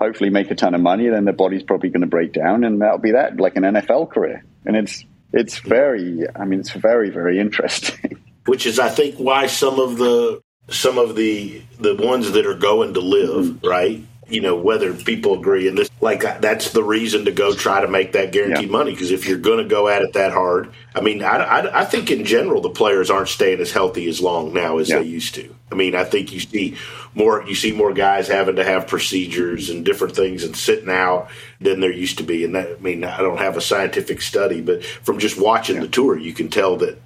hopefully 0.00 0.30
make 0.30 0.50
a 0.50 0.54
ton 0.54 0.74
of 0.74 0.80
money. 0.80 1.08
Then 1.08 1.24
their 1.24 1.34
body's 1.34 1.62
probably 1.62 1.90
going 1.90 2.02
to 2.02 2.06
break 2.06 2.32
down, 2.32 2.64
and 2.64 2.80
that'll 2.80 2.98
be 2.98 3.12
that, 3.12 3.38
like 3.38 3.56
an 3.56 3.64
NFL 3.64 4.10
career. 4.10 4.44
And 4.64 4.76
it's 4.76 5.04
it's 5.32 5.58
very, 5.58 6.24
I 6.34 6.44
mean, 6.44 6.60
it's 6.60 6.72
very 6.72 7.10
very 7.10 7.38
interesting. 7.38 8.22
Which 8.46 8.64
is, 8.64 8.78
I 8.78 8.90
think, 8.90 9.16
why 9.16 9.48
some 9.48 9.80
of 9.80 9.98
the 9.98 10.40
some 10.68 10.98
of 10.98 11.16
the 11.16 11.62
the 11.78 11.96
ones 11.96 12.32
that 12.32 12.46
are 12.46 12.54
going 12.54 12.94
to 12.94 13.00
live 13.00 13.44
mm-hmm. 13.44 13.66
right 13.66 14.04
you 14.28 14.40
know 14.40 14.56
whether 14.56 14.92
people 14.92 15.34
agree 15.34 15.68
and 15.68 15.78
this 15.78 15.90
like 16.00 16.24
uh, 16.24 16.38
that's 16.38 16.72
the 16.72 16.82
reason 16.82 17.24
to 17.24 17.32
go 17.32 17.54
try 17.54 17.80
to 17.80 17.88
make 17.88 18.12
that 18.12 18.32
guaranteed 18.32 18.66
yeah. 18.66 18.70
money 18.70 18.90
because 18.90 19.10
if 19.10 19.26
you're 19.26 19.38
going 19.38 19.58
to 19.58 19.68
go 19.68 19.88
at 19.88 20.02
it 20.02 20.12
that 20.14 20.32
hard 20.32 20.72
i 20.94 21.00
mean 21.00 21.22
I, 21.22 21.36
I, 21.36 21.80
I, 21.82 21.84
think 21.84 22.10
in 22.10 22.24
general 22.24 22.60
the 22.60 22.70
players 22.70 23.10
aren't 23.10 23.28
staying 23.28 23.60
as 23.60 23.70
healthy 23.70 24.08
as 24.08 24.20
long 24.20 24.52
now 24.52 24.78
as 24.78 24.90
yeah. 24.90 24.98
they 24.98 25.04
used 25.04 25.34
to 25.36 25.54
i 25.70 25.74
mean 25.74 25.94
i 25.94 26.02
think 26.02 26.32
you 26.32 26.40
see 26.40 26.76
more 27.14 27.44
you 27.46 27.54
see 27.54 27.72
more 27.72 27.92
guys 27.92 28.26
having 28.26 28.56
to 28.56 28.64
have 28.64 28.88
procedures 28.88 29.70
and 29.70 29.84
different 29.84 30.16
things 30.16 30.42
and 30.42 30.56
sitting 30.56 30.90
out 30.90 31.28
than 31.60 31.80
there 31.80 31.92
used 31.92 32.18
to 32.18 32.24
be 32.24 32.44
and 32.44 32.54
that 32.54 32.68
i 32.68 32.80
mean 32.80 33.04
i 33.04 33.18
don't 33.18 33.38
have 33.38 33.56
a 33.56 33.60
scientific 33.60 34.20
study 34.20 34.60
but 34.60 34.84
from 34.84 35.18
just 35.18 35.40
watching 35.40 35.76
yeah. 35.76 35.82
the 35.82 35.88
tour 35.88 36.18
you 36.18 36.32
can 36.32 36.48
tell 36.48 36.76
that 36.76 36.98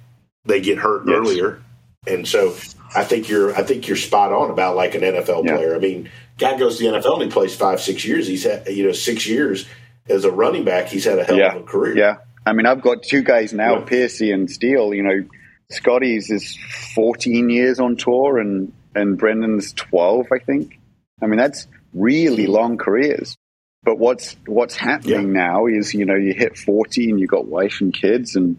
they 0.45 0.59
get 0.59 0.79
hurt 0.79 1.03
yes. 1.07 1.15
earlier 1.15 1.61
and 2.07 2.27
so 2.27 2.55
I 2.95 3.03
think 3.03 3.29
you're 3.29 3.55
I 3.55 3.63
think 3.63 3.87
you're 3.87 3.97
spot 3.97 4.31
on 4.31 4.49
about 4.49 4.75
like 4.75 4.95
an 4.95 5.01
NFL 5.01 5.45
player. 5.45 5.75
I 5.75 5.79
mean, 5.79 6.09
guy 6.37 6.57
goes 6.57 6.77
to 6.77 6.83
the 6.89 6.97
NFL 6.97 7.13
and 7.13 7.23
he 7.23 7.29
plays 7.29 7.55
five, 7.55 7.79
six 7.79 8.03
years. 8.03 8.27
He's 8.27 8.43
had 8.43 8.67
you 8.67 8.85
know 8.85 8.91
six 8.91 9.27
years 9.27 9.67
as 10.09 10.25
a 10.25 10.31
running 10.31 10.65
back. 10.65 10.87
He's 10.87 11.05
had 11.05 11.19
a 11.19 11.23
hell 11.23 11.37
yeah. 11.37 11.55
of 11.55 11.61
a 11.61 11.65
career. 11.65 11.97
Yeah, 11.97 12.17
I 12.45 12.53
mean, 12.53 12.65
I've 12.65 12.81
got 12.81 13.03
two 13.03 13.21
guys 13.21 13.53
now, 13.53 13.79
yeah. 13.79 13.85
Piercy 13.85 14.31
and 14.31 14.49
Steele. 14.49 14.93
You 14.93 15.03
know, 15.03 15.23
Scotty's 15.69 16.31
is 16.31 16.57
14 16.95 17.49
years 17.49 17.79
on 17.79 17.97
tour, 17.97 18.39
and 18.39 18.73
and 18.95 19.17
Brendan's 19.17 19.73
12, 19.73 20.27
I 20.33 20.39
think. 20.39 20.79
I 21.21 21.27
mean, 21.27 21.37
that's 21.37 21.67
really 21.93 22.47
long 22.47 22.77
careers. 22.77 23.37
But 23.83 23.99
what's 23.99 24.35
what's 24.47 24.75
happening 24.75 25.33
yeah. 25.33 25.43
now 25.43 25.67
is 25.67 25.93
you 25.93 26.05
know 26.05 26.15
you 26.15 26.33
hit 26.33 26.57
40 26.57 27.11
and 27.11 27.19
you 27.19 27.27
got 27.27 27.45
wife 27.45 27.81
and 27.81 27.93
kids 27.93 28.35
and 28.35 28.57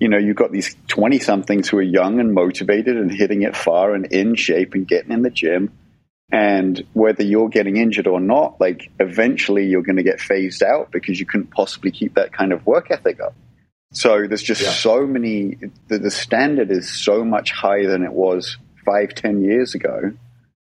you 0.00 0.08
know, 0.08 0.16
you've 0.16 0.36
got 0.36 0.50
these 0.50 0.74
20 0.88 1.18
somethings 1.18 1.68
who 1.68 1.76
are 1.76 1.82
young 1.82 2.18
and 2.20 2.32
motivated 2.32 2.96
and 2.96 3.12
hitting 3.12 3.42
it 3.42 3.54
far 3.54 3.94
and 3.94 4.06
in 4.06 4.34
shape 4.34 4.74
and 4.74 4.88
getting 4.88 5.12
in 5.12 5.22
the 5.22 5.30
gym. 5.30 5.70
And 6.32 6.82
whether 6.94 7.22
you're 7.22 7.50
getting 7.50 7.76
injured 7.76 8.06
or 8.06 8.18
not, 8.18 8.60
like 8.60 8.90
eventually 8.98 9.66
you're 9.66 9.82
going 9.82 9.96
to 9.96 10.02
get 10.02 10.20
phased 10.20 10.62
out 10.62 10.90
because 10.90 11.20
you 11.20 11.26
couldn't 11.26 11.50
possibly 11.50 11.90
keep 11.90 12.14
that 12.14 12.32
kind 12.32 12.52
of 12.52 12.64
work 12.66 12.90
ethic 12.90 13.20
up. 13.20 13.34
So 13.92 14.26
there's 14.26 14.42
just 14.42 14.62
yeah. 14.62 14.70
so 14.70 15.06
many, 15.06 15.58
the, 15.88 15.98
the 15.98 16.10
standard 16.10 16.70
is 16.70 16.88
so 16.88 17.24
much 17.24 17.50
higher 17.50 17.90
than 17.90 18.02
it 18.02 18.12
was 18.12 18.56
five, 18.86 19.14
ten 19.14 19.42
years 19.42 19.74
ago 19.74 20.12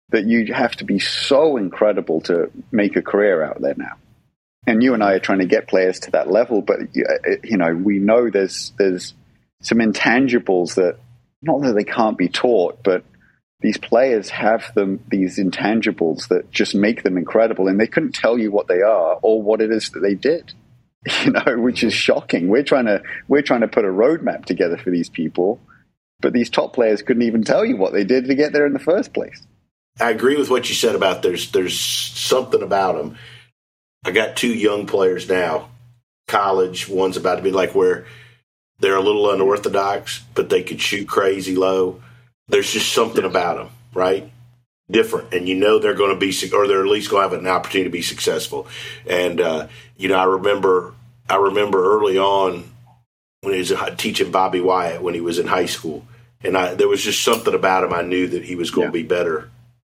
that 0.09 0.25
you 0.25 0.53
have 0.53 0.75
to 0.75 0.83
be 0.83 0.99
so 0.99 1.57
incredible 1.57 2.21
to 2.21 2.51
make 2.71 2.95
a 2.95 3.01
career 3.01 3.41
out 3.41 3.59
there 3.61 3.75
now. 3.75 3.93
And 4.67 4.81
you 4.81 4.93
and 4.93 5.03
I 5.03 5.13
are 5.13 5.19
trying 5.19 5.39
to 5.39 5.45
get 5.45 5.67
players 5.67 5.99
to 6.01 6.11
that 6.11 6.29
level, 6.31 6.61
but 6.61 6.79
uh, 6.79 7.35
you 7.43 7.57
know 7.57 7.73
we 7.73 7.99
know 7.99 8.29
there's 8.29 8.73
there's 8.77 9.13
some 9.61 9.77
intangibles 9.77 10.75
that 10.75 10.97
not 11.41 11.61
that 11.61 11.73
they 11.73 11.83
can't 11.83 12.17
be 12.17 12.29
taught, 12.29 12.83
but 12.83 13.03
these 13.61 13.77
players 13.77 14.29
have 14.29 14.73
them 14.73 15.03
these 15.07 15.37
intangibles 15.37 16.27
that 16.27 16.51
just 16.51 16.75
make 16.75 17.03
them 17.03 17.17
incredible 17.17 17.67
and 17.67 17.79
they 17.79 17.87
couldn't 17.87 18.13
tell 18.13 18.37
you 18.37 18.51
what 18.51 18.67
they 18.67 18.81
are 18.81 19.19
or 19.21 19.41
what 19.41 19.61
it 19.61 19.71
is 19.71 19.89
that 19.91 20.01
they 20.01 20.13
did 20.13 20.53
you 21.23 21.31
know 21.31 21.57
which 21.57 21.83
is 21.83 21.93
shocking. 21.93 22.47
We're 22.47 22.63
trying 22.63 22.85
to 22.85 23.01
we're 23.27 23.41
trying 23.41 23.61
to 23.61 23.67
put 23.67 23.85
a 23.85 23.89
roadmap 23.89 24.45
together 24.45 24.77
for 24.77 24.89
these 24.89 25.09
people 25.09 25.59
but 26.19 26.33
these 26.33 26.49
top 26.49 26.73
players 26.73 27.01
couldn't 27.01 27.23
even 27.23 27.43
tell 27.43 27.65
you 27.65 27.77
what 27.77 27.93
they 27.93 28.03
did 28.03 28.25
to 28.25 28.35
get 28.35 28.53
there 28.53 28.65
in 28.65 28.73
the 28.73 28.79
first 28.79 29.13
place. 29.13 29.45
I 29.99 30.09
agree 30.09 30.37
with 30.37 30.49
what 30.49 30.67
you 30.69 30.75
said 30.75 30.95
about 30.95 31.21
there's 31.21 31.51
there's 31.51 31.79
something 31.79 32.61
about 32.61 32.97
them 32.97 33.17
i 34.05 34.11
got 34.11 34.37
two 34.37 34.53
young 34.53 34.87
players 34.87 35.27
now 35.27 35.69
college 36.27 36.87
one's 36.87 37.17
about 37.17 37.35
to 37.35 37.41
be 37.41 37.51
like 37.51 37.75
where 37.75 38.05
they're 38.79 38.95
a 38.95 39.01
little 39.01 39.29
unorthodox 39.29 40.23
but 40.33 40.49
they 40.49 40.63
could 40.63 40.79
shoot 40.79 41.07
crazy 41.07 41.55
low 41.55 42.01
there's 42.47 42.71
just 42.71 42.93
something 42.93 43.23
about 43.23 43.57
them, 43.57 43.69
right? 43.93 44.31
Different, 44.89 45.33
and 45.33 45.49
you 45.49 45.55
know 45.55 45.79
they're 45.79 45.95
going 45.95 46.13
to 46.13 46.19
be, 46.19 46.31
or 46.53 46.67
they're 46.67 46.81
at 46.81 46.87
least 46.87 47.09
going 47.09 47.27
to 47.27 47.29
have 47.29 47.39
an 47.39 47.47
opportunity 47.47 47.89
to 47.89 47.91
be 47.91 48.03
successful. 48.03 48.67
And 49.07 49.41
uh, 49.41 49.67
you 49.97 50.09
know, 50.09 50.15
I 50.15 50.25
remember, 50.25 50.93
I 51.27 51.37
remember 51.37 51.97
early 51.97 52.19
on 52.19 52.71
when 53.41 53.53
he 53.53 53.59
was 53.59 53.73
teaching 53.97 54.31
Bobby 54.31 54.61
Wyatt 54.61 55.01
when 55.01 55.15
he 55.15 55.21
was 55.21 55.39
in 55.39 55.47
high 55.47 55.65
school, 55.65 56.05
and 56.43 56.55
I, 56.55 56.75
there 56.75 56.87
was 56.87 57.01
just 57.01 57.23
something 57.23 57.55
about 57.55 57.83
him. 57.83 57.93
I 57.93 58.03
knew 58.03 58.27
that 58.27 58.45
he 58.45 58.55
was 58.55 58.69
going 58.69 58.85
yeah. 58.85 58.91
to 58.91 58.93
be 58.93 59.03
better 59.03 59.49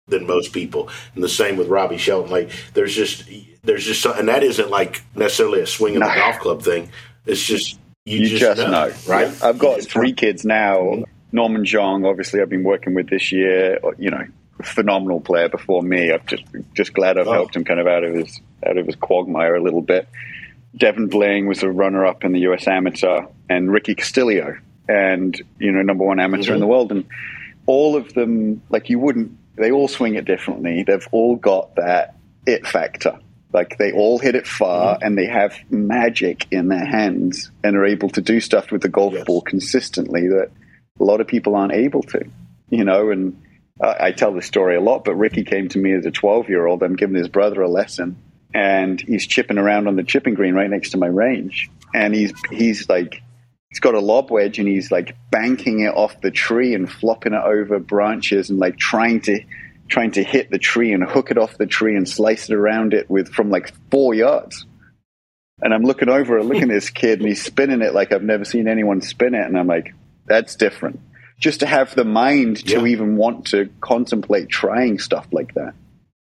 than 0.06 0.24
most 0.24 0.52
people, 0.52 0.88
and 1.16 1.24
the 1.24 1.28
same 1.28 1.56
with 1.56 1.66
Robbie 1.66 1.98
Shelton. 1.98 2.30
Like 2.30 2.52
there's 2.74 2.94
just, 2.94 3.28
there's 3.66 3.84
just, 3.84 4.04
and 4.06 4.28
that 4.28 4.42
isn't 4.42 4.70
like 4.70 5.02
necessarily 5.14 5.60
a 5.60 5.66
swing 5.66 5.96
of 5.96 6.00
no. 6.00 6.08
the 6.08 6.14
golf 6.14 6.38
club 6.38 6.62
thing. 6.62 6.90
It's 7.26 7.42
just 7.42 7.78
you, 8.04 8.20
you 8.20 8.28
just, 8.28 8.40
just 8.40 8.60
know, 8.60 8.70
know, 8.70 8.94
right? 9.06 9.42
I've 9.42 9.58
got 9.58 9.82
three 9.82 10.12
kids 10.12 10.44
now. 10.44 11.02
Norman 11.32 11.64
Xiong, 11.64 12.08
obviously, 12.08 12.40
I've 12.40 12.48
been 12.48 12.64
working 12.64 12.94
with 12.94 13.10
this 13.10 13.32
year. 13.32 13.80
You 13.98 14.10
know, 14.10 14.26
phenomenal 14.62 15.20
player 15.20 15.48
before 15.48 15.82
me. 15.82 16.12
I'm 16.12 16.24
just 16.26 16.44
just 16.74 16.94
glad 16.94 17.18
I've 17.18 17.26
oh. 17.26 17.32
helped 17.32 17.56
him 17.56 17.64
kind 17.64 17.80
of 17.80 17.86
out 17.86 18.04
of 18.04 18.14
his 18.14 18.40
out 18.64 18.78
of 18.78 18.86
his 18.86 18.96
quagmire 18.96 19.56
a 19.56 19.62
little 19.62 19.82
bit. 19.82 20.08
Devon 20.76 21.08
Bling 21.08 21.46
was 21.46 21.62
a 21.62 21.70
runner 21.70 22.06
up 22.06 22.24
in 22.24 22.32
the 22.32 22.40
US 22.40 22.68
Amateur, 22.68 23.26
and 23.48 23.72
Ricky 23.72 23.94
Castillo, 23.94 24.56
and 24.88 25.40
you 25.58 25.72
know, 25.72 25.82
number 25.82 26.04
one 26.04 26.20
amateur 26.20 26.44
mm-hmm. 26.44 26.54
in 26.54 26.60
the 26.60 26.66
world, 26.66 26.92
and 26.92 27.04
all 27.66 27.96
of 27.96 28.14
them, 28.14 28.62
like 28.70 28.88
you 28.88 28.98
wouldn't, 29.00 29.36
they 29.56 29.72
all 29.72 29.88
swing 29.88 30.14
it 30.14 30.24
differently. 30.24 30.84
They've 30.84 31.08
all 31.10 31.36
got 31.36 31.74
that 31.76 32.14
it 32.46 32.66
factor. 32.66 33.18
Like 33.56 33.78
they 33.78 33.90
all 33.90 34.18
hit 34.18 34.34
it 34.34 34.46
far 34.46 34.96
mm-hmm. 34.96 35.02
and 35.02 35.16
they 35.16 35.24
have 35.24 35.56
magic 35.70 36.46
in 36.50 36.68
their 36.68 36.84
hands 36.84 37.50
and 37.64 37.74
are 37.74 37.86
able 37.86 38.10
to 38.10 38.20
do 38.20 38.38
stuff 38.38 38.70
with 38.70 38.82
the 38.82 38.90
golf 38.90 39.14
yes. 39.14 39.24
ball 39.24 39.40
consistently 39.40 40.28
that 40.28 40.50
a 41.00 41.02
lot 41.02 41.22
of 41.22 41.26
people 41.26 41.56
aren't 41.56 41.72
able 41.72 42.02
to, 42.02 42.26
you 42.68 42.84
know, 42.84 43.10
and 43.10 43.42
I 43.80 44.12
tell 44.12 44.34
this 44.34 44.44
story 44.44 44.76
a 44.76 44.80
lot, 44.82 45.04
but 45.06 45.14
Ricky 45.14 45.42
came 45.42 45.70
to 45.70 45.78
me 45.78 45.94
as 45.94 46.04
a 46.04 46.10
12 46.10 46.50
year 46.50 46.66
old. 46.66 46.82
I'm 46.82 46.96
giving 46.96 47.16
his 47.16 47.28
brother 47.28 47.62
a 47.62 47.68
lesson 47.68 48.18
and 48.52 49.00
he's 49.00 49.26
chipping 49.26 49.56
around 49.56 49.88
on 49.88 49.96
the 49.96 50.04
chipping 50.04 50.34
green 50.34 50.54
right 50.54 50.68
next 50.68 50.90
to 50.90 50.98
my 50.98 51.06
range. 51.06 51.70
And 51.94 52.14
he's, 52.14 52.34
he's 52.50 52.90
like, 52.90 53.22
he's 53.70 53.80
got 53.80 53.94
a 53.94 54.00
lob 54.00 54.30
wedge 54.30 54.58
and 54.58 54.68
he's 54.68 54.90
like 54.90 55.16
banking 55.30 55.80
it 55.80 55.94
off 55.94 56.20
the 56.20 56.30
tree 56.30 56.74
and 56.74 56.92
flopping 56.92 57.32
it 57.32 57.42
over 57.42 57.78
branches 57.78 58.50
and 58.50 58.58
like 58.58 58.76
trying 58.76 59.22
to, 59.22 59.40
trying 59.88 60.12
to 60.12 60.22
hit 60.22 60.50
the 60.50 60.58
tree 60.58 60.92
and 60.92 61.02
hook 61.04 61.30
it 61.30 61.38
off 61.38 61.58
the 61.58 61.66
tree 61.66 61.96
and 61.96 62.08
slice 62.08 62.48
it 62.48 62.54
around 62.54 62.94
it 62.94 63.08
with 63.08 63.28
from 63.28 63.50
like 63.50 63.72
four 63.90 64.14
yards. 64.14 64.66
And 65.62 65.72
I'm 65.72 65.84
looking 65.84 66.08
over 66.08 66.38
and 66.38 66.48
looking 66.48 66.64
at 66.64 66.68
this 66.68 66.90
kid 67.02 67.20
and 67.20 67.28
he's 67.28 67.42
spinning 67.42 67.82
it 67.82 67.94
like 67.94 68.12
I've 68.12 68.22
never 68.22 68.44
seen 68.44 68.68
anyone 68.68 69.00
spin 69.00 69.34
it. 69.34 69.46
And 69.46 69.58
I'm 69.58 69.66
like, 69.66 69.94
that's 70.26 70.56
different 70.56 71.00
just 71.38 71.60
to 71.60 71.66
have 71.66 71.94
the 71.94 72.04
mind 72.04 72.66
to 72.66 72.86
even 72.86 73.16
want 73.16 73.48
to 73.48 73.68
contemplate 73.80 74.48
trying 74.48 74.98
stuff 74.98 75.26
like 75.32 75.54
that. 75.54 75.74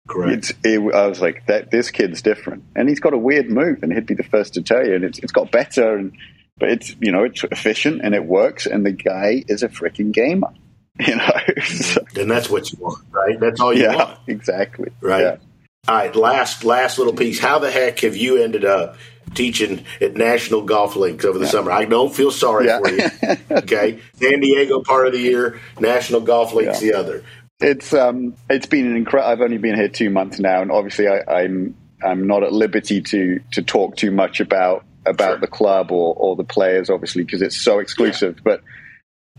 Correct. 0.08 0.54
It, 0.63 0.93
I 0.93 1.08
was 1.08 1.21
like, 1.21 1.47
that 1.47 1.71
this 1.71 1.89
kid's 1.89 2.21
different, 2.21 2.63
and 2.75 2.88
he's 2.88 2.99
got 2.99 3.13
a 3.13 3.17
weird 3.17 3.49
move, 3.49 3.82
and 3.82 3.91
he'd 3.91 4.06
be 4.06 4.13
the 4.13 4.23
first 4.23 4.54
to 4.54 4.62
tell 4.62 4.86
you. 4.86 4.95
And 4.95 5.04
it's, 5.04 5.19
it's 5.19 5.32
got 5.32 5.51
better, 5.51 5.95
and 5.95 6.15
but 6.58 6.69
it's 6.69 6.95
you 6.99 7.12
know 7.12 7.23
it's 7.23 7.43
efficient 7.45 8.01
and 8.04 8.13
it 8.13 8.23
works, 8.23 8.65
and 8.65 8.86
the 8.86 8.91
guy 8.91 9.43
is 9.47 9.63
a 9.63 9.69
freaking 9.69 10.12
gamer. 10.12 10.49
You 11.05 11.17
know, 11.17 11.29
so, 11.65 12.05
and 12.15 12.31
that's 12.31 12.49
what 12.49 12.71
you 12.71 12.77
want, 12.79 13.03
right? 13.12 13.38
That's 13.38 13.60
all 13.60 13.73
you 13.73 13.84
yeah, 13.84 13.95
want, 13.95 14.19
exactly. 14.27 14.91
Right. 15.01 15.23
Yeah. 15.23 15.38
All 15.89 15.95
right, 15.95 16.15
last 16.15 16.63
last 16.63 16.97
little 16.97 17.12
piece. 17.12 17.38
How 17.38 17.60
the 17.60 17.69
heck 17.69 17.99
have 17.99 18.15
you 18.15 18.41
ended 18.41 18.63
up 18.63 18.95
teaching 19.34 19.86
at 20.01 20.15
National 20.15 20.62
Golf 20.62 20.95
Links 20.95 21.25
over 21.25 21.38
the 21.38 21.45
yeah. 21.45 21.51
summer. 21.51 21.71
I 21.71 21.86
don't 21.86 22.13
feel 22.13 22.31
sorry 22.31 22.67
yeah. 22.67 22.79
for 22.79 22.89
you. 22.89 23.10
Okay, 23.65 23.99
San 24.13 24.39
Diego 24.39 24.81
part 24.81 25.08
of 25.08 25.13
the 25.13 25.19
year, 25.19 25.60
National 25.79 26.21
Golf 26.21 26.53
Links 26.53 26.81
yeah. 26.81 26.91
the 26.91 26.97
other. 26.97 27.23
It's 27.60 27.93
um, 27.93 28.36
it's 28.49 28.65
been 28.65 28.86
an 28.86 28.95
incredible. 28.95 29.31
I've 29.31 29.41
only 29.41 29.58
been 29.58 29.75
here 29.75 29.88
two 29.88 30.10
months 30.10 30.39
now, 30.39 30.62
and 30.62 30.71
obviously 30.71 31.08
I, 31.08 31.21
I'm 31.27 31.75
I'm 32.03 32.27
not 32.27 32.43
at 32.43 32.51
liberty 32.51 33.01
to 33.01 33.39
to 33.51 33.62
talk 33.62 33.95
too 33.95 34.12
much 34.12 34.39
about 34.39 34.86
about 35.05 35.31
sure. 35.31 35.38
the 35.39 35.47
club 35.47 35.91
or 35.91 36.13
or 36.15 36.36
the 36.36 36.43
players, 36.43 36.89
obviously, 36.89 37.23
because 37.23 37.41
it's 37.41 37.58
so 37.58 37.79
exclusive. 37.79 38.39
But 38.43 38.62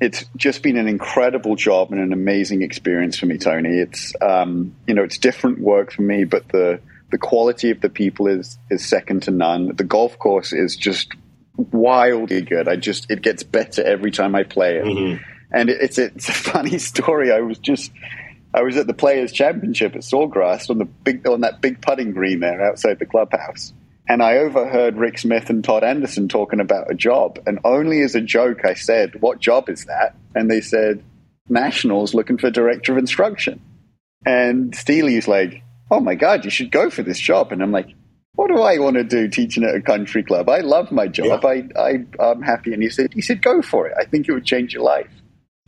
it's 0.00 0.26
just 0.36 0.62
been 0.62 0.76
an 0.76 0.88
incredible 0.88 1.56
job 1.56 1.90
and 1.90 2.00
an 2.00 2.12
amazing 2.12 2.62
experience 2.62 3.18
for 3.18 3.26
me, 3.26 3.38
Tony. 3.38 3.78
It's 3.78 4.12
um, 4.20 4.74
you 4.86 4.94
know 4.94 5.02
it's 5.02 5.18
different 5.18 5.58
work 5.58 5.92
for 5.92 6.02
me, 6.02 6.24
but 6.24 6.48
the 6.48 6.80
the 7.10 7.18
quality 7.18 7.70
of 7.70 7.80
the 7.80 7.88
people 7.88 8.26
is 8.26 8.58
is 8.70 8.86
second 8.86 9.22
to 9.24 9.30
none. 9.30 9.74
The 9.74 9.84
golf 9.84 10.18
course 10.18 10.52
is 10.52 10.76
just 10.76 11.08
wildly 11.56 12.42
good. 12.42 12.68
I 12.68 12.76
just 12.76 13.10
it 13.10 13.22
gets 13.22 13.42
better 13.42 13.82
every 13.82 14.10
time 14.10 14.34
I 14.34 14.42
play 14.42 14.76
it, 14.76 14.84
mm-hmm. 14.84 15.22
and 15.52 15.70
it, 15.70 15.78
it's 15.80 15.98
a, 15.98 16.06
it's 16.06 16.28
a 16.28 16.32
funny 16.52 16.78
story. 16.78 17.32
I 17.32 17.40
was 17.40 17.58
just 17.58 17.90
I 18.52 18.62
was 18.62 18.76
at 18.76 18.86
the 18.86 18.94
Players 18.94 19.32
Championship 19.32 19.94
at 19.94 20.02
Sawgrass 20.02 20.68
on 20.68 20.76
the 20.76 20.84
big 20.84 21.26
on 21.26 21.40
that 21.40 21.62
big 21.62 21.80
putting 21.80 22.12
green 22.12 22.40
there 22.40 22.62
outside 22.62 22.98
the 22.98 23.06
clubhouse. 23.06 23.72
And 24.08 24.22
I 24.22 24.38
overheard 24.38 24.96
Rick 24.96 25.18
Smith 25.18 25.50
and 25.50 25.64
Todd 25.64 25.82
Anderson 25.82 26.28
talking 26.28 26.60
about 26.60 26.90
a 26.90 26.94
job. 26.94 27.40
And 27.46 27.58
only 27.64 28.02
as 28.02 28.14
a 28.14 28.20
joke, 28.20 28.64
I 28.64 28.74
said, 28.74 29.20
What 29.20 29.40
job 29.40 29.68
is 29.68 29.86
that? 29.86 30.14
And 30.34 30.50
they 30.50 30.60
said, 30.60 31.02
Nationals 31.48 32.14
looking 32.14 32.38
for 32.38 32.50
director 32.50 32.92
of 32.92 32.98
instruction. 32.98 33.60
And 34.24 34.74
Steely's 34.74 35.28
like, 35.28 35.62
oh 35.90 36.00
my 36.00 36.14
God, 36.14 36.44
you 36.44 36.50
should 36.50 36.70
go 36.70 36.90
for 36.90 37.02
this 37.02 37.18
job. 37.18 37.52
And 37.52 37.62
I'm 37.62 37.72
like, 37.72 37.88
what 38.34 38.48
do 38.48 38.60
I 38.60 38.78
want 38.78 38.96
to 38.96 39.04
do 39.04 39.28
teaching 39.28 39.64
at 39.64 39.74
a 39.74 39.80
country 39.80 40.22
club? 40.22 40.48
I 40.48 40.60
love 40.60 40.92
my 40.92 41.06
job. 41.06 41.42
Yeah. 41.42 41.48
I, 41.48 41.68
I, 41.80 42.22
I'm 42.22 42.42
happy. 42.42 42.74
And 42.74 42.82
he 42.82 42.90
said, 42.90 43.14
he 43.14 43.22
said, 43.22 43.42
go 43.42 43.62
for 43.62 43.86
it. 43.86 43.94
I 43.98 44.04
think 44.04 44.28
it 44.28 44.32
would 44.32 44.44
change 44.44 44.74
your 44.74 44.82
life. 44.82 45.08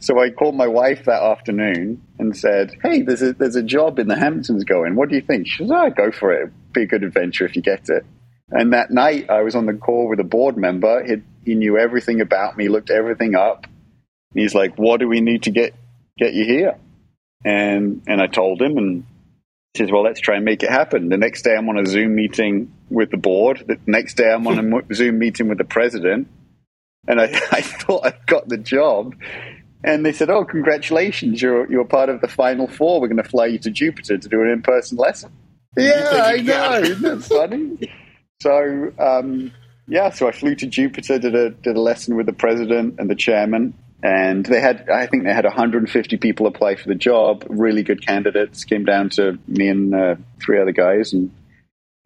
So 0.01 0.20
I 0.20 0.31
called 0.31 0.55
my 0.55 0.66
wife 0.66 1.07
that 1.07 1.22
afternoon 1.22 2.03
and 2.18 2.37
said, 2.37 2.77
hey, 2.83 3.03
there's 3.03 3.22
a, 3.22 3.33
there's 3.33 3.57
a 3.57 3.62
job 3.62 3.98
in 3.98 4.07
the 4.07 4.16
Hamptons 4.16 4.64
going. 4.64 4.96
What 4.96 5.09
do 5.09 5.16
you 5.16 5.22
think? 5.22 5.46
She 5.46 5.66
said, 5.66 5.74
oh, 5.74 5.90
go 5.90 6.12
for 6.12 6.33
it. 6.33 6.42
It'd 6.42 6.72
be 6.72 6.83
a 6.83 6.87
good 6.87 7.03
adventure 7.03 7.46
if 7.46 7.57
you 7.57 7.62
get 7.62 7.88
it. 7.88 8.05
And 8.51 8.73
that 8.73 8.91
night 8.91 9.29
I 9.31 9.43
was 9.43 9.55
on 9.55 9.67
the 9.67 9.75
call 9.75 10.09
with 10.09 10.21
a 10.21 10.25
board 10.25 10.57
member. 10.57 11.05
He, 11.05 11.23
he 11.45 11.55
knew 11.55 11.79
everything 11.79 12.21
about 12.21 12.57
me, 12.57 12.69
looked 12.69 12.91
everything 12.91 13.35
up. 13.35 13.67
And 14.33 14.43
he's 14.43 14.55
like, 14.55 14.77
what 14.77 15.01
do 15.01 15.09
we 15.09 15.21
need 15.21 15.45
to 15.45 15.51
get, 15.51 15.75
get 16.19 16.35
you 16.35 16.45
here? 16.45 16.79
And, 17.45 18.03
and 18.07 18.21
I 18.21 18.27
told 18.27 18.61
him 18.61 18.79
and 18.79 19.05
he 19.75 19.85
says, 19.85 19.93
well, 19.93 20.03
let's 20.03 20.21
try 20.21 20.37
and 20.37 20.45
make 20.45 20.63
it 20.63 20.71
happen. 20.71 21.09
The 21.09 21.19
next 21.19 21.43
day, 21.43 21.55
I'm 21.55 21.69
on 21.69 21.79
a 21.79 21.87
Zoom 21.87 22.15
meeting 22.15 22.73
with 22.91 23.11
the 23.11 23.17
board. 23.17 23.65
The 23.67 23.79
next 23.87 24.15
day, 24.15 24.33
I'm 24.33 24.47
on 24.47 24.59
a 24.59 24.95
Zoom 24.95 25.19
meeting 25.19 25.49
with 25.49 25.59
the 25.59 25.65
president. 25.65 26.29
And 27.07 27.21
I, 27.21 27.25
I 27.53 27.61
thought 27.61 28.07
I'd 28.07 28.27
got 28.27 28.49
the 28.49 28.57
job. 28.57 29.15
And 29.85 30.05
they 30.05 30.13
said, 30.13 30.31
oh, 30.31 30.45
congratulations, 30.45 31.41
you're, 31.41 31.71
you're 31.71 31.85
part 31.85 32.09
of 32.09 32.21
the 32.21 32.29
final 32.29 32.67
four. 32.67 33.01
We're 33.01 33.09
going 33.09 33.23
to 33.23 33.29
fly 33.29 33.47
you 33.47 33.59
to 33.61 33.71
Jupiter 33.71 34.19
to 34.19 34.29
do 34.29 34.43
an 34.43 34.49
in 34.49 34.63
person 34.63 34.99
lesson. 34.99 35.31
Yeah, 35.77 36.23
I 36.25 36.37
know. 36.39 36.81
Isn't 36.81 37.03
that 37.03 37.23
funny? 37.23 37.93
So, 38.40 38.92
um, 38.98 39.53
yeah, 39.87 40.11
so 40.11 40.29
I 40.29 40.33
flew 40.33 40.55
to 40.57 40.66
Jupiter, 40.66 41.18
did 41.18 41.35
a, 41.35 41.51
did 41.51 41.77
a 41.77 41.81
lesson 41.81 42.16
with 42.16 42.27
the 42.27 42.33
president 42.33 42.98
and 42.98 43.09
the 43.09 43.14
chairman 43.14 43.74
and 44.03 44.46
they 44.46 44.61
had 44.61 44.88
I 44.88 45.07
think 45.07 45.24
they 45.24 45.33
had 45.33 45.44
150 45.44 46.16
people 46.18 46.46
apply 46.46 46.77
for 46.77 46.88
the 46.88 46.94
job. 46.94 47.44
Really 47.48 47.83
good 47.83 48.05
candidates. 48.07 48.64
Came 48.64 48.85
down 48.85 49.11
to 49.11 49.38
me 49.48 49.68
and 49.68 49.94
uh, 49.94 50.14
three 50.40 50.61
other 50.61 50.72
guys, 50.72 51.12
and 51.12 51.33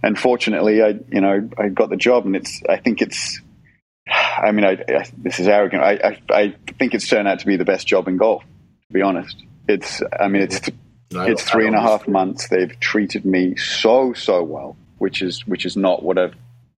unfortunately, 0.02 0.82
I 0.82 0.98
you 1.10 1.20
know 1.20 1.48
I 1.58 1.68
got 1.68 1.90
the 1.90 1.96
job, 1.96 2.26
and 2.26 2.36
it's 2.36 2.62
I 2.68 2.78
think 2.78 3.02
it's. 3.02 3.40
I 4.08 4.50
mean, 4.50 4.64
I, 4.64 4.72
I, 4.72 5.04
this 5.16 5.38
is 5.38 5.46
arrogant. 5.46 5.82
I, 5.82 5.92
I, 5.92 6.18
I 6.34 6.54
think 6.78 6.92
it's 6.92 7.06
turned 7.06 7.28
out 7.28 7.38
to 7.38 7.46
be 7.46 7.56
the 7.56 7.64
best 7.64 7.86
job 7.86 8.08
in 8.08 8.16
golf. 8.16 8.42
To 8.42 8.92
be 8.92 9.02
honest, 9.02 9.36
it's. 9.68 10.02
I 10.18 10.28
mean, 10.28 10.42
it's 10.42 10.60
it's 11.10 11.42
three 11.42 11.66
and 11.66 11.76
a 11.76 11.80
half 11.80 12.08
months. 12.08 12.48
They've 12.48 12.78
treated 12.80 13.26
me 13.26 13.56
so 13.56 14.14
so 14.14 14.42
well, 14.42 14.76
which 15.02 15.20
is 15.20 15.46
which 15.46 15.66
is 15.66 15.76
not 15.76 16.02
what 16.02 16.16
I've 16.18 16.34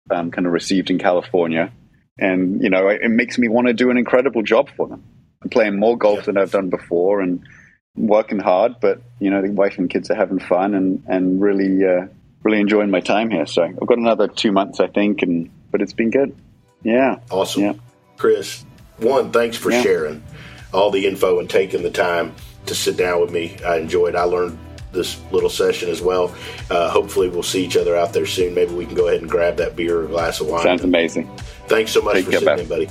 um, 0.09 0.31
kind 0.31 0.47
of 0.47 0.53
received 0.53 0.89
in 0.89 0.97
California 0.97 1.71
and 2.17 2.61
you 2.61 2.69
know 2.69 2.87
it 2.87 3.09
makes 3.09 3.37
me 3.37 3.47
want 3.47 3.67
to 3.67 3.73
do 3.73 3.89
an 3.89 3.97
incredible 3.97 4.43
job 4.43 4.69
for 4.75 4.87
them. 4.87 5.03
I'm 5.41 5.49
playing 5.49 5.79
more 5.79 5.97
golf 5.97 6.25
than 6.25 6.37
I've 6.37 6.51
done 6.51 6.69
before, 6.69 7.21
and 7.21 7.45
working 7.95 8.39
hard. 8.39 8.75
But 8.79 9.01
you 9.19 9.29
know, 9.29 9.41
the 9.41 9.51
wife 9.51 9.77
and 9.77 9.89
kids 9.89 10.09
are 10.09 10.15
having 10.15 10.39
fun 10.39 10.73
and 10.73 11.03
and 11.07 11.41
really 11.41 11.85
uh, 11.85 12.07
really 12.43 12.59
enjoying 12.59 12.91
my 12.91 13.01
time 13.01 13.29
here. 13.29 13.45
So 13.45 13.63
I've 13.63 13.87
got 13.87 13.97
another 13.97 14.27
two 14.27 14.51
months, 14.51 14.79
I 14.79 14.87
think, 14.87 15.21
and 15.21 15.49
but 15.71 15.81
it's 15.81 15.93
been 15.93 16.11
good. 16.11 16.35
Yeah, 16.83 17.19
awesome. 17.29 17.63
Yeah. 17.63 17.73
Chris, 18.17 18.63
one, 18.97 19.31
thanks 19.31 19.57
for 19.57 19.71
yeah. 19.71 19.81
sharing 19.81 20.23
all 20.73 20.91
the 20.91 21.07
info 21.07 21.39
and 21.39 21.49
taking 21.49 21.81
the 21.81 21.91
time 21.91 22.35
to 22.67 22.75
sit 22.75 22.97
down 22.97 23.21
with 23.21 23.31
me. 23.31 23.57
I 23.65 23.77
enjoyed. 23.77 24.15
I 24.15 24.23
learned 24.23 24.57
this 24.93 25.19
little 25.31 25.49
session 25.49 25.89
as 25.89 26.01
well. 26.01 26.33
Uh, 26.69 26.89
hopefully, 26.89 27.29
we'll 27.29 27.43
see 27.43 27.63
each 27.65 27.75
other 27.75 27.95
out 27.95 28.13
there 28.13 28.25
soon. 28.25 28.53
Maybe 28.53 28.73
we 28.73 28.85
can 28.85 28.95
go 28.95 29.07
ahead 29.07 29.21
and 29.21 29.29
grab 29.29 29.57
that 29.57 29.75
beer 29.75 30.01
or 30.01 30.07
glass 30.07 30.39
of 30.39 30.47
wine. 30.47 30.63
Sounds 30.63 30.83
amazing. 30.83 31.29
Thanks 31.67 31.91
so 31.91 32.01
much 32.01 32.15
Take 32.15 32.25
for 32.25 32.31
sitting 32.31 32.59
in, 32.59 32.67
buddy. 32.67 32.89